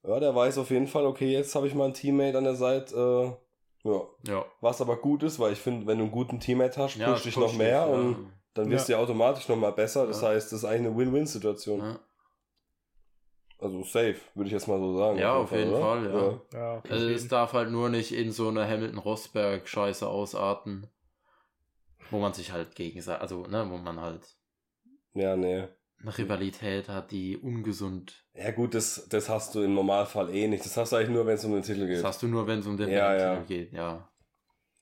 [0.05, 2.55] ja, der weiß auf jeden Fall, okay, jetzt habe ich mal einen Teammate an der
[2.55, 3.37] Seite,
[3.83, 4.01] äh, ja.
[4.27, 4.45] ja.
[4.59, 7.25] Was aber gut ist, weil ich finde, wenn du einen guten Teammate hast, ja, pusht
[7.25, 8.17] dich noch mehr dich, und ja.
[8.53, 10.07] dann wirst du automatisch noch mal besser.
[10.07, 11.97] Das heißt, das ist eigentlich eine Win-Win-Situation.
[13.59, 15.17] Also safe, würde ich jetzt mal so sagen.
[15.17, 16.59] Ja, auf jeden Fall, Fall ja.
[16.59, 16.75] ja.
[16.75, 20.87] ja also es darf halt nur nicht in so eine Hamilton-Rosberg-Scheiße ausarten.
[22.09, 24.21] Wo man sich halt gegen, also, ne, wo man halt.
[25.13, 25.67] Ja, nee.
[25.99, 28.23] Eine Rivalität hat, die ungesund.
[28.33, 30.63] Ja, gut, das, das hast du im Normalfall eh nicht.
[30.63, 31.97] Das hast du eigentlich nur, wenn es um den Titel geht.
[31.97, 33.43] Das hast du nur, wenn es um den ja, WM-Titel ja.
[33.43, 34.09] geht, ja.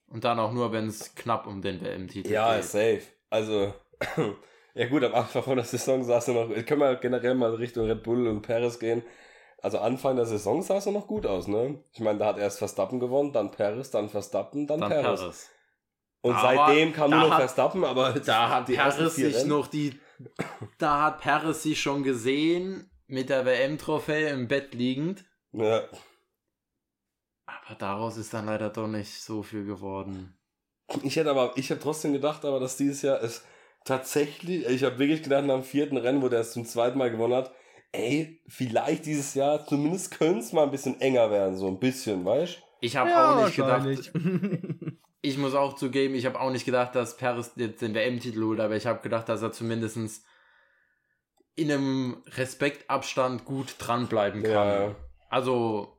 [0.08, 2.62] Und dann auch nur, wenn es knapp um den WM-Titel ja, geht.
[2.62, 3.02] Ja, safe.
[3.30, 3.74] Also.
[4.76, 7.86] Ja gut, am Anfang von der Saison saß er noch, können wir generell mal Richtung
[7.86, 9.02] Red Bull und Paris gehen.
[9.62, 11.82] Also Anfang der Saison sah es noch gut aus, ne?
[11.92, 15.20] Ich meine, da hat erst Verstappen gewonnen, dann Paris, dann Verstappen, dann, dann Paris.
[15.20, 15.50] Paris.
[16.20, 19.48] Und aber seitdem kam nur noch hat, Verstappen, aber da hat Paris sich Rennen.
[19.48, 19.98] noch die,
[20.76, 25.24] da hat Paris sich schon gesehen mit der WM-Trophäe im Bett liegend.
[25.52, 25.84] Ja.
[27.46, 30.36] Aber daraus ist dann leider doch nicht so viel geworden.
[31.02, 33.42] Ich hätte aber, ich habe trotzdem gedacht, aber dass dieses Jahr es
[33.86, 37.10] tatsächlich, ich habe wirklich gedacht, nach dem vierten Rennen, wo der es zum zweiten Mal
[37.10, 37.54] gewonnen hat,
[37.92, 42.24] ey, vielleicht dieses Jahr, zumindest könnte es mal ein bisschen enger werden, so ein bisschen,
[42.24, 42.60] weißt du?
[42.80, 43.86] Ich habe ja, auch nicht gedacht.
[45.22, 48.60] ich muss auch zugeben, ich habe auch nicht gedacht, dass Paris jetzt den WM-Titel holt,
[48.60, 50.24] aber ich habe gedacht, dass er zumindest
[51.54, 54.52] in einem Respektabstand gut dranbleiben kann.
[54.68, 54.94] Ja.
[55.30, 55.96] Also,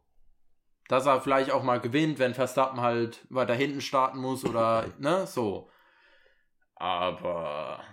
[0.88, 5.26] dass er vielleicht auch mal gewinnt, wenn Verstappen halt weiter hinten starten muss oder, ne,
[5.26, 5.70] so.
[6.80, 7.84] Aber.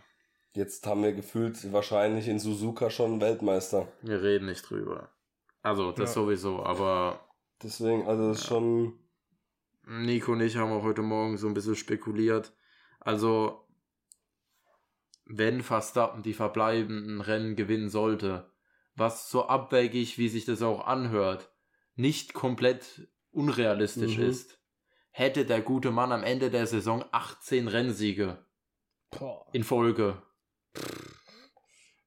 [0.53, 3.89] Jetzt haben wir gefühlt wahrscheinlich in Suzuka schon Weltmeister.
[4.03, 5.11] Wir reden nicht drüber.
[5.63, 6.23] Also, das ja.
[6.23, 7.21] sowieso, aber.
[7.63, 8.99] Deswegen, also, das ist schon.
[9.87, 12.53] Nico und ich haben auch heute Morgen so ein bisschen spekuliert.
[13.01, 13.67] Also,
[15.27, 18.51] wenn Verstappen die verbleibenden Rennen gewinnen sollte,
[18.95, 21.51] was so abwägig, wie sich das auch anhört,
[21.97, 24.25] nicht komplett unrealistisch mhm.
[24.25, 24.61] ist,
[25.11, 28.44] hätte der gute Mann am Ende der Saison 18 Rennsiege.
[29.19, 29.47] Boah.
[29.53, 30.23] in Folge.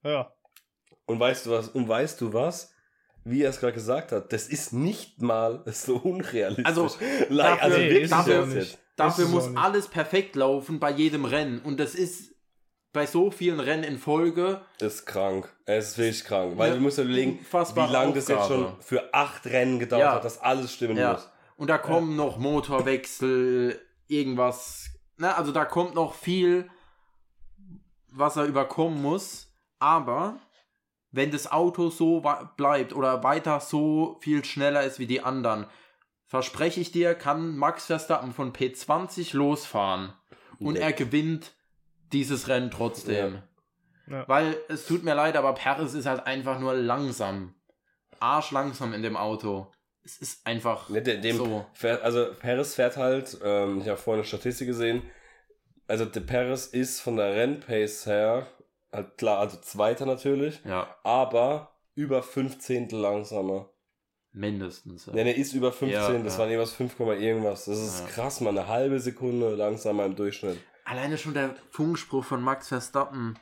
[0.03, 0.31] Ja.
[1.05, 1.69] Und weißt du was?
[1.69, 2.73] Und weißt du was?
[3.23, 6.65] Wie er es gerade gesagt hat, das ist nicht mal so unrealistisch.
[6.65, 6.83] Also,
[7.29, 11.59] dafür, also nee, dafür, dafür muss alles perfekt laufen bei jedem Rennen.
[11.59, 12.35] Und das ist
[12.93, 14.61] bei so vielen Rennen in Folge.
[14.79, 15.53] Ist krank.
[15.65, 16.57] Es ist wirklich krank.
[16.57, 20.15] Weil du musst überlegen, wie lange das jetzt schon für acht Rennen gedauert ja.
[20.15, 21.13] hat, dass alles stimmen ja.
[21.13, 21.29] muss.
[21.57, 22.17] Und da kommen ja.
[22.17, 24.89] noch Motorwechsel, irgendwas.
[25.17, 26.69] Na, also da kommt noch viel
[28.17, 29.53] was er überkommen muss.
[29.79, 30.39] Aber
[31.11, 32.23] wenn das Auto so
[32.57, 35.65] bleibt oder weiter so viel schneller ist wie die anderen,
[36.25, 40.13] verspreche ich dir, kann Max Verstappen von P20 losfahren
[40.59, 41.53] und er gewinnt
[42.11, 43.35] dieses Rennen trotzdem.
[43.35, 43.43] Ja.
[44.09, 44.27] Ja.
[44.27, 47.53] Weil es tut mir leid, aber Paris ist halt einfach nur langsam.
[48.19, 49.71] Arschlangsam in dem Auto.
[50.03, 51.65] Es ist einfach ne, dem, so.
[51.73, 55.03] Fährt, also Paris fährt halt, ähm, ich habe vorhin eine Statistik gesehen,
[55.87, 58.47] also der Paris ist von der Rennpace her,
[58.91, 60.93] halt klar, also Zweiter natürlich, ja.
[61.03, 63.69] aber über 15 langsamer.
[64.33, 65.07] Mindestens.
[65.07, 66.39] Ja, der ist über 15, ja, das ja.
[66.39, 67.65] waren irgendwas 5, irgendwas.
[67.65, 68.07] Das ist ja.
[68.07, 70.59] krass, man, eine halbe Sekunde langsamer im Durchschnitt.
[70.85, 73.39] Alleine schon der Funkspruch von Max Verstappen,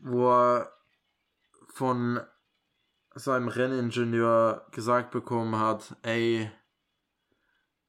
[0.00, 0.72] wo er
[1.68, 2.20] von
[3.14, 6.50] seinem Renningenieur gesagt bekommen hat, ey,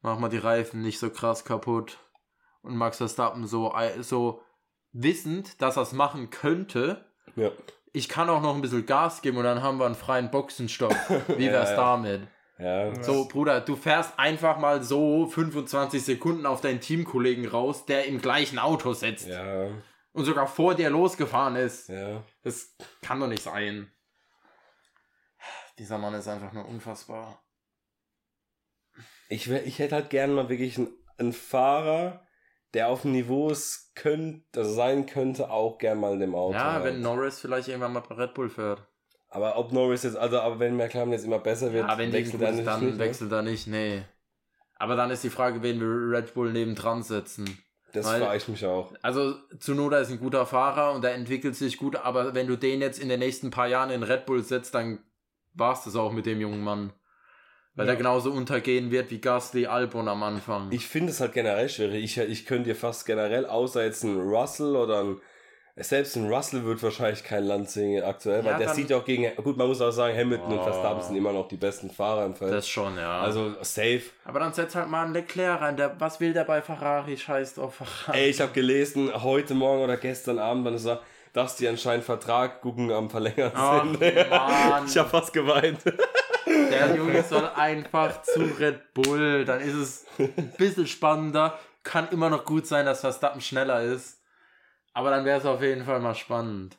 [0.01, 1.97] mach mal die Reifen nicht so krass kaputt
[2.61, 4.41] und Max Verstappen so, so
[4.91, 7.05] wissend, dass er es machen könnte.
[7.35, 7.51] Ja.
[7.91, 10.93] Ich kann auch noch ein bisschen Gas geben und dann haben wir einen freien Boxenstopp.
[11.37, 12.27] Wie wär's ja, damit?
[12.59, 13.01] Ja.
[13.01, 18.19] So, Bruder, du fährst einfach mal so 25 Sekunden auf deinen Teamkollegen raus, der im
[18.19, 19.27] gleichen Auto sitzt.
[19.27, 19.69] Ja.
[20.11, 21.87] Und sogar vor dir losgefahren ist.
[21.87, 22.23] Ja.
[22.43, 23.91] Das kann doch nicht sein.
[25.77, 27.41] Dieser Mann ist einfach nur unfassbar.
[29.29, 32.27] Ich, wär, ich hätte halt gerne mal wirklich einen, einen Fahrer,
[32.73, 36.53] der auf dem Niveau es könnt, also sein könnte, auch gern mal in dem Auto.
[36.53, 36.85] Ja, halt.
[36.85, 38.83] wenn Norris vielleicht irgendwann mal bei Red Bull fährt.
[39.29, 42.41] Aber ob Norris jetzt, also aber wenn McLaren jetzt immer besser wird, Ja, wenn gut
[42.41, 42.99] er nicht dann nicht, ne?
[42.99, 44.01] wechselt er nicht, nee.
[44.75, 47.59] Aber dann ist die Frage, wen wir Red Bull nebendran setzen.
[47.93, 48.93] Das weil- frage ich mich auch.
[49.01, 52.81] Also Tsunoda ist ein guter Fahrer und er entwickelt sich gut, aber wenn du den
[52.81, 54.99] jetzt in den nächsten paar Jahren in Red Bull setzt, dann
[55.53, 56.93] war's das auch mit dem jungen Mann.
[57.75, 57.93] Weil Ja.
[57.93, 60.67] er genauso untergehen wird wie Gasly Albon am Anfang.
[60.71, 62.03] Ich finde es halt generell schwierig.
[62.03, 65.21] Ich, ich könnte dir fast generell, außer jetzt ein Russell oder ein.
[65.81, 68.97] Selbst ein Russell wird wahrscheinlich kein Land singen aktuell, weil Ja, der dann- sieht ja
[68.97, 69.33] auch gegen.
[69.41, 70.63] Gut, man muss auch sagen, Hamilton und Oh.
[70.63, 72.51] Verstappen sind immer noch die besten Fahrer im Feld.
[72.51, 73.21] das schon, ja.
[73.21, 74.01] also safe.
[74.25, 75.77] aber dann setz halt mal einen Leclerc rein.
[75.77, 77.15] Der, was will der bei Ferrari?
[77.15, 78.17] Scheißt auf Ferrari.
[78.23, 81.01] Ey, ich habe gelesen, heute Morgen oder gestern Abend, wann es war,
[81.31, 84.01] dass die anscheinend Vertrag gucken am Verlängern Ach, sind.
[84.87, 85.79] Ich habe fast geweint.
[86.69, 89.45] Der Junge soll einfach zu Red Bull.
[89.45, 91.59] Dann ist es ein bisschen spannender.
[91.83, 94.21] Kann immer noch gut sein, dass Verstappen schneller ist.
[94.93, 96.77] Aber dann wäre es auf jeden Fall mal spannend.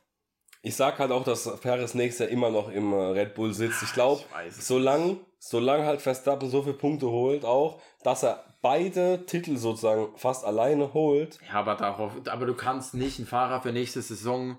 [0.62, 3.82] Ich sag halt auch, dass Perez nächstes Jahr immer noch im äh, Red Bull sitzt.
[3.82, 9.57] Ich glaube, solange solang halt Verstappen so viele Punkte holt, auch, dass er beide Titel
[9.57, 11.38] sozusagen fast alleine holt.
[11.49, 14.59] Ja, aber darauf, aber du kannst nicht einen Fahrer für nächste Saison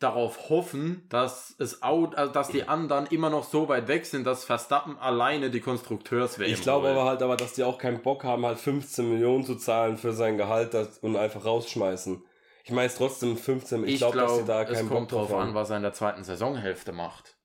[0.00, 4.26] darauf hoffen, dass es out, also dass die anderen immer noch so weit weg sind,
[4.26, 8.24] dass Verstappen alleine die Konstrukteurs Ich glaube aber halt, aber, dass die auch keinen Bock
[8.24, 12.24] haben, halt 15 Millionen zu zahlen für sein Gehalt das, und einfach rausschmeißen.
[12.64, 14.98] Ich meine es trotzdem 15, ich, ich glaube, glaube, dass die da es keinen Bock
[14.98, 15.54] kommt drauf an, haben.
[15.54, 17.36] was er in der zweiten Saisonhälfte macht.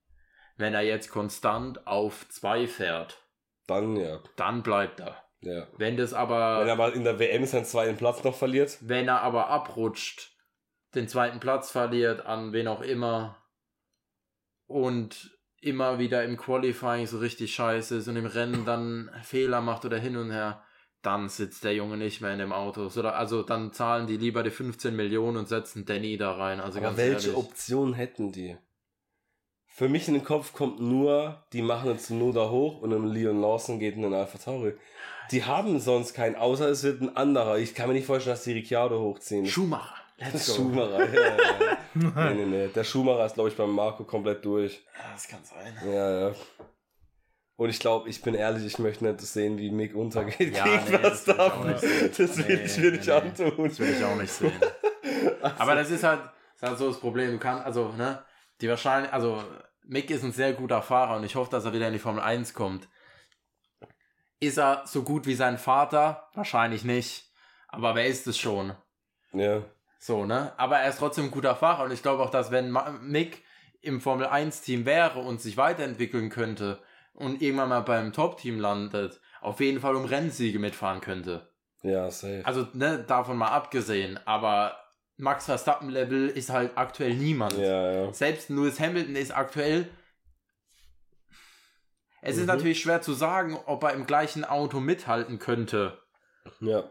[0.58, 3.22] Wenn er jetzt konstant auf zwei fährt,
[3.68, 4.20] Dann ja.
[4.38, 5.18] dann bleibt er.
[5.42, 5.68] ja.
[5.78, 9.10] Wenn das Wenn aber, er aber in der WM seinen zweiten Platz noch verliert, wenn
[9.10, 10.35] er aber abrutscht,
[10.96, 13.38] den zweiten Platz verliert an wen auch immer
[14.68, 19.84] und immer wieder im Qualifying so richtig scheiße ist und im Rennen dann Fehler macht
[19.86, 20.64] oder hin und her,
[21.02, 22.90] dann sitzt der Junge nicht mehr in dem Auto.
[22.90, 26.60] So, also dann zahlen die lieber die 15 Millionen und setzen Danny da rein.
[26.60, 27.36] Also aber ganz welche ehrlich.
[27.36, 28.58] Option hätten die?
[29.68, 33.42] Für mich in den Kopf kommt nur, die machen einen Tsunoda hoch und ein Leon
[33.42, 34.74] Lawson geht in den Alpha Tauri.
[35.32, 37.58] Die haben sonst keinen, außer es wird ein anderer.
[37.58, 39.46] Ich kann mir nicht vorstellen, dass die Ricciardo hochziehen.
[39.46, 40.05] Schumacher.
[40.18, 40.54] Let's go.
[40.54, 42.68] Schumacher, ja, ja, nee, nee, nee.
[42.68, 44.86] Der Schumacher ist, glaube ich, beim Marco komplett durch.
[44.98, 45.78] Ja, das kann sein.
[45.86, 46.36] Ja, ja.
[47.58, 50.92] Und ich glaube, ich bin ehrlich, ich möchte nicht sehen, wie Mick untergeht Ja, gegen
[50.92, 52.12] nee, das will ich auch Verstappen.
[52.18, 53.68] Das will ich mir nicht antun.
[53.68, 54.54] Das will ich auch nicht sehen.
[55.58, 57.32] Aber das ist halt, das ist halt so das Problem.
[57.32, 58.24] Du kannst, also, ne,
[58.60, 59.42] die wahrscheinlich, also,
[59.84, 62.22] Mick ist ein sehr guter Fahrer und ich hoffe, dass er wieder in die Formel
[62.22, 62.90] 1 kommt.
[64.40, 66.30] Ist er so gut wie sein Vater?
[66.34, 67.32] Wahrscheinlich nicht.
[67.70, 68.74] Aber wer ist es schon?
[69.32, 69.64] Ja.
[70.06, 70.54] So, ne?
[70.58, 73.44] Aber er ist trotzdem ein guter Fahrer und ich glaube auch, dass wenn Mick
[73.82, 76.80] im Formel 1 Team wäre und sich weiterentwickeln könnte
[77.14, 81.50] und irgendwann mal beim Top-Team landet, auf jeden Fall um Rennsiege mitfahren könnte.
[81.82, 82.42] Ja, safe.
[82.44, 84.78] Also, ne, davon mal abgesehen, aber
[85.18, 87.54] Max Verstappen-Level ist halt aktuell niemand.
[87.58, 88.14] ja, ja.
[88.14, 89.88] Selbst Lewis Hamilton ist aktuell.
[92.22, 92.48] Es ist Mhm.
[92.48, 95.98] natürlich schwer zu sagen, ob er im gleichen Auto mithalten könnte.
[96.60, 96.84] Ja.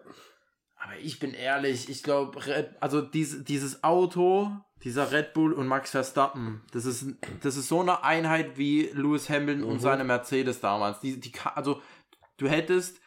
[0.85, 2.39] Aber ich bin ehrlich, ich glaube,
[2.79, 4.51] also dies, dieses Auto,
[4.83, 7.07] dieser Red Bull und Max Verstappen, das ist,
[7.41, 9.81] das ist so eine Einheit wie Lewis Hamilton und Mhm.
[9.81, 11.01] seine Mercedes damals.
[11.01, 11.81] Die, die, also
[12.37, 13.01] du hättest,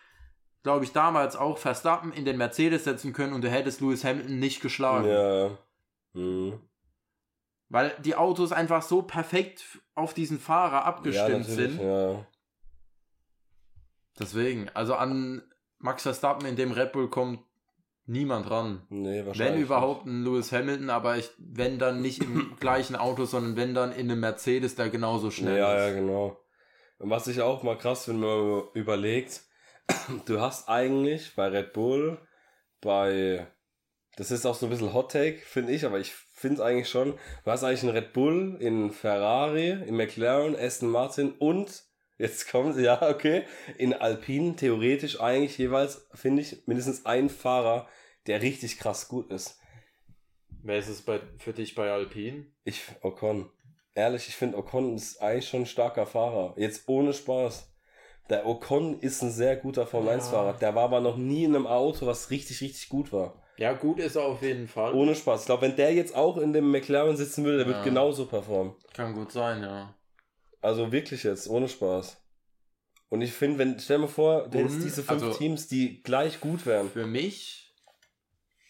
[0.64, 4.40] glaube ich, damals auch Verstappen in den Mercedes setzen können und du hättest Lewis Hamilton
[4.40, 5.08] nicht geschlagen.
[5.08, 5.58] Ja, ja.
[6.14, 6.60] Mhm.
[7.70, 9.64] Weil die Autos einfach so perfekt
[9.94, 11.82] auf diesen Fahrer Ja, abgestimmt natürlich, sind.
[11.82, 12.26] ja.
[14.18, 15.44] Deswegen, also an
[15.78, 17.42] Max Verstappen in dem Red Bull kommt
[18.08, 18.82] niemand ran.
[18.90, 19.56] Nee, wahrscheinlich.
[19.56, 23.74] Wenn überhaupt ein Lewis Hamilton, aber ich, wenn dann nicht im gleichen Auto, sondern wenn
[23.74, 25.96] dann in einem Mercedes, der genauso schnell Ja, ja, ist.
[25.96, 26.40] genau.
[27.00, 29.44] Und was ich auch mal krass finde, wenn man überlegt,
[30.26, 32.18] du hast eigentlich bei Red Bull,
[32.82, 33.48] bei,
[34.16, 36.90] das ist auch so ein bisschen Hot Take, finde ich, aber ich finde es eigentlich
[36.90, 37.14] schon,
[37.44, 41.84] du hast eigentlich einen Red Bull, in Ferrari, in McLaren, Aston Martin und,
[42.18, 43.44] jetzt kommen sie, ja, okay,
[43.78, 47.88] in Alpine theoretisch eigentlich jeweils, finde ich, mindestens ein Fahrer,
[48.28, 49.60] der richtig krass gut ist.
[50.64, 52.46] Wer ist es bei, für dich bei Alpine?
[52.64, 53.50] Ich, Ocon.
[53.96, 56.54] Ehrlich, ich finde, Ocon ist eigentlich schon ein starker Fahrer.
[56.58, 57.74] Jetzt ohne Spaß.
[58.30, 60.54] Der Ocon ist ein sehr guter Formel 1-Fahrer.
[60.60, 63.42] Der war aber noch nie in einem Auto, was richtig, richtig gut war.
[63.58, 64.94] Ja, gut ist er auf jeden Fall.
[64.94, 65.42] Ohne Spaß.
[65.42, 67.74] Ich glaube, wenn der jetzt auch in dem McLaren sitzen würde, der Ja.
[67.74, 68.76] wird genauso performen.
[68.94, 69.96] Kann gut sein, ja.
[70.68, 72.22] Also wirklich jetzt, ohne Spaß.
[73.08, 75.70] Und ich finde, wenn, stell dir mal vor, du hättest Und, diese fünf also- Teams,
[75.70, 76.90] die gleich gut wären.
[76.90, 77.74] Für mich,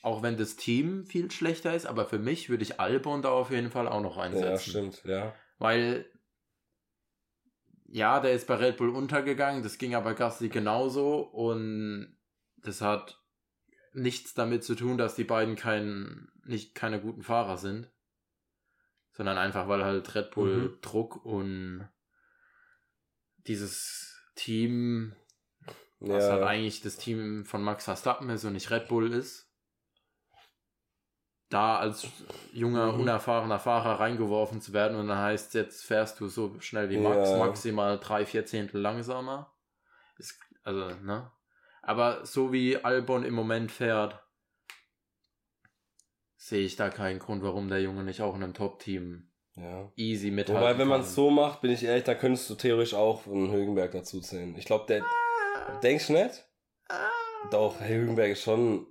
[0.03, 3.49] auch wenn das Team viel schlechter ist, aber für mich würde ich Albon da auf
[3.49, 4.47] jeden Fall auch noch einsetzen.
[4.47, 5.33] Ja, stimmt, ja.
[5.57, 6.05] Weil,
[7.87, 12.15] ja, der ist bei Red Bull untergegangen, das ging aber Gasly genauso und
[12.57, 13.19] das hat
[13.93, 17.89] nichts damit zu tun, dass die beiden kein, nicht keine guten Fahrer sind,
[19.17, 20.81] sondern einfach, weil halt Red Bull Mhm.
[20.81, 21.89] Druck und
[23.47, 25.15] dieses Team,
[25.99, 29.51] Ja, was halt eigentlich das Team von Max Verstappen ist und nicht Red Bull ist,
[31.49, 32.07] da als
[32.53, 32.99] junger, Mhm.
[32.99, 37.31] unerfahrener Fahrer reingeworfen zu werden und dann heißt jetzt fährst du so schnell wie Max,
[37.31, 37.37] Ja.
[37.39, 39.51] maximal drei, vier Zehntel langsamer.
[40.17, 41.31] Ist, also, ne?
[41.81, 44.21] Aber so wie Albon im Moment fährt,
[46.47, 49.91] sehe ich da keinen Grund, warum der Junge nicht auch in einem Top-Team ja.
[49.95, 52.93] easy mithalten Wobei, wenn man es so macht, bin ich ehrlich, da könntest du theoretisch
[52.93, 54.55] auch einen Högenberg dazu zählen.
[54.57, 55.03] Ich glaube, der.
[55.83, 56.47] Denkst du nicht?
[57.51, 58.87] Doch, Herr Hülkenberg ist schon.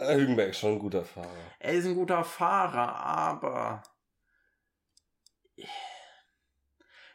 [0.00, 1.28] Herr Hülkenberg ist schon ein guter Fahrer.
[1.60, 3.82] Er ist ein guter Fahrer, aber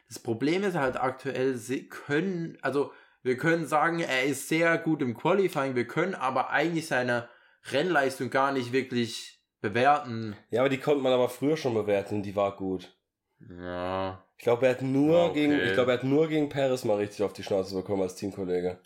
[0.08, 2.92] das Problem ist halt aktuell, sie können, also
[3.22, 7.28] wir können sagen, er ist sehr gut im Qualifying, wir können aber eigentlich seine
[7.72, 10.36] Rennleistung gar nicht wirklich bewerten.
[10.50, 12.96] Ja, aber die konnte man aber früher schon bewerten, die war gut.
[13.48, 15.46] Ja, Ich glaube, er hat nur Ja, okay.
[15.48, 18.14] gegen, ich glaube, er hat nur gegen Paris mal richtig auf die Schnauze bekommen als
[18.16, 18.80] Teamkollege.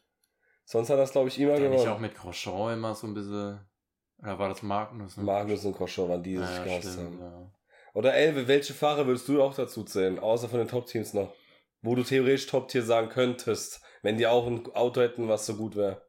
[0.65, 2.03] Sonst hat er es, glaube ich, immer der nicht auch gewonnen.
[2.03, 3.61] mit Grosjean immer so ein bisschen,
[4.19, 5.17] oder war das Magnus?
[5.17, 5.23] ne?
[5.25, 7.21] Magnus und Grosjean waren die, die sich ja, stimmt, haben.
[7.21, 7.53] ja.
[7.95, 10.19] Oder Elbe, welche Fahrer würdest du auch dazu zählen?
[10.19, 11.35] Außer von den Top-Teams noch.
[11.83, 15.75] Wo du theoretisch Top-Tier sagen könntest, wenn die auch ein Auto hätten, was so gut
[15.77, 16.03] wäre.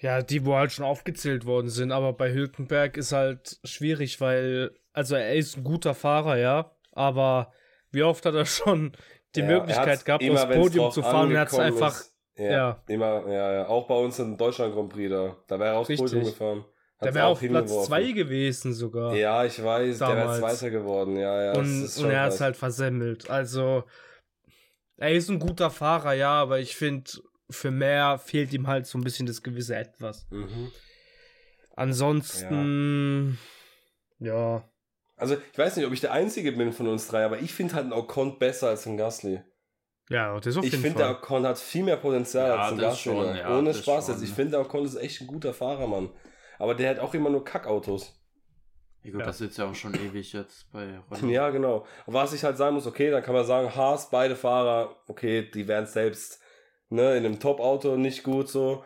[0.00, 4.70] Ja, die, wo halt schon aufgezählt worden sind, aber bei Hülkenberg ist halt schwierig, weil,
[4.92, 7.52] also er ist ein guter Fahrer, ja, aber
[7.90, 8.92] wie oft hat er schon
[9.34, 12.16] die Ja, Möglichkeit gehabt, immer, aufs Podium zu fahren und er hat es einfach, ist,
[12.36, 12.82] ja, ja.
[12.88, 13.68] Immer, ja, ja.
[13.68, 15.36] Auch bei uns im Deutschland Grand Prix da.
[15.46, 16.06] Da wäre er aufs Richtig.
[16.06, 16.64] Podium gefahren.
[17.02, 17.86] der wäre auf Platz hingeworfen.
[17.86, 19.14] 2 gewesen sogar.
[19.14, 20.38] Ja, ich weiß, der wäre Damals.
[20.38, 21.16] Zweiter geworden.
[21.18, 21.52] Ja, ja.
[21.58, 23.28] und, ist und er es halt versemmelt.
[23.28, 23.84] Also,
[24.96, 27.10] er ist ein guter Fahrer, ja, aber ich finde,
[27.50, 30.26] für mehr fehlt ihm halt so ein bisschen das gewisse Etwas.
[30.30, 30.70] Mhm.
[31.76, 33.38] Ansonsten,
[34.18, 34.64] ja.
[35.16, 37.74] Also, ich weiß nicht, ob ich der Einzige bin von uns drei, aber ich finde
[37.74, 39.42] halt einen Ocon besser als einen Gasly.
[40.08, 41.10] Ja, das auf Ich finde, der.
[41.10, 43.12] Ocon hat viel mehr Potenzial Ja, als ein Gasly.
[43.12, 44.14] schon, ja, Ohne Spaß schon.
[44.14, 44.24] jetzt.
[44.24, 46.10] Ich finde, der Ocon ist echt ein guter Fahrer, Mann.
[46.58, 48.16] Aber der hat auch immer nur Kackautos.
[49.02, 49.26] Ja, gut, Ja.
[49.26, 51.30] das ist ja auch schon ewig jetzt bei Renault.
[51.30, 51.86] Ja, genau.
[52.06, 55.48] Und was ich halt sagen muss, okay, dann kann man sagen, Haas, beide Fahrer, okay,
[55.50, 56.40] die wären selbst
[56.90, 58.84] ne, in einem Top-Auto nicht gut so.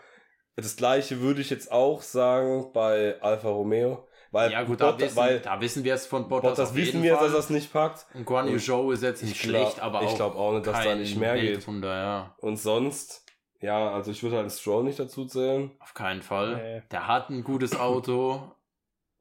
[0.57, 4.07] Das gleiche würde ich jetzt auch sagen bei Alfa Romeo.
[4.31, 6.51] Weil, Ja, gut, da, Bottas- wissen, weil da wissen wir es von Bottas.
[6.51, 7.27] Bottas auf wissen jeden wir, Fall.
[7.27, 8.07] dass er es nicht packt.
[8.15, 10.17] Und Guan Yu Zhou ist jetzt nicht ich glaub- schlecht, aber ich auch.
[10.17, 11.65] glaub auch nicht, dass da nicht mehr geht.
[11.83, 12.35] Ja.
[12.39, 13.25] Und sonst,
[13.61, 15.71] ja, also ich würde halt einen Stroll nicht dazu zählen.
[15.81, 16.57] Auf keinen Fall.
[16.57, 16.83] Nee.
[16.91, 18.53] Der hat ein gutes Auto.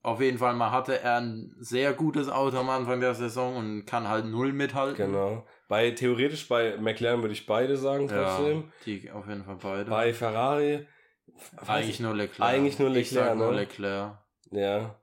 [0.02, 3.86] Auf jeden Fall mal hatte er ein sehr gutes Auto am Anfang der Saison und
[3.86, 5.12] kann halt null mithalten.
[5.12, 5.46] Genau.
[5.68, 8.72] Bei theoretisch bei McLaren würde ich beide sagen Ja, trotzdem.
[8.86, 9.90] die auf jeden Fall beide.
[9.90, 10.88] Bei Ferrari
[11.66, 12.48] eigentlich ich- nur Leclerc.
[12.50, 13.58] eigentlich nur Ich sag Leclerc, nur ne?
[13.60, 14.18] Leclerc.
[14.52, 15.00] Ja.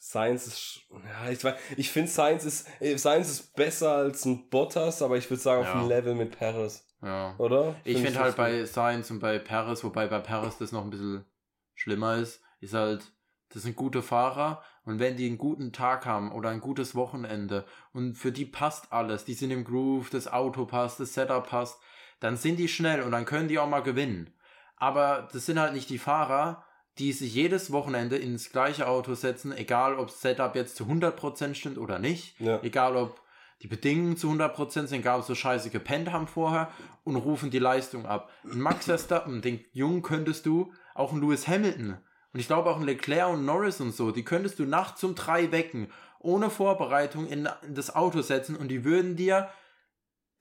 [0.00, 0.80] Science ist.
[0.90, 2.68] Ja, ich, weiß- ich finde Science ist.
[2.80, 5.80] äh, Science ist besser als ein Bottas, aber ich würde sagen auf Ja.
[5.80, 6.86] dem Level mit Paris.
[7.02, 7.34] Ja.
[7.38, 7.76] Oder?
[7.84, 10.90] Ich Findest finde halt bei Sainz und bei Paris, wobei bei Paris das noch ein
[10.90, 11.24] bisschen
[11.74, 13.02] schlimmer ist, ist halt,
[13.52, 17.64] das sind gute Fahrer und wenn die einen guten Tag haben oder ein gutes Wochenende
[17.92, 21.78] und für die passt alles, die sind im Groove, das Auto passt, das Setup passt,
[22.20, 24.32] dann sind die schnell und dann können die auch mal gewinnen.
[24.76, 26.64] Aber das sind halt nicht die Fahrer,
[26.98, 31.54] die sich jedes Wochenende ins gleiche Auto setzen, egal ob das Setup jetzt zu 100%
[31.54, 32.60] stimmt oder nicht, Ja.
[32.62, 33.20] egal ob
[33.62, 36.68] die Bedingungen zu 100% sind, egal ob so scheiße gepennt haben vorher
[37.04, 38.28] und rufen die Leistung ab.
[38.44, 41.98] Ein Max Verstappen, den Jungen könntest du, auch ein Lewis Hamilton
[42.32, 45.14] und ich glaube auch ein Leclerc und Norris und so, die könntest du nachts um
[45.14, 49.48] drei wecken, ohne Vorbereitung in, in das Auto setzen und die würden dir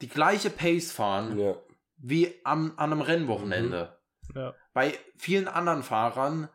[0.02, 1.56] die gleiche Pace fahren Ja.
[1.98, 3.98] wie am, an einem Rennwochenende.
[4.36, 4.56] Ja.
[4.74, 6.50] Bei vielen anderen Fahrern,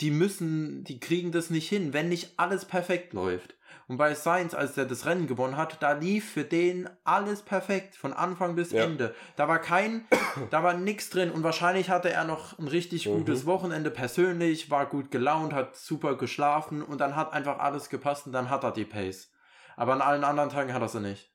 [0.00, 3.55] die müssen, die kriegen das nicht hin, wenn nicht alles perfekt läuft.
[3.88, 7.94] Und bei Sainz, als er das Rennen gewonnen hat, da lief für den alles perfekt,
[7.94, 8.82] von Anfang bis Ja.
[8.82, 9.14] Ende.
[9.36, 10.04] Da war kein,
[10.50, 13.18] da war nichts drin und wahrscheinlich hatte er noch ein richtig Mhm.
[13.18, 18.26] gutes Wochenende persönlich, war gut gelaunt, hat super geschlafen und dann hat einfach alles gepasst
[18.26, 19.30] und dann hat er die Pace.
[19.76, 21.30] Aber an allen anderen Tagen hat er sie nicht.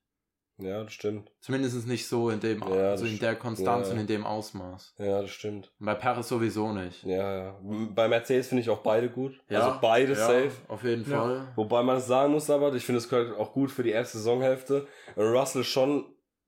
[0.57, 1.31] Ja, das stimmt.
[1.39, 3.93] Zumindest nicht so in dem, Ja, also das in der Konstanz ja.
[3.93, 4.95] und in dem Ausmaß.
[4.97, 5.71] Ja, das stimmt.
[5.79, 7.03] Und bei Paris sowieso nicht.
[7.03, 7.59] Ja, ja.
[7.93, 9.39] Bei Mercedes finde ich auch beide gut.
[9.49, 10.51] Ja, also beide ja, safe.
[10.67, 11.19] Auf jeden Ja.
[11.21, 11.47] Fall.
[11.55, 14.87] Wobei man sagen muss aber, ich finde es gehört auch gut für die erste Saisonhälfte.
[15.17, 16.05] Russell schon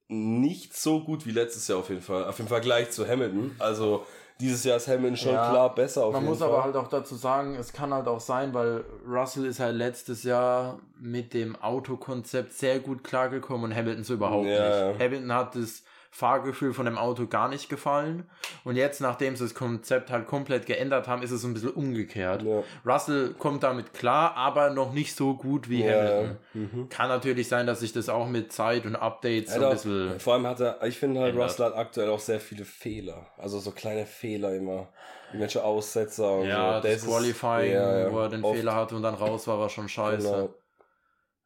[0.10, 2.26] nicht so gut wie letztes Jahr auf jeden Fall.
[2.26, 3.56] Auf im Vergleich zu Hamilton.
[3.60, 4.06] Also
[4.40, 6.50] dieses Jahr ist Hamilton schon Ja, klar besser auf Man jeden muss Fall.
[6.50, 10.24] aber halt auch dazu sagen, es kann halt auch sein, weil Russell ist halt letztes
[10.24, 15.02] Jahr mit dem Autokonzept sehr gut klargekommen und Hamilton so überhaupt Ja, nicht.
[15.02, 15.84] Hamilton hat es
[16.16, 18.30] Fahrgefühl von dem Auto gar nicht gefallen.
[18.64, 22.44] Und jetzt, nachdem sie das Konzept halt komplett geändert haben, ist es ein bisschen umgekehrt.
[22.44, 22.62] Ja.
[22.86, 26.38] Russell kommt damit klar, aber noch nicht so gut wie Ja, Hamilton.
[26.54, 26.90] mhm.
[26.90, 30.20] Kann natürlich sein, dass sich das auch mit Zeit und Updates so ein bisschen.
[30.20, 31.50] vor allem hat er, ich finde halt, ändert.
[31.50, 33.26] Russell hat aktuell auch sehr viele Fehler.
[33.38, 34.90] Also so kleine Fehler immer.
[35.30, 36.88] Irgendwelche Aussetzer und Ja, so.
[36.88, 38.44] das ist- Qualifying, ja, ja, wo er den.
[38.44, 40.28] Fehler hatte und dann raus war, war schon scheiße.
[40.30, 40.54] Genau.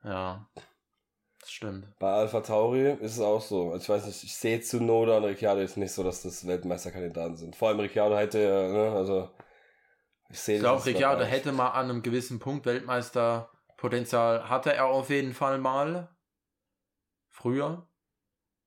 [0.03, 0.45] Ja,
[1.51, 1.87] stimmt.
[1.99, 3.75] Bei Alpha Tauri ist es auch so.
[3.75, 7.55] Ich weiß nicht, ich sehe Tsunoda und Ricciardo jetzt nicht so, dass das Weltmeisterkandidaten sind.
[7.55, 9.29] Vor allem Ricciardo hätte ja, ne, also
[10.29, 14.85] ich sehe Ich das glaube, Ricciardo hätte mal an einem gewissen Punkt Weltmeisterpotenzial, hatte er
[14.85, 16.09] auf jeden Fall mal.
[17.29, 17.87] Früher.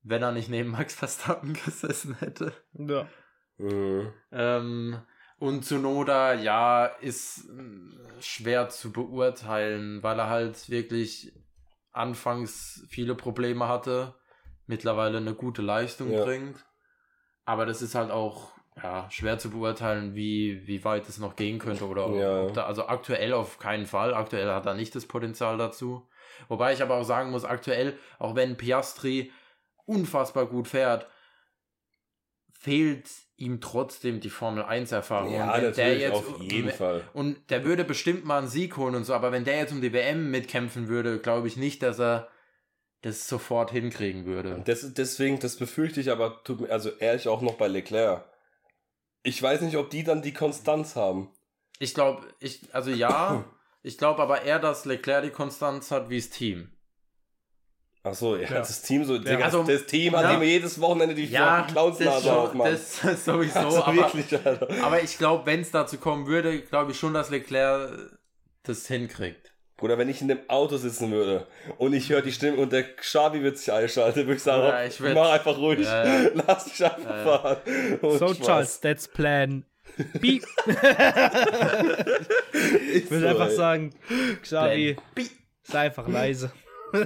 [0.03, 2.53] Wenn er nicht neben Max Verstappen gesessen hätte.
[2.73, 3.07] Ja.
[3.59, 4.13] Mhm.
[4.33, 5.03] Ähm,
[5.39, 11.33] und Tsunoda, ja, ist äh, schwer zu beurteilen, weil er halt wirklich
[11.93, 14.15] anfangs viele Probleme hatte,
[14.67, 16.25] mittlerweile eine gute Leistung Ja.
[16.25, 16.65] bringt.
[17.45, 18.53] Aber das ist halt auch
[18.83, 21.87] ja, schwer zu beurteilen, wie, wie weit es noch gehen könnte.
[21.87, 22.47] Oder Ja.
[22.53, 24.15] da, also aktuell auf keinen Fall.
[24.15, 26.09] Aktuell hat er nicht das Potenzial dazu.
[26.49, 29.33] Wobei ich aber auch sagen muss, aktuell, auch wenn Piastri
[29.87, 31.09] unfassbar gut fährt,
[32.61, 35.33] fehlt ihm trotzdem die Formel 1 Erfahrung.
[35.33, 37.03] Ja, Und wenn natürlich, auf jeden Fall.
[37.15, 39.81] Und der würde bestimmt mal einen Sieg holen und so, aber wenn der jetzt um
[39.81, 42.29] die WM mitkämpfen würde, glaube ich nicht, dass er
[43.01, 44.55] das sofort hinkriegen würde.
[44.57, 48.29] Und das, deswegen, das befürchte ich aber, tut mir, also ehrlich auch noch bei Leclerc.
[49.23, 51.31] Ich weiß nicht, ob die dann die Konstanz haben.
[51.79, 53.43] Ich glaube, ich, also ja,
[53.83, 56.77] ich glaube aber eher, dass Leclerc die Konstanz hat wie das Team.
[58.03, 58.59] Ach so, ja, Ja.
[58.61, 60.35] das Team so, Digga, also, das Team hat ja.
[60.35, 62.73] immer jedes Wochenende die Ja, das, Clownsnase schon, aufmachen.
[63.03, 64.69] das sowieso, also aber, wirklich, Alter.
[64.83, 67.91] aber ich glaube, wenn es dazu kommen würde, glaube ich schon, dass Leclerc
[68.63, 69.53] das hinkriegt.
[69.77, 71.47] Bruder, wenn ich in dem Auto sitzen würde
[71.79, 74.85] und ich höre die Stimme und der Xavi wird sich einschalten, würde ich sagen, Ja,
[74.85, 76.31] ich würd- mach einfach ruhig, Ja, ja.
[76.47, 77.25] lass dich einfach Ja, ja.
[77.39, 77.57] fahren.
[78.03, 78.47] Und So, Spaß.
[78.47, 79.65] Charles, that's plan.
[80.21, 80.45] Beep.
[82.95, 83.57] Ich will so, einfach ey.
[83.57, 83.91] sagen,
[84.43, 85.31] Xavi, Beep.
[85.63, 86.51] sei einfach leise.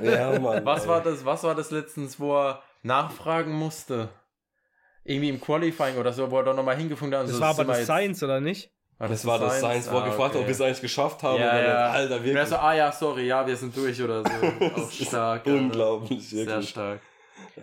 [0.02, 0.65] Ja, Mann.
[0.65, 0.89] Was ey.
[0.89, 4.09] war das, was war das letztens, wo er nachfragen musste?
[5.05, 7.24] Irgendwie im Qualifying oder so, wo er doch nochmal hingefunden hat.
[7.27, 8.70] und Das so, war aber das jetzt- Science, oder nicht?
[8.98, 10.47] War Das war das Science, wo er Ah, gefragt hat, ob okay.
[10.47, 11.40] wir es eigentlich geschafft haben.
[11.40, 11.90] Ja, und dann, ja.
[11.90, 12.48] Alter, Und er wirklich.
[12.48, 14.31] so, ah ja, sorry, ja, wir sind durch oder so.
[14.82, 15.47] Auch stark.
[15.47, 15.59] Alter.
[15.59, 16.70] Unglaublich, Sehr wirklich.
[16.70, 17.01] stark.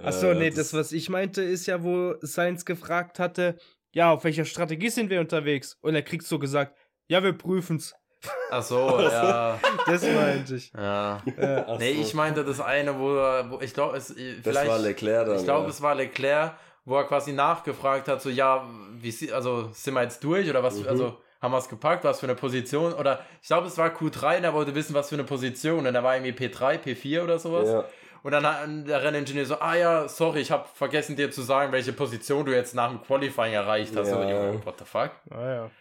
[0.04, 3.58] Achso, Äh, nee, das, was ich meinte, ist ja, wo Science gefragt hatte,
[3.94, 5.78] ja, auf welcher Strategie sind wir unterwegs?
[5.82, 6.78] Und er kriegt so gesagt,
[7.08, 7.94] ja, wir prüfen's.
[8.52, 9.58] Ach so, ja.
[9.86, 10.72] Das meinte ich.
[10.74, 11.22] ja.
[11.38, 12.02] Äh, Ach Nee, so.
[12.02, 14.70] ich meinte das eine, wo, er- wo ich glaube, es äh, Das vielleicht.
[14.70, 15.36] war Leclerc dann.
[15.38, 15.70] Ich glaube, ja.
[15.70, 16.54] es war Leclerc,
[16.86, 18.66] wo er quasi nachgefragt hat, so, ja,
[19.00, 20.88] wie sie, also sind wir jetzt durch oder was, Mhm.
[20.88, 24.38] also haben wir es gepackt, was für eine Position oder ich glaube, es war Q3
[24.38, 27.40] und er wollte wissen, was für eine Position und er war irgendwie P3, P4 oder
[27.40, 27.68] sowas.
[27.68, 27.84] Ja.
[28.24, 31.72] Und dann hat der Renningenieur so, ah ja, sorry, ich habe vergessen dir zu sagen,
[31.72, 34.10] welche Position du jetzt nach dem Qualifying erreicht hast.
[34.10, 34.18] Ja.
[34.18, 34.30] Und
[34.60, 35.10] ich, what the fuck?
[35.26, 35.72] naja.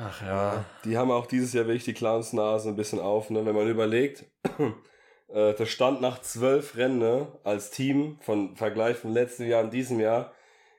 [0.00, 0.64] Ach ja.
[0.84, 3.44] Die haben auch dieses Jahr wirklich die Clownsnase ein bisschen auf, ne?
[3.44, 4.24] wenn man überlegt.
[5.28, 7.26] äh, das stand nach zwölf Rennen ne?
[7.44, 10.32] als Team von Vergleich vom letzten Jahr und diesem Jahr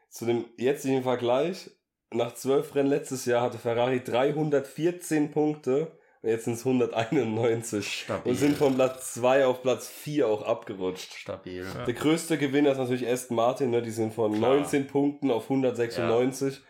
[0.10, 1.70] zu dem jetzigen Vergleich.
[2.12, 5.92] Nach zwölf Rennen letztes Jahr hatte Ferrari 314 Punkte
[6.22, 8.32] und jetzt sind es 191 Stabil.
[8.32, 11.14] und sind von Platz 2 auf Platz 4 auch abgerutscht.
[11.14, 11.64] Stabil.
[11.64, 11.86] Ja.
[11.86, 13.82] Der größte Gewinner ist natürlich Aston Martin, ne?
[13.82, 14.56] die sind von Klar.
[14.56, 16.64] 19 Punkten auf 196, v-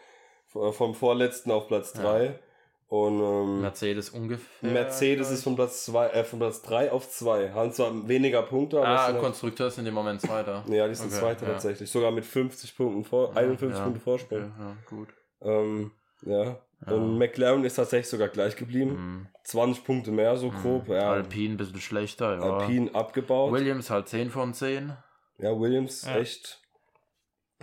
[0.49, 2.01] vom vorletzten auf Platz Ja.
[2.03, 2.39] 3.
[2.87, 4.71] Und ähm, Mercedes ungefähr.
[4.71, 7.51] Mercedes ist von Platz 2, äh, von Platz 3 auf 2.
[7.51, 10.63] Haben zwar weniger Punkte, aber Ah, Konstrukteur sind im Moment Zweiter.
[10.69, 11.51] ja, die sind Okay, Zweiter ja.
[11.53, 11.91] tatsächlich.
[11.91, 14.39] Sogar mit 50 Punkten vor, 51 Ja, Punkte Vorsprung.
[14.39, 15.09] Okay, ja, gut.
[15.41, 15.91] Ähm,
[16.23, 16.57] ja.
[16.87, 16.93] Ja.
[16.93, 18.91] Und McLaren ist tatsächlich sogar gleich geblieben.
[18.95, 19.27] Mhm.
[19.43, 20.87] 20 Punkte mehr, so grob.
[20.87, 21.11] Ja.
[21.11, 22.41] Alpine ein bisschen schlechter, ja.
[22.57, 23.51] Alpine abgebaut.
[23.51, 24.93] Williams halt 10 von 10.
[25.37, 26.17] Ja, Williams, Ja.
[26.17, 26.59] echt.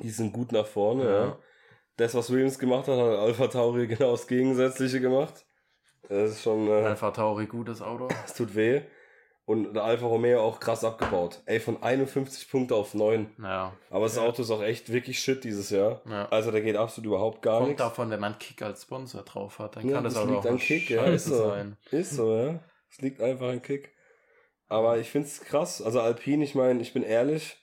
[0.03, 1.39] Die sind gut nach vorne, Ja.
[1.99, 2.05] Ja.
[2.05, 5.45] Das, was Williams gemacht hat, hat Alpha Tauri genau das Gegensätzliche gemacht.
[6.09, 8.09] Das ist schon, äh, Alpha Tauri, gutes Auto.
[8.23, 8.83] das tut weh.
[9.45, 11.41] Und der Alfa Romeo auch krass abgebaut.
[11.47, 13.31] Ey, von 51 Punkte auf 9.
[13.39, 14.23] Naja, Aber das Ja.
[14.23, 16.01] Auto ist auch echt wirklich shit dieses Jahr.
[16.09, 16.29] ja.
[16.31, 17.79] Also da geht absolut überhaupt gar Kommt nichts.
[17.83, 20.45] davon, wenn man Kick als Sponsor drauf hat, dann Ja, kann das, das auch liegt
[20.45, 21.49] noch an Kick, ja, ist so.
[21.49, 21.77] sein.
[21.93, 22.59] Ist so, ja.
[22.91, 23.93] Es liegt einfach an Kick.
[24.69, 25.81] Aber ich find's krass.
[25.81, 27.57] Also Alpine, ich meine, ich bin ehrlich,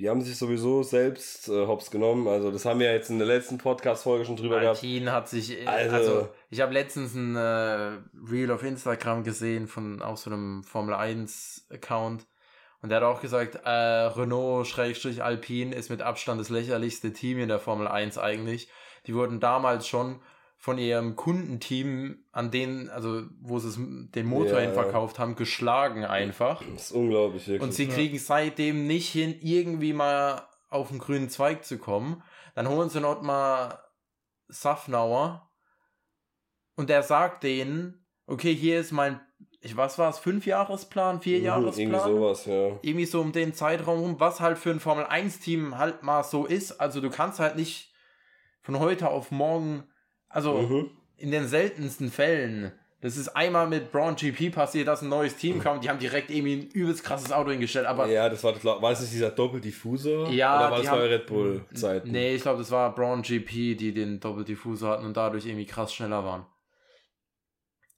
[0.00, 2.26] die haben sich sowieso selbst äh, hops genommen.
[2.26, 4.78] Also das haben wir ja jetzt in der letzten Podcast-Folge schon drüber gehabt.
[4.78, 7.98] Alpine hat sich, äh, Also- also, ich habe letztens ein äh,
[8.30, 12.26] Reel auf Instagram gesehen von auch so einem Formel 1 Account
[12.82, 17.38] und der hat auch gesagt, äh, Renault Schrägstrich Alpine ist mit Abstand das lächerlichste Team
[17.38, 18.68] in der Formel 1 eigentlich.
[19.06, 20.20] Die wurden damals schon
[20.62, 26.04] von ihrem Kundenteam, an denen, also wo sie den Motor Ja, hin verkauft haben, geschlagen
[26.04, 26.62] einfach.
[26.74, 27.62] Das ist unglaublich, wirklich.
[27.62, 32.22] Und sie kriegen seitdem nicht hin, irgendwie mal auf den grünen Zweig zu kommen.
[32.54, 33.78] Dann holen sie noch mal
[34.48, 35.50] Safnauer
[36.76, 39.18] und der sagt denen, okay, hier ist mein,
[39.62, 41.86] ich was war es, Fünfjahresplan, Vierjahresplan?
[41.88, 42.78] Mhm, Irgendwie sowas, ja.
[42.82, 46.22] irgendwie so um den Zeitraum rum, was halt für ein Formel 1 Team halt mal
[46.22, 46.82] so ist.
[46.82, 47.94] Also du kannst halt nicht
[48.60, 49.84] von heute auf morgen,
[50.30, 50.90] also Mhm.
[51.18, 55.58] in den seltensten Fällen, das ist einmal mit Braun GP passiert, dass ein neues Team
[55.58, 58.90] kam, die haben direkt irgendwie ein übelst krasses Auto hingestellt, aber ja, das war, war
[58.90, 60.28] das dieser Doppeldiffusor?
[60.30, 62.10] Ja, Oder war das bei haben- Red Bull Zeiten?
[62.10, 65.92] nee, ich glaube, das war Braun GP, die den Doppeldiffusor hatten und dadurch irgendwie krass
[65.94, 66.46] schneller waren.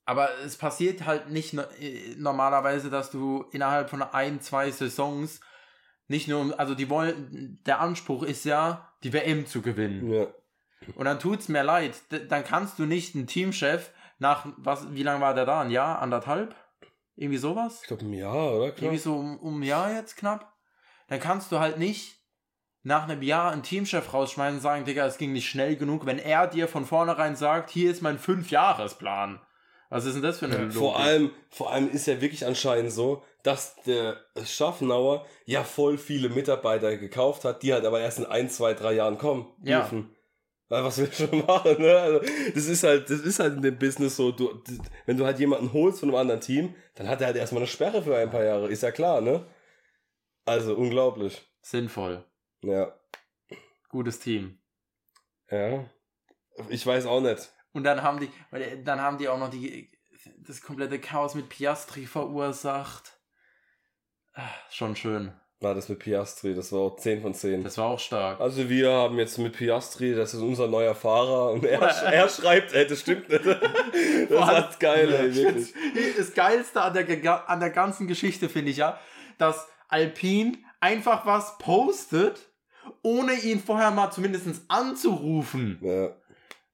[0.04, 5.40] Aber es passiert halt nicht äh, normalerweise, dass du innerhalb von ein, zwei Saisons
[6.08, 10.10] nicht nur, um- also die wollen, der Anspruch ist ja, die WM zu gewinnen.
[10.12, 10.26] Ja.
[10.96, 15.02] Und dann tut's mir leid, D dann kannst du nicht einen Teamchef nach, was, wie
[15.02, 15.60] lange war der da?
[15.60, 16.54] Ein Jahr, anderthalb?
[17.16, 17.80] Irgendwie sowas?
[17.82, 18.70] Ich glaube, ein Jahr, oder?
[18.70, 18.82] Klar.
[18.84, 20.52] Irgendwie so um, um ein Jahr jetzt knapp.
[21.08, 22.16] Dann kannst du halt nicht
[22.84, 26.18] nach einem Jahr einen Teamchef rausschmeißen und sagen, Digga, es ging nicht schnell genug, wenn
[26.18, 29.40] er dir von vornherein sagt, hier ist mein Fünfjahresplan.
[29.90, 30.72] Was ist denn das für eine Logik?
[30.74, 36.30] Vor allem, vor allem ist ja wirklich anscheinend so, dass der Schaffenauer ja voll viele
[36.30, 39.80] Mitarbeiter gekauft hat, die halt aber erst in ein, zwei, drei Jahren kommen Ja.
[39.80, 40.08] dürfen.
[40.08, 40.21] Weil
[40.72, 41.98] was ich schon machen, ne?
[41.98, 42.20] Also,
[42.54, 44.62] das ist halt, das ist halt in dem Business so, du,
[45.06, 47.66] wenn du halt jemanden holst von einem anderen Team, dann hat er halt erstmal eine
[47.68, 49.46] Sperre für ein paar Jahre, ist ja klar, ne?
[50.44, 51.42] Also, unglaublich.
[51.60, 52.24] Sinnvoll.
[52.62, 52.92] Ja.
[53.88, 54.58] Gutes Team.
[55.50, 55.84] Ja.
[56.68, 57.52] Ich weiß auch nicht.
[57.72, 59.90] Und dann haben die, weil, dann haben die auch noch die,
[60.38, 63.18] das komplette Chaos mit Piastri verursacht.
[64.34, 65.32] Ah, Schon schön.
[65.62, 67.62] War das mit Piastri, das war auch 10 von 10.
[67.62, 68.40] Das war auch stark.
[68.40, 72.72] Also wir haben jetzt mit Piastri, das ist unser neuer Fahrer und er, er schreibt,
[72.72, 73.44] ey, das stimmt nicht.
[74.28, 75.72] Das ist geil, ey, wirklich.
[76.16, 78.98] Das Geilste an der, an der ganzen Geschichte finde ich ja,
[79.38, 82.40] dass Alpine einfach was postet,
[83.02, 85.78] ohne ihn vorher mal zumindest anzurufen.
[85.80, 86.10] Ja.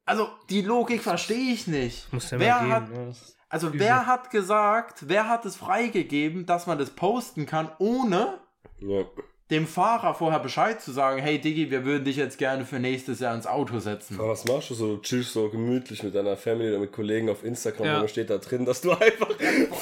[0.07, 2.11] Also die Logik verstehe ich nicht.
[2.13, 3.15] Muss ja wer mal hat, gehen.
[3.51, 3.81] also übel.
[3.81, 8.39] wer hat gesagt, wer hat es freigegeben, dass man das posten kann, ohne
[8.81, 9.05] ja.
[9.51, 13.21] dem Fahrer vorher Bescheid zu sagen, hey Diggi, wir würden dich jetzt gerne für nächstes
[13.21, 14.19] Jahr ins Auto setzen.
[14.19, 14.97] Aber was machst du so?
[14.97, 17.95] Du chillst so gemütlich mit deiner Family oder mit Kollegen auf Instagram Ja.
[17.95, 19.31] und dann steht da drin, dass du einfach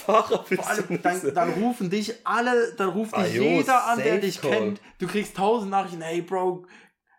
[0.06, 0.62] Fahrer bist.
[0.62, 3.98] Vor allem, dann, das- dann rufen dich alle, dann ruft Ah, dich jo, jeder an,
[3.98, 4.50] der dich call.
[4.52, 4.80] kennt.
[5.00, 6.64] Du kriegst tausend Nachrichten, hey Bro,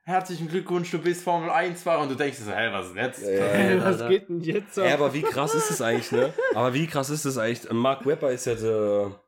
[0.03, 3.03] herzlichen Glückwunsch, du bist Formel 1 Fahrer und du denkst so, hey, was ist denn
[3.05, 3.21] jetzt?
[3.23, 4.07] Ja, ja, passiert, was Alter?
[4.09, 4.85] geht denn jetzt ab?
[4.85, 6.33] Ja, aber wie krass ist es eigentlich, ne?
[6.55, 7.69] Aber wie krass ist es eigentlich?
[7.73, 9.19] Mark Webber ist ja der,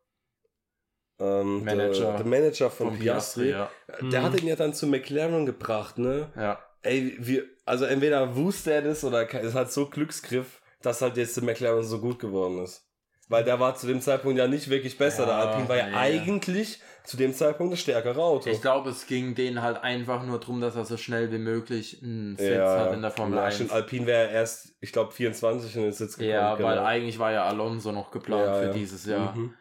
[1.20, 3.50] ähm, Manager der, der Manager von, Von Piastri.
[3.52, 3.70] ja.
[4.02, 4.24] Der Mhm.
[4.26, 6.30] hat ihn ja dann zu McLaren gebracht, ne?
[6.36, 6.60] ja.
[6.82, 11.36] Ey, wir, also entweder wusste er das oder es hat so Glücksgriff, dass halt jetzt
[11.36, 12.86] der McLaren so gut geworden ist.
[13.28, 15.26] Weil der war zu dem Zeitpunkt ja nicht wirklich besser.
[15.26, 15.96] der Ja, Alpine war ja nee.
[15.96, 18.50] eigentlich zu dem Zeitpunkt das stärkere Auto.
[18.50, 22.00] Ich glaube, es ging denen halt einfach nur darum, dass er so schnell wie möglich
[22.02, 23.56] einen Sitz ja, hat in der Formel ja, 1.
[23.56, 23.72] stimmt.
[23.72, 26.32] Alpine wäre erst, ich glaube, 24 in den Sitz gekommen.
[26.32, 26.88] Ja, weil genau.
[26.88, 28.74] eigentlich war ja Alonso noch geplant Ja, für ja.
[28.74, 29.36] dieses Jahr.
[29.36, 29.54] Mhm.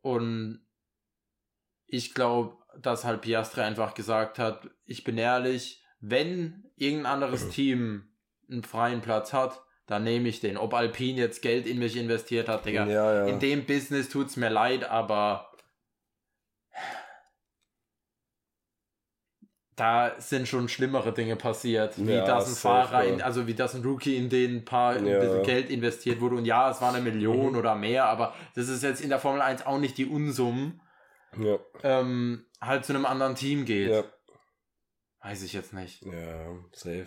[0.00, 0.61] Und
[1.92, 8.08] ich glaube, dass halt Piastri einfach gesagt hat, ich bin ehrlich, wenn irgendein anderes Team
[8.50, 10.56] einen freien Platz hat, dann nehme ich den.
[10.56, 12.86] Ob Alpine jetzt Geld in mich investiert hat, Digga.
[12.86, 13.26] Ja, ja.
[13.26, 15.52] In dem Business tut's mir leid, aber
[19.76, 23.74] da sind schon schlimmere Dinge passiert, wie Ja, dass ein Fahrer, in, also wie dass
[23.74, 26.94] ein Rookie in den ein paar ein bisschen Geld investiert wurde und ja, es war
[26.94, 27.58] eine Million Mhm.
[27.58, 30.80] oder mehr, aber das ist jetzt in der Formel 1 auch nicht die Unsummen,
[31.38, 33.90] ja, ähm, halt zu einem anderen Team geht.
[33.90, 34.04] ja.
[35.24, 36.02] Weiß ich jetzt nicht.
[36.04, 37.06] Ja, safe.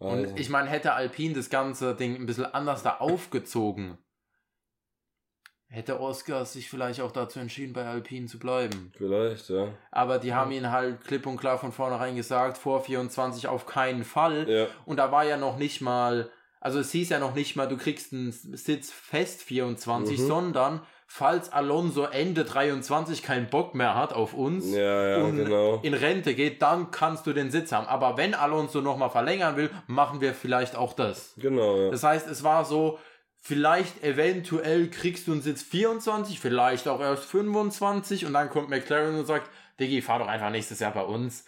[0.00, 3.96] Also, Und ich meine, hätte Alpine das ganze Ding ein bisschen anders da aufgezogen,
[5.68, 8.90] hätte Oscar sich vielleicht auch dazu entschieden, bei Alpine zu bleiben.
[8.96, 9.72] vielleicht, ja.
[9.90, 14.02] Aber die haben ihn halt klipp und klar von vornherein gesagt, vor 24 auf keinen
[14.04, 14.48] Fall.
[14.48, 16.30] Ja, Und da war ja noch nicht mal,
[16.60, 20.26] also es hieß ja noch nicht mal, du kriegst einen Sitz fest 24, Mhm.
[20.26, 25.80] sondern falls Alonso Ende 23 keinen Bock mehr hat auf uns ja, ja, und genau.
[25.82, 27.86] in Rente geht, dann kannst du den Sitz haben.
[27.86, 31.32] Aber wenn Alonso nochmal verlängern will, machen wir vielleicht auch das.
[31.38, 31.90] Genau, ja.
[31.90, 32.98] Das heißt, es war so,
[33.40, 39.18] vielleicht eventuell kriegst du einen Sitz 24, vielleicht auch erst 25 und dann kommt McLaren
[39.18, 41.44] und sagt, Diggi, fahr doch einfach nächstes Jahr bei uns.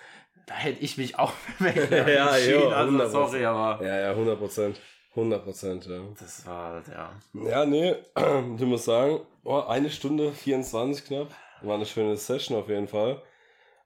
[0.46, 2.60] Da hätte ich mich auch für McLaren Ja, entschieden.
[2.62, 3.08] jo, also 100%.
[3.10, 4.80] sorry, aber Ja, ja, 100 Prozent.
[5.10, 6.00] 100 Prozent, ja.
[6.18, 7.12] das war, halt, ja.
[7.32, 7.94] Ja, nee,
[8.56, 11.28] ich muss sagen, oh, eine Stunde 24 knapp.
[11.62, 13.20] War eine schöne Session auf jeden Fall.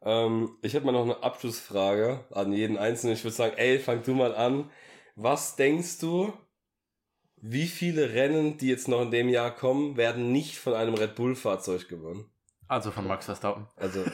[0.02, 3.14] Ähm, ich hätte mal noch eine Abschlussfrage an jeden Einzelnen.
[3.14, 4.70] Ich würde sagen, ey, fang du mal an.
[5.16, 6.32] Was denkst du,
[7.36, 11.14] wie viele Rennen, die jetzt noch in dem Jahr kommen, werden nicht von einem Red
[11.14, 12.30] Bull-Fahrzeug gewonnen?
[12.68, 13.66] Also von Max Verstappen.
[13.76, 14.04] Also,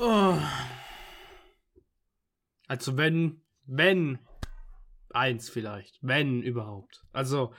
[0.00, 0.34] Oh.
[2.66, 4.18] Also wenn, wenn,
[5.14, 7.04] eins vielleicht, wenn überhaupt.
[7.12, 7.54] Also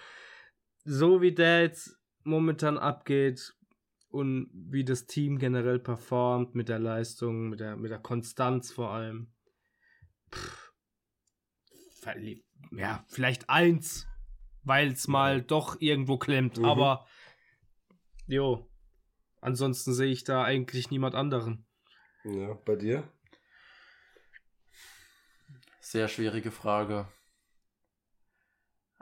[0.83, 3.53] so wie der jetzt momentan abgeht
[4.09, 8.91] und wie das Team generell performt mit der Leistung, mit der, mit der Konstanz vor
[8.91, 9.31] allem.
[10.33, 10.73] Pff,
[12.71, 14.07] ja, vielleicht eins,
[14.63, 16.65] weil es mal doch irgendwo klemmt, Mhm.
[16.65, 17.05] aber
[18.27, 18.69] jo,
[19.39, 21.65] ansonsten sehe ich da eigentlich niemand anderen.
[22.23, 23.07] ja, bei dir?
[25.79, 27.07] Sehr schwierige Frage.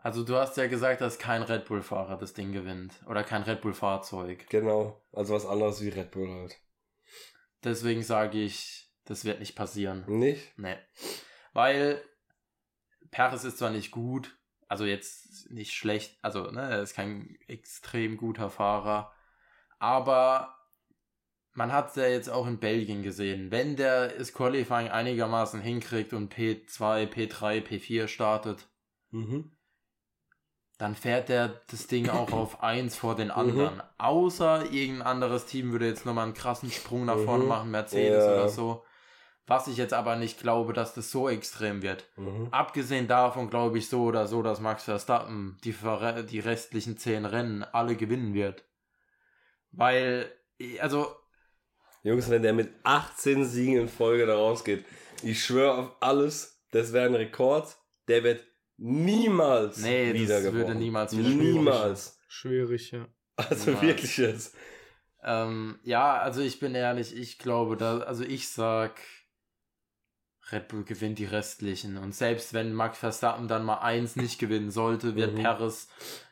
[0.01, 2.93] Also du hast ja gesagt, dass kein Red Bull-Fahrer das Ding gewinnt.
[3.07, 4.47] Oder kein Red Bull-Fahrzeug.
[4.49, 5.01] Genau.
[5.11, 6.57] Also was anderes wie Red Bull halt.
[7.63, 10.05] Deswegen sage ich, das wird nicht passieren.
[10.07, 10.57] Nicht?
[10.57, 10.77] Nee.
[11.53, 12.01] Weil
[13.11, 18.17] Paris ist zwar nicht gut, also jetzt nicht schlecht, also ne, er ist kein extrem
[18.17, 19.11] guter Fahrer,
[19.79, 20.55] aber
[21.53, 23.51] man hat es ja jetzt auch in Belgien gesehen.
[23.51, 28.69] Wenn der das Qualifying einigermaßen hinkriegt und P2, P3, P4 startet,
[29.11, 29.51] Mhm.
[30.79, 33.83] Dann fährt er das Ding auch auf 1 vor den anderen.
[33.99, 37.49] Außer irgendein anderes Team würde jetzt nochmal einen krassen Sprung nach vorne Mhm.
[37.49, 38.33] machen, Mercedes Ja.
[38.33, 38.83] oder so.
[39.45, 42.05] Was ich jetzt aber nicht glaube, dass das so extrem wird.
[42.15, 42.47] Mhm.
[42.51, 45.75] Abgesehen davon glaube ich so oder so, dass Max Verstappen die,
[46.29, 48.63] die restlichen 10 Rennen alle gewinnen wird.
[49.71, 50.31] Weil,
[50.79, 51.07] also,
[52.03, 54.85] Jungs, wenn der mit 18 Siegen in Folge da rausgeht,
[55.23, 57.75] ich schwöre auf alles, das wäre ein Rekord,
[58.07, 58.43] der wird
[58.79, 60.79] niemals Nee, das wieder würde gebrochen.
[60.79, 62.19] niemals wieder Niemals.
[62.27, 63.07] Schwierig, ja.
[63.35, 63.81] Also Niemals.
[63.81, 64.55] wirklich jetzt.
[65.23, 68.99] ähm, ja, also ich bin ehrlich, ich glaube, da, also ich sag,
[70.51, 71.97] Red Bull gewinnt die restlichen.
[71.97, 75.41] Und selbst wenn Max Verstappen dann mal eins nicht gewinnen sollte, wird Mhm.
[75.43, 75.87] Perez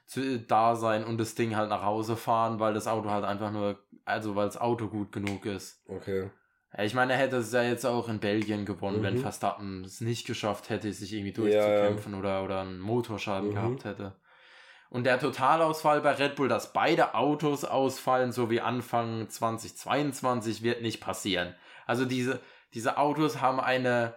[0.07, 3.51] zu, da sein und das Ding halt nach Hause fahren, weil das Auto halt einfach
[3.51, 5.83] nur, also weil das Auto gut genug ist.
[5.87, 6.29] Okay.
[6.83, 9.03] Ich meine, er hätte es ja jetzt auch in Belgien gewonnen, Mhm.
[9.03, 11.51] wenn Verstappen es nicht geschafft hätte, sich irgendwie Ja, ja.
[11.51, 13.53] durchzukämpfen Oder, oder einen Motorschaden Mhm.
[13.53, 14.15] gehabt hätte.
[14.89, 20.81] Und der Totalausfall bei Red Bull, dass beide Autos ausfallen, so wie Anfang 2022, wird
[20.81, 21.55] nicht passieren.
[21.85, 22.39] Also diese,
[22.73, 24.15] diese Autos haben eine,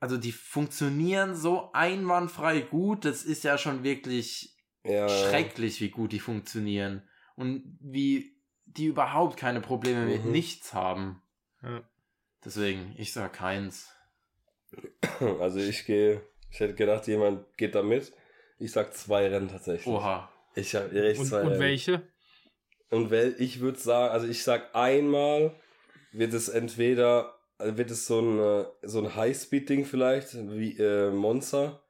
[0.00, 5.08] also die funktionieren so einwandfrei gut, das ist ja schon wirklich Ja.
[5.08, 7.02] schrecklich, wie gut die funktionieren.
[7.36, 8.39] Und wie
[8.76, 10.32] die überhaupt keine Probleme mit Mhm.
[10.32, 11.22] nichts haben.
[11.62, 11.82] ja.
[12.44, 13.90] Deswegen, ich sag keins.
[15.40, 18.12] Also ich gehe, ich hätte gedacht, jemand geht da mit.
[18.58, 19.86] Ich sag zwei Rennen tatsächlich.
[19.86, 20.30] Oha.
[20.54, 21.60] Ich habe echt Und, zwei und Rennen.
[21.60, 22.02] welche?
[22.90, 25.54] Und wel, ich würde sagen, also ich sag einmal
[26.12, 31.10] wird es entweder, also wird es so ein, äh, so ein Highspeed-Ding vielleicht, wie äh,
[31.10, 31.82] Monza,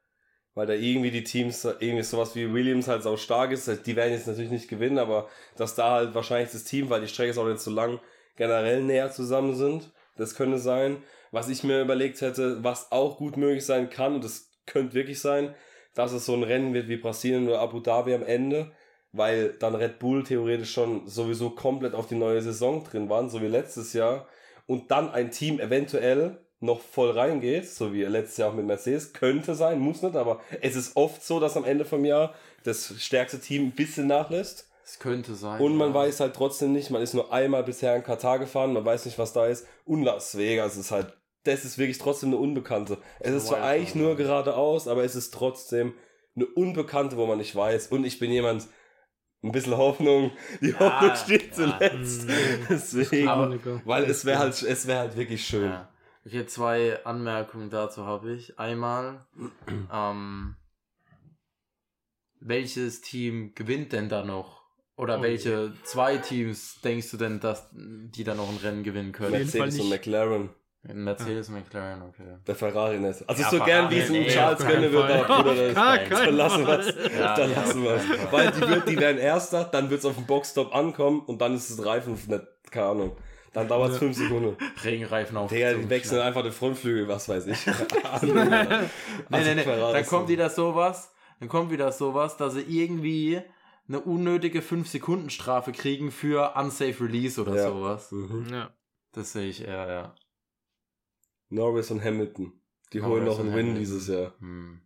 [0.55, 3.69] weil da irgendwie die Teams, irgendwie sowas wie Williams halt auch stark ist.
[3.87, 7.09] Die werden jetzt natürlich nicht gewinnen, aber dass da halt wahrscheinlich das Team, weil die
[7.09, 8.01] Strecke ist auch nicht so lang,
[8.37, 9.91] generell näher zusammen sind.
[10.17, 11.03] Das könnte sein.
[11.31, 15.21] Was ich mir überlegt hätte, was auch gut möglich sein kann, und das könnte wirklich
[15.21, 15.55] sein,
[15.95, 18.73] dass es so ein Rennen wird wie Brasilien oder Abu Dhabi am Ende,
[19.13, 23.41] weil dann Red Bull theoretisch schon sowieso komplett auf die neue Saison drin waren, so
[23.41, 24.27] wie letztes Jahr,
[24.67, 29.13] und dann ein Team eventuell noch voll reingeht, so wie letztes Jahr auch mit Mercedes,
[29.13, 32.35] könnte sein, muss nicht, aber es ist oft so, dass am Ende vom Jahr
[32.65, 34.71] das stärkste Team ein bisschen nachlässt.
[34.85, 35.61] Es könnte sein.
[35.61, 35.95] Und man ja.
[35.95, 39.19] weiß halt trotzdem nicht, man ist nur einmal bisher in Katar gefahren, man weiß nicht,
[39.19, 39.67] was da ist.
[39.85, 42.99] Und Las Vegas ist halt, das ist wirklich trotzdem eine Unbekannte.
[43.21, 45.95] Es ist zwar eigentlich nur geradeaus, aber es ist trotzdem
[46.37, 47.87] eine Unbekannte, wo man nicht weiß.
[47.89, 48.67] Und ich bin jemand,
[49.43, 52.29] ein bisschen Hoffnung, die Ja, Hoffnung steht zuletzt.
[52.29, 52.33] Mm.
[52.69, 55.71] Deswegen, Aber- weil es wäre halt, es wäre halt wirklich schön.
[55.71, 55.90] Ja.
[56.31, 58.57] Okay, zwei Anmerkungen dazu habe ich.
[58.57, 59.27] Einmal,
[59.93, 60.55] ähm,
[62.39, 64.63] welches Team gewinnt denn da noch?
[64.95, 69.11] Oder Oh welche zwei Teams denkst du denn, dass die da noch ein Rennen gewinnen
[69.11, 69.33] können?
[69.33, 69.89] Mercedes und.
[69.89, 70.51] McLaren.
[70.85, 72.37] Mercedes und McLaren, okay.
[72.47, 73.29] Der Ferrari nicht.
[73.29, 75.75] Also Ja, so Ferrari, gern wie es ein nee, Charles aber Bruder, das
[76.11, 76.79] Dann lassen Fall.
[76.79, 77.13] wir's.
[77.19, 78.33] Ja, dann ja, lassen wir Fall.
[78.33, 81.57] Weil die, wird, die werden Erster, dann wird es auf den Boxstop ankommen und dann
[81.57, 83.17] ist es Reifen, nicht, keine Ahnung.
[83.53, 84.57] Dann dauert es fünf Sekunden.
[84.85, 85.51] Regenreifen auf.
[85.51, 86.27] Digga, die wechseln Schlag.
[86.29, 87.67] einfach den Frontflügel, was weiß ich.
[88.23, 89.63] Nee, nee, nee.
[89.63, 90.33] Ferrari Dann ist kommt so.
[90.33, 93.41] wieder sowas, dann kommt wieder sowas, dass sie irgendwie
[93.89, 97.69] eine unnötige 5-Sekunden-Strafe kriegen für Unsafe Release oder Ja.
[97.69, 98.13] sowas.
[98.13, 98.47] Mhm.
[98.53, 98.71] Ja.
[99.13, 100.15] Das sehe ich eher, ja.
[101.49, 102.53] Norris und Hamilton.
[102.93, 103.81] Die holen Norris noch einen und Win Hamilton.
[103.81, 104.35] dieses Jahr.
[104.39, 104.81] Hm.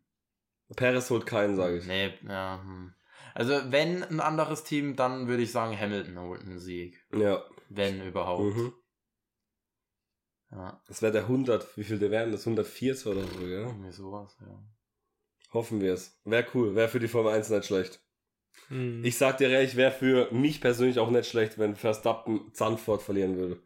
[0.77, 1.87] Perez holt keinen, sage ich.
[1.87, 2.61] Nee, ja.
[2.63, 2.95] Hm.
[3.35, 7.05] Also, wenn ein anderes Team, dann würde ich sagen, Hamilton holt einen Sieg.
[7.15, 7.43] Ja.
[7.69, 8.57] Wenn überhaupt.
[8.57, 8.73] Mhm.
[10.51, 10.83] Ja.
[10.87, 12.47] Das wäre der 100, wie viel der wären das?
[12.47, 13.67] 140 oder so, ja?
[13.67, 14.63] Irgendwie sowas, ja.
[15.53, 16.21] Hoffen wir es.
[16.25, 18.01] Wäre cool, wäre für die Formel 1 nicht schlecht.
[18.69, 19.05] Hm.
[19.05, 23.37] Ich sag dir ehrlich, wäre für mich persönlich auch nicht schlecht, wenn Verstappen Zandvoort verlieren
[23.37, 23.61] würde.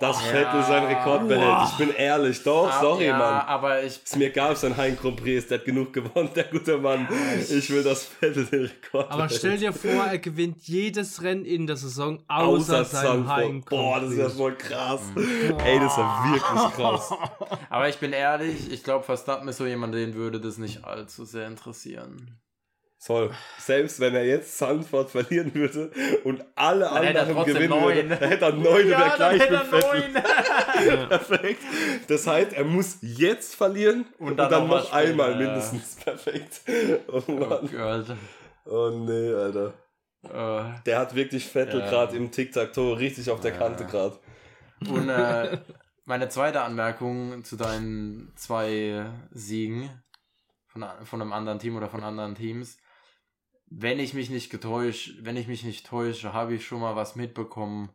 [0.00, 0.32] Dass Ja.
[0.32, 1.68] Vettel seinen Rekord behält.
[1.70, 3.46] Ich bin ehrlich, doch, Ah, sorry, ja, Mann.
[3.46, 4.00] aber ich.
[4.04, 7.06] Es mir gab sein Heim Grand Prix, der hat genug gewonnen, der gute Mann.
[7.48, 9.38] Ich will, dass Vettel den Rekord Aber behält.
[9.38, 13.28] stell dir vor, er gewinnt jedes Rennen in der Saison außer, Außer seinem.
[13.28, 13.62] Heim.
[13.70, 15.00] Boah, das ist ja voll krass.
[15.64, 17.12] Ey, das ist ja wirklich krass.
[17.70, 21.24] Aber ich bin ehrlich, ich glaube, Verstappen ist so jemand, den würde das nicht allzu
[21.24, 22.36] sehr interessieren.
[23.00, 23.30] Soll.
[23.58, 25.92] Selbst wenn er jetzt Zandvoort verlieren würde
[26.24, 27.94] und alle Dann er anderen gewinnen neun.
[27.94, 30.10] würde, dann hätte er neun und der gleich mit Vettel.
[30.12, 31.08] neun.
[31.08, 31.62] Perfekt.
[32.08, 35.36] Das heißt, er muss jetzt verlieren und, dann dann, noch später, einmal ja.
[35.36, 35.94] mindestens.
[35.96, 36.60] Perfekt.
[37.06, 37.68] Oh Oh Mann.
[37.70, 38.16] Gott.
[38.66, 39.74] Oh nee, Alter.
[40.24, 41.88] Äh, Der hat wirklich Vettel Ja.
[41.90, 43.58] gerade im Tic-Tac-Toe richtig auf der Ja.
[43.58, 44.18] Kante gerade.
[44.88, 45.56] Und äh,
[46.04, 49.88] meine zweite Anmerkung zu deinen zwei Siegen
[50.66, 52.76] von, von einem anderen Team oder von anderen Teams.
[53.70, 57.16] Wenn ich mich nicht getäuscht, wenn ich mich nicht täusche, habe ich schon mal was
[57.16, 57.90] mitbekommen,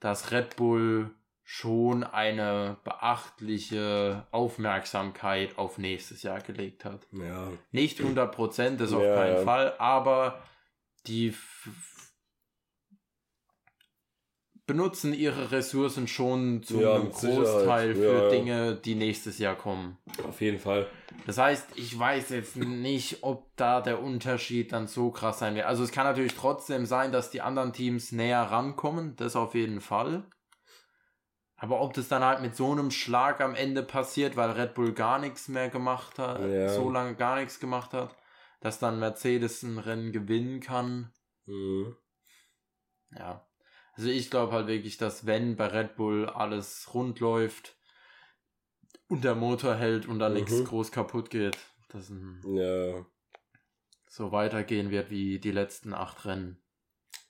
[0.00, 1.10] dass Red Bull
[1.44, 7.06] schon eine beachtliche Aufmerksamkeit auf nächstes Jahr gelegt hat.
[7.12, 7.48] Ja.
[7.72, 9.42] Nicht 100%, das auf Ja, keinen ja.
[9.42, 10.42] Fall, aber
[11.06, 11.34] die
[14.72, 17.44] benutzen ihre Ressourcen schon zu Ja, einem mit Sicherheit.
[17.44, 18.28] Großteil für ja.
[18.30, 19.98] Dinge, die nächstes Jahr kommen.
[20.26, 20.86] Auf jeden Fall.
[21.26, 25.66] Das heißt, ich weiß jetzt nicht, ob da der Unterschied dann so krass sein wird.
[25.66, 29.82] Also es kann natürlich trotzdem sein, dass die anderen Teams näher rankommen, das auf jeden
[29.82, 30.24] Fall.
[31.56, 34.94] Aber ob das dann halt mit so einem Schlag am Ende passiert, weil Red Bull
[34.94, 36.70] gar nichts mehr gemacht hat, Ja.
[36.70, 38.16] so lange gar nichts gemacht hat,
[38.60, 41.12] dass dann Mercedes ein Rennen gewinnen kann.
[41.44, 41.94] Mhm.
[43.14, 43.46] Ja.
[43.94, 47.76] Also ich glaube halt wirklich, dass wenn bei Red Bull alles rund läuft
[49.08, 50.38] und der Motor hält und dann Mhm.
[50.40, 51.58] nichts groß kaputt geht,
[51.90, 52.10] dass
[52.46, 53.04] Ja.
[54.08, 56.62] so weitergehen wird wie die letzten acht Rennen.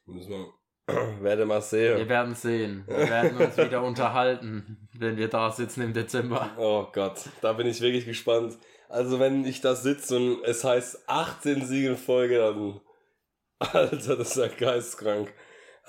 [0.07, 0.53] Müssen wir.
[1.23, 1.97] Werde mal sehen.
[1.97, 2.85] Wir werden sehen.
[2.87, 6.51] Wir werden uns wieder unterhalten, wenn wir da sitzen im Dezember.
[6.59, 8.59] Oh Gott, da bin ich wirklich gespannt.
[8.89, 12.81] Also wenn ich da sitze und es heißt 18 Siege in Folge, dann...
[13.59, 15.33] Alter, das ist ja geisteskrank.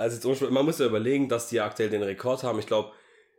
[0.03, 0.53] Also jetzt unspannend.
[0.53, 2.59] man muss ja überlegen, dass die aktuell den Rekord haben.
[2.59, 2.91] Ich glaube,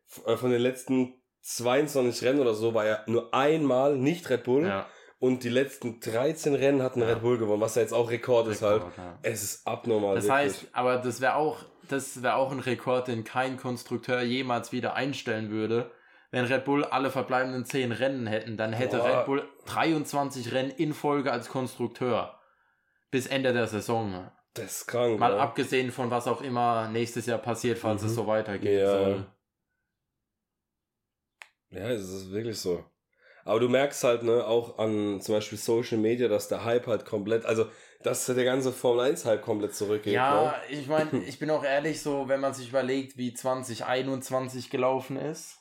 [0.06, 4.66] von den letzten 22 Rennen oder so war ja nur einmal nicht Red Bull.
[4.66, 4.86] Ja,
[5.18, 7.08] Und die letzten 13 Rennen hat ein Ja.
[7.08, 8.80] Red Bull gewonnen, was ja jetzt auch Rekord, ist halt.
[8.82, 9.18] Rekord, ja.
[9.22, 10.14] Es ist abnormal.
[10.16, 10.38] Das wirklich.
[10.42, 14.94] heißt, aber das wäre auch, das wäre auch ein Rekord, den kein Konstrukteur jemals wieder
[14.94, 15.90] einstellen würde.
[16.30, 19.18] Wenn Red Bull alle verbleibenden 10 Rennen hätten, dann hätte Boah.
[19.20, 22.38] Red Bull 23 Rennen in Folge als Konstrukteur.
[23.10, 24.30] Bis Ende der Saison.
[24.54, 25.18] Das ist krank.
[25.18, 25.38] Mal ja.
[25.38, 28.08] abgesehen von was auch immer nächstes Jahr passiert, falls Mhm.
[28.08, 28.86] es so weitergehen Ja.
[28.90, 29.26] soll.
[31.70, 32.84] Ja, es ist wirklich so.
[33.44, 37.04] Aber du merkst halt, ne, auch an zum Beispiel Social Media, dass der Hype halt
[37.04, 37.66] komplett, also,
[38.02, 40.14] dass der ganze Formel 1 Hype komplett zurückgeht.
[40.14, 40.74] Ja, Ne?
[40.78, 45.58] ich meine, ich bin auch ehrlich so, wenn man sich überlegt, wie 2021 gelaufen ist.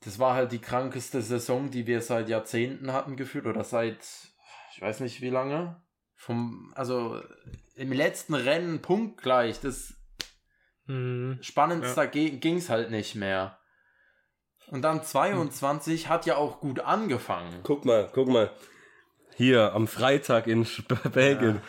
[0.00, 3.98] Das war halt die krankeste Saison, die wir seit Jahrzehnten hatten gefühlt oder seit,
[4.74, 5.80] ich weiß nicht wie lange.
[6.22, 7.18] Vom, also
[7.76, 9.60] im letzten Rennen punktgleich.
[9.60, 9.94] Das
[10.86, 11.38] Mhm.
[11.40, 13.58] Spannendste ging es halt nicht mehr.
[14.68, 17.60] Und dann 22 hat ja auch gut angefangen.
[17.62, 18.50] Guck mal, guck mal.
[19.36, 20.66] Hier am Freitag in
[21.12, 21.60] Belgien.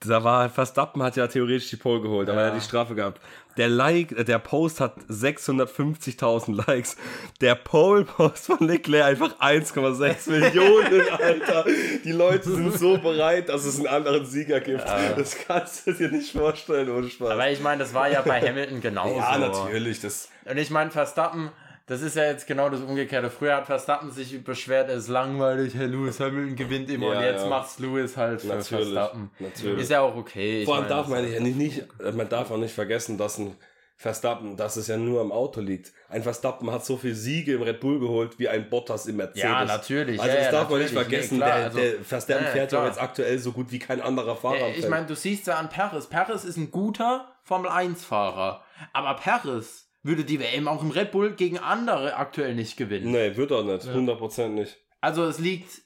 [0.00, 2.46] Da war Verstappen hat ja theoretisch die Pole geholt, aber Ja.
[2.48, 3.20] er hat die Strafe gehabt.
[3.56, 6.96] Der Like, äh, der Post hat 650.000 Likes.
[7.40, 11.64] Der Pole Post von Leclerc einfach 1,6 Millionen, Alter.
[12.04, 14.80] Die Leute sind so bereit, dass es einen anderen Sieger gibt.
[14.84, 15.12] Ja.
[15.12, 17.30] Das kannst du dir nicht vorstellen, ohne Spaß.
[17.30, 19.16] Aber ich meine, das war ja bei Hamilton genauso.
[19.16, 20.00] ja, natürlich.
[20.00, 21.50] Das, Und ich meine, Verstappen,
[21.86, 23.28] das ist ja jetzt genau das Umgekehrte.
[23.30, 27.24] Früher hat Verstappen sich beschwert, es ist langweilig, Herr Lewis Hamilton gewinnt immer Ja, und
[27.24, 27.48] jetzt ja.
[27.48, 28.68] macht's Lewis halt für natürlich.
[28.92, 29.30] Verstappen.
[29.38, 29.80] Natürlich.
[29.82, 30.60] Ist ja auch okay.
[30.60, 31.84] Ich Vor allem meine, darf man ja nicht, nicht,
[32.14, 33.56] man darf auch nicht vergessen, dass ein
[33.96, 35.92] Verstappen, dass es ja nur am Auto liegt.
[36.08, 39.42] Ein Verstappen hat so viele Siege im Red Bull geholt wie ein Bottas im Mercedes.
[39.42, 40.20] Ja, natürlich.
[40.20, 41.38] Also ja, das ja, darf man nicht vergessen.
[41.38, 44.36] Nee, der, also- der Verstappen Ja, fährt ja jetzt aktuell so gut wie kein anderer
[44.36, 44.68] Fahrer.
[44.76, 46.06] Ich meine, du siehst ja an Paris.
[46.06, 48.62] Paris ist ein guter Formel-1-Fahrer.
[48.92, 53.10] Aber Paris würde die WM auch im Red Bull gegen andere aktuell nicht gewinnen.
[53.10, 53.86] nee, wird er nicht.
[53.86, 54.78] 100% nicht.
[55.00, 55.82] Also es liegt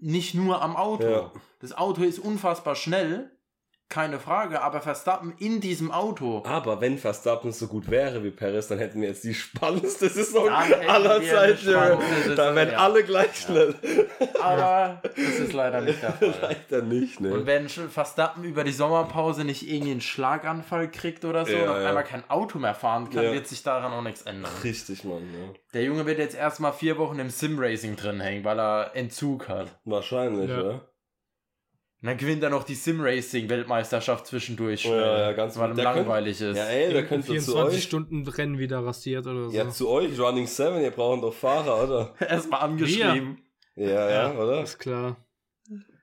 [0.00, 1.08] nicht nur am Auto.
[1.08, 1.32] Ja.
[1.60, 3.30] Das Auto ist unfassbar schnell,
[3.90, 6.42] keine Frage, aber Verstappen in diesem Auto.
[6.46, 10.48] Aber wenn Verstappen so gut wäre wie Perez, dann hätten wir jetzt die spannendste Saison
[10.48, 11.66] aller Zeiten.
[12.36, 12.78] Da wären ja.
[12.78, 13.74] alle gleich schnell.
[14.40, 16.34] Aber das ist leider nicht der Fall.
[16.40, 17.32] Leider nicht, ne?
[17.34, 21.68] Und wenn Verstappen über die Sommerpause nicht irgendwie einen Schlaganfall kriegt oder so Ja, und
[21.68, 21.88] auf ja.
[21.88, 23.32] einmal kein Auto mehr fahren kann, Ja.
[23.32, 24.52] wird sich daran auch nichts ändern.
[24.62, 25.22] Richtig, Mann.
[25.34, 25.52] Ja.
[25.74, 29.68] Der Junge wird jetzt erstmal vier Wochen im Sim-Racing drin hängen, weil er Entzug hat.
[29.84, 30.80] Wahrscheinlich, Ja.
[32.02, 32.02] Ja.
[32.02, 34.84] Und dann gewinnt er noch die Sim-Racing-Weltmeisterschaft zwischendurch.
[34.84, 36.56] Ja, äh, ja, ganz weil ihm der könnt- langweilig ist.
[36.56, 37.82] Ja, ey, da könnt ihr zu 24 euch.
[37.84, 39.56] Stunden Rennen wieder rasiert oder so.
[39.56, 42.14] Ja, zu euch, Running 7, ihr braucht doch Fahrer, oder?
[42.28, 43.42] Erstmal angeschrieben.
[43.76, 44.62] Ja, ja, oder?
[44.62, 45.16] Ist klar.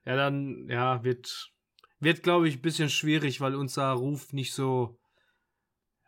[0.05, 1.51] Ja, dann, ja, wird,
[1.99, 4.97] wird glaube ich, ein bisschen schwierig, weil unser Ruf nicht so,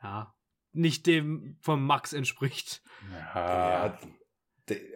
[0.01, 0.33] ja,
[0.71, 2.81] nicht dem von Max entspricht.
[3.33, 3.85] Ja.
[3.87, 3.99] Ja,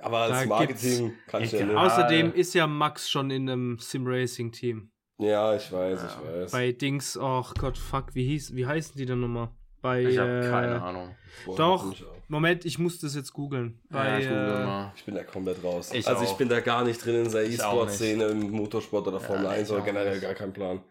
[0.02, 1.76] aber als Marketing kann ich ja nicht.
[1.76, 4.90] Außerdem ist ja Max schon in einem Sim-Racing-Team.
[5.20, 6.52] Ja, ich weiß, Ja, ich weiß.
[6.52, 9.50] Bei Dings, ach Gott, fuck, wie hieß, wie heißen die denn nochmal?
[9.82, 11.16] Bei, Ich habe äh, keine Ahnung.
[11.46, 12.04] Boah, Doch, ich.
[12.30, 13.82] Moment, ich muss das jetzt googeln.
[13.92, 14.92] Ja, ich äh.
[14.96, 15.92] Ich bin da komplett raus.
[15.94, 16.38] Ich also ich auch.
[16.38, 19.68] bin da gar nicht drin in der Ich E-Sport-Szene, im Motorsport oder Formel Ja, 1
[19.68, 20.82] ich oder generell gar keinen Plan.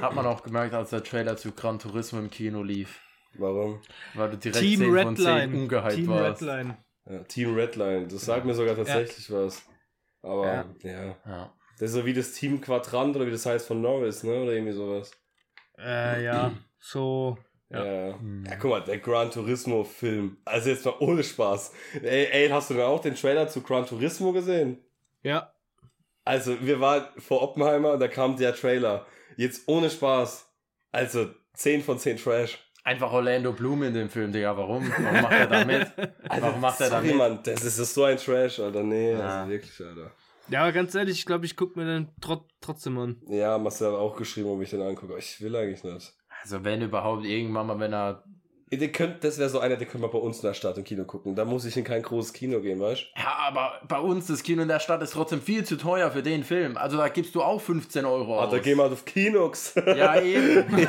[0.00, 3.00] Hat man auch gemerkt, als der Trailer zu Gran Turismo im Kino lief.
[3.38, 3.80] Warum?
[4.14, 5.56] Weil du direkt Team 10 von 10 Redline.
[5.58, 6.42] ungehypt Team warst.
[6.42, 6.76] Redline.
[7.08, 9.62] Ja, Team Redline, das sagt mir sogar tatsächlich was.
[10.22, 10.46] Aber
[10.82, 11.16] Ja.
[11.24, 11.52] ja.
[11.78, 14.42] Das ist so wie das Team Quadrant oder wie das heißt von Norris, ne?
[14.42, 15.10] Oder irgendwie sowas.
[15.78, 17.38] Äh, ja, so.
[17.68, 17.84] Ja.
[17.84, 18.06] Ja.
[18.08, 18.44] Ja, Hm.
[18.48, 20.38] ja guck mal, der Gran Turismo Film.
[20.44, 21.72] Also jetzt mal ohne Spaß.
[22.02, 24.82] Ey, ey, hast du denn auch den Trailer zu Gran Turismo gesehen?
[25.22, 25.52] Ja,
[26.24, 29.06] Also, wir waren vor Oppenheimer und da kam der Trailer.
[29.36, 30.50] Jetzt ohne Spaß.
[30.90, 32.58] Also, 10 von 10 Trash.
[32.86, 34.56] Einfach Orlando Bloom in dem Film, Digga.
[34.56, 34.88] Warum?
[34.96, 35.90] Warum macht er da mit?
[36.40, 37.16] Warum macht er da mit?
[37.16, 38.84] Mann, das ist, so ein Trash, Alter.
[38.84, 39.40] Nee, Ja.
[39.40, 40.12] also wirklich, Alter.
[40.48, 43.16] Ja, aber ganz ehrlich, ich glaube, ich gucke mir den trot trotzdem an.
[43.26, 45.14] Ja, Marcel hat auch geschrieben, ob ich den angucke.
[45.14, 46.12] aber Ich will eigentlich nicht.
[46.44, 48.22] Also wenn überhaupt irgendwann mal, wenn er...
[48.70, 50.84] Ihr könnt, das wäre so einer, den können wir bei uns in der Stadt im
[50.84, 51.34] Kino gucken.
[51.34, 54.62] Da muss ich in kein großes Kino gehen, weißt Ja, aber bei uns, das Kino
[54.62, 56.76] in der Stadt ist trotzdem viel zu teuer für den Film.
[56.76, 58.34] Also da gibst du auch 15 Euro du?
[58.34, 58.44] aus.
[58.52, 59.74] Alter, geh mal auf Kinox.
[59.74, 60.64] Ja, eben.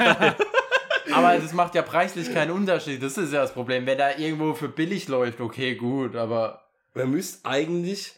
[1.18, 3.02] aber das macht ja preislich keinen Unterschied.
[3.02, 3.86] Das ist ja das Problem.
[3.86, 6.64] Wenn er irgendwo für billig läuft, okay, gut, aber...
[6.94, 8.14] Man müsste eigentlich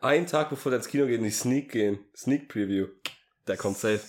[0.00, 1.98] einen Tag bevor der ins Kino geht in die Sneak gehen.
[2.16, 2.88] Sneak Preview.
[3.46, 4.00] Der kommt safe.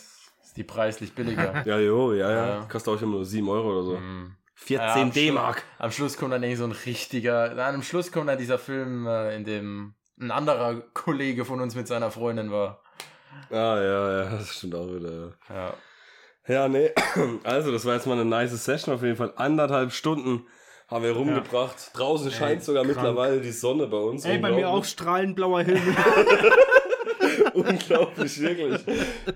[0.43, 1.63] Ist die preislich billiger.
[1.65, 2.47] Ja, jo, ja, ja.
[2.47, 2.67] Ja.
[2.71, 3.97] Kostet auch immer nur 7 Euro oder so.
[3.97, 4.35] Hm.
[4.55, 5.63] 14 Ja, D-Mark.
[5.77, 7.53] Am Schluss kommt dann irgendwie so ein richtiger.
[7.53, 11.75] Nein, am Schluss kommt dann dieser Film, äh, in dem ein anderer Kollege von uns
[11.75, 12.81] mit seiner Freundin war.
[13.49, 15.33] Ah, ja, ja, das stimmt auch wieder.
[15.49, 15.73] ja.
[16.47, 16.53] Ja.
[16.53, 16.91] Ja, nee.
[17.43, 19.33] Also, das war jetzt mal eine nice Session auf jeden Fall.
[19.35, 20.45] Anderthalb Stunden
[20.87, 21.91] haben wir rumgebracht.
[21.93, 22.95] Draußen scheint sogar krank.
[22.97, 24.25] mittlerweile die Sonne bei uns.
[24.25, 25.81] Ey, bei mir auch strahlend blauer Himmel.
[27.53, 28.81] Unglaublich, wirklich.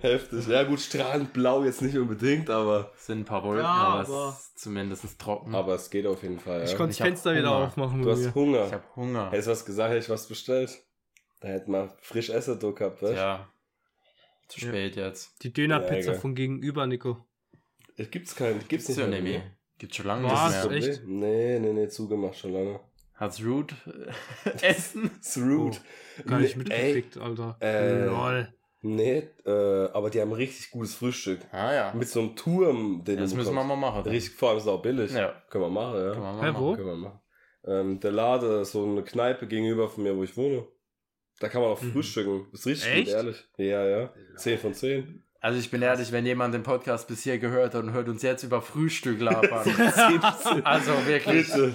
[0.01, 0.47] Heftig.
[0.47, 4.29] Ja, gut, strahlend blau jetzt nicht unbedingt, aber, Es sind ein paar Wolken, Ja, aber,
[4.29, 5.55] es ist zumindest trocken.
[5.55, 6.59] aber es geht auf jeden Fall.
[6.59, 6.65] Ja.
[6.65, 8.35] Ich konnte das Fenster wieder aufmachen du hast mir.
[8.35, 8.65] Hunger.
[8.67, 9.31] ich hab Hunger.
[9.31, 10.77] Hättest du was gesagt, hätte ich was bestellt.
[11.39, 13.47] Da hätten wir frisch Essen da gehabt, weißt Ja.
[14.47, 15.43] Zu spät jetzt.
[15.43, 17.25] Die Dönerpizza Ja, von gegenüber, Nico.
[17.97, 19.21] Es gibt's keinen, gibt's nicht ja mehr.
[19.21, 19.39] nicht ne?
[19.39, 19.51] mehr.
[19.77, 20.67] Gibt's schon lange Was?
[20.69, 20.89] nicht mehr.
[20.91, 21.03] Echt?
[21.07, 22.79] Nee, nee, nee, zugemacht schon lange.
[23.15, 23.73] Hat's Root
[24.45, 25.05] äh, Essen?
[25.17, 25.77] It's rude.
[26.25, 27.57] Gar nicht Nee, mitgekriegt, Alter.
[27.61, 28.53] Äh, Lol.
[28.83, 29.49] Nee, äh,
[29.91, 31.39] aber die haben richtig gutes Frühstück.
[31.51, 31.93] Ah ja.
[31.95, 34.03] Mit so einem Turm, den Das du müssen wir mal machen.
[34.03, 34.13] dann.
[34.13, 35.11] Richtig, vor allem ist es auch billig.
[35.11, 35.33] Ja.
[35.49, 36.11] Können wir machen, ja.
[36.11, 36.63] Können wir mal Hä, machen.
[36.63, 36.75] wo?
[36.75, 37.19] Können wir machen.
[37.65, 40.65] Ähm, der Lade so eine Kneipe gegenüber von mir, wo ich wohne.
[41.39, 41.91] Da kann man auch Mhm.
[41.93, 42.47] frühstücken.
[42.51, 43.05] Ist richtig Echt?
[43.07, 43.43] gut, ehrlich.
[43.57, 44.13] Ja, ja.
[44.37, 45.23] 10 von 10.
[45.39, 48.23] Also ich bin ehrlich, wenn jemand den Podcast bis hier gehört hat und hört uns
[48.23, 49.63] jetzt über Frühstück labern.
[49.63, 50.65] 10 von 10.
[50.65, 51.73] also wirklich Bitte.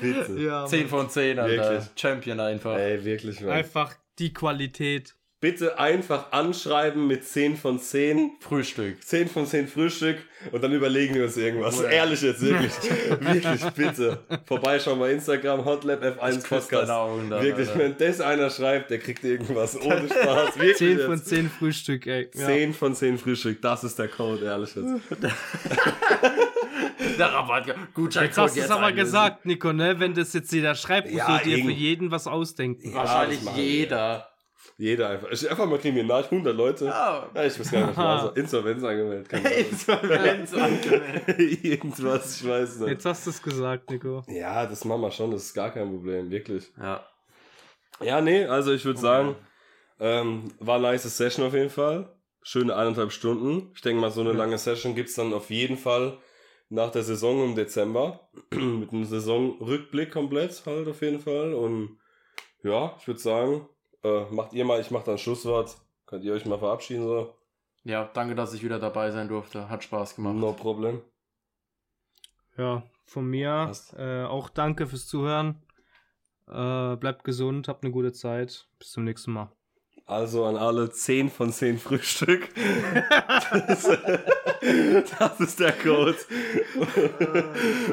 [0.00, 0.40] Bitte.
[0.40, 1.70] Ja, 10 von 10, Alter.
[1.72, 1.90] Wirklich?
[1.96, 2.76] Champion einfach.
[2.78, 3.50] Ey, wirklich, Mann.
[3.50, 5.14] Einfach die Qualität.
[5.42, 8.30] Bitte einfach anschreiben mit 10 von 10.
[8.38, 9.02] Frühstück.
[9.04, 10.18] 10 von 10 Frühstück
[10.52, 11.80] und dann überlegen wir uns irgendwas.
[11.82, 11.88] Ja.
[11.88, 12.70] Ehrlich jetzt, wirklich.
[13.20, 14.20] wirklich, bitte.
[14.46, 16.72] Vorbeischauen bei Instagram, Hotlab F1 Ich Podcast.
[16.72, 17.80] deine Augen dann, wirklich, Alter.
[17.80, 20.56] wenn das einer schreibt, der kriegt irgendwas ohne Spaß.
[20.58, 21.04] Wirklich 10 jetzt.
[21.06, 22.30] von 10 Frühstück, ey.
[22.34, 22.46] Ja.
[22.46, 24.92] 10 von 10 Frühstück, das ist der Code, ehrlich jetzt.
[27.18, 27.74] Der Rabatt.
[27.94, 29.98] Gutschein Jetzt hast du es aber gesagt, Nico, ne?
[29.98, 32.94] Wenn das jetzt jeder schreibt, musst Ja, du dir irgend- für jeden was ausdenken.
[32.94, 33.64] Wahrscheinlich machen wir.
[33.64, 34.28] jeder.
[34.78, 35.30] Jeder einfach.
[35.30, 36.86] Ich einfach mal kriminal, 100 Leute.
[36.86, 37.30] Ja.
[37.34, 38.22] Ja, ich weiß gar nicht, was war.
[38.22, 39.32] So Insolvenz angemeldet.
[39.70, 41.38] Insolvenz angemeldet.
[41.64, 42.88] Irgendwas, ich weiß nicht.
[42.90, 44.22] Jetzt hast du es gesagt, Nico.
[44.28, 46.72] Ja, das machen wir schon, das ist gar kein Problem, wirklich.
[46.78, 47.06] Ja.
[48.00, 49.36] Ja, nee, also ich würde sagen,
[50.00, 52.12] ähm, war eine nice Session auf jeden Fall.
[52.42, 53.70] Schöne eineinhalb Stunden.
[53.74, 56.18] Ich denke mal, so eine lange Session gibt's dann auf jeden Fall
[56.68, 58.28] nach der Saison im Dezember.
[58.50, 61.54] Mit einem Saisonrückblick komplett halt auf jeden Fall.
[61.54, 61.98] Und
[62.64, 63.68] ja, ich würde sagen,
[64.04, 65.76] äh, macht ihr mal, ich mach dann Schlusswort.
[66.06, 67.34] Könnt ihr euch mal verabschieden so?
[67.84, 69.68] Ja, danke, dass ich wieder dabei sein durfte.
[69.68, 70.36] Hat Spaß gemacht.
[70.36, 71.00] No problem.
[72.56, 75.62] Ja, von mir äh, auch danke fürs Zuhören.
[76.48, 78.68] Äh, bleibt gesund, habt eine gute Zeit.
[78.78, 79.50] Bis zum nächsten Mal.
[80.04, 82.48] Also an alle 10 von 10 Frühstück.
[83.68, 83.88] das,
[85.18, 86.18] das ist der Code.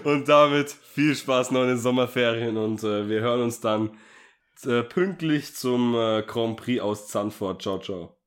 [0.03, 3.91] Und damit viel Spaß noch in den Sommerferien und äh, wir hören uns dann
[4.83, 7.61] pünktlich zum äh, Grand Prix aus Zandvoort.
[7.61, 8.15] Ciao, ciao.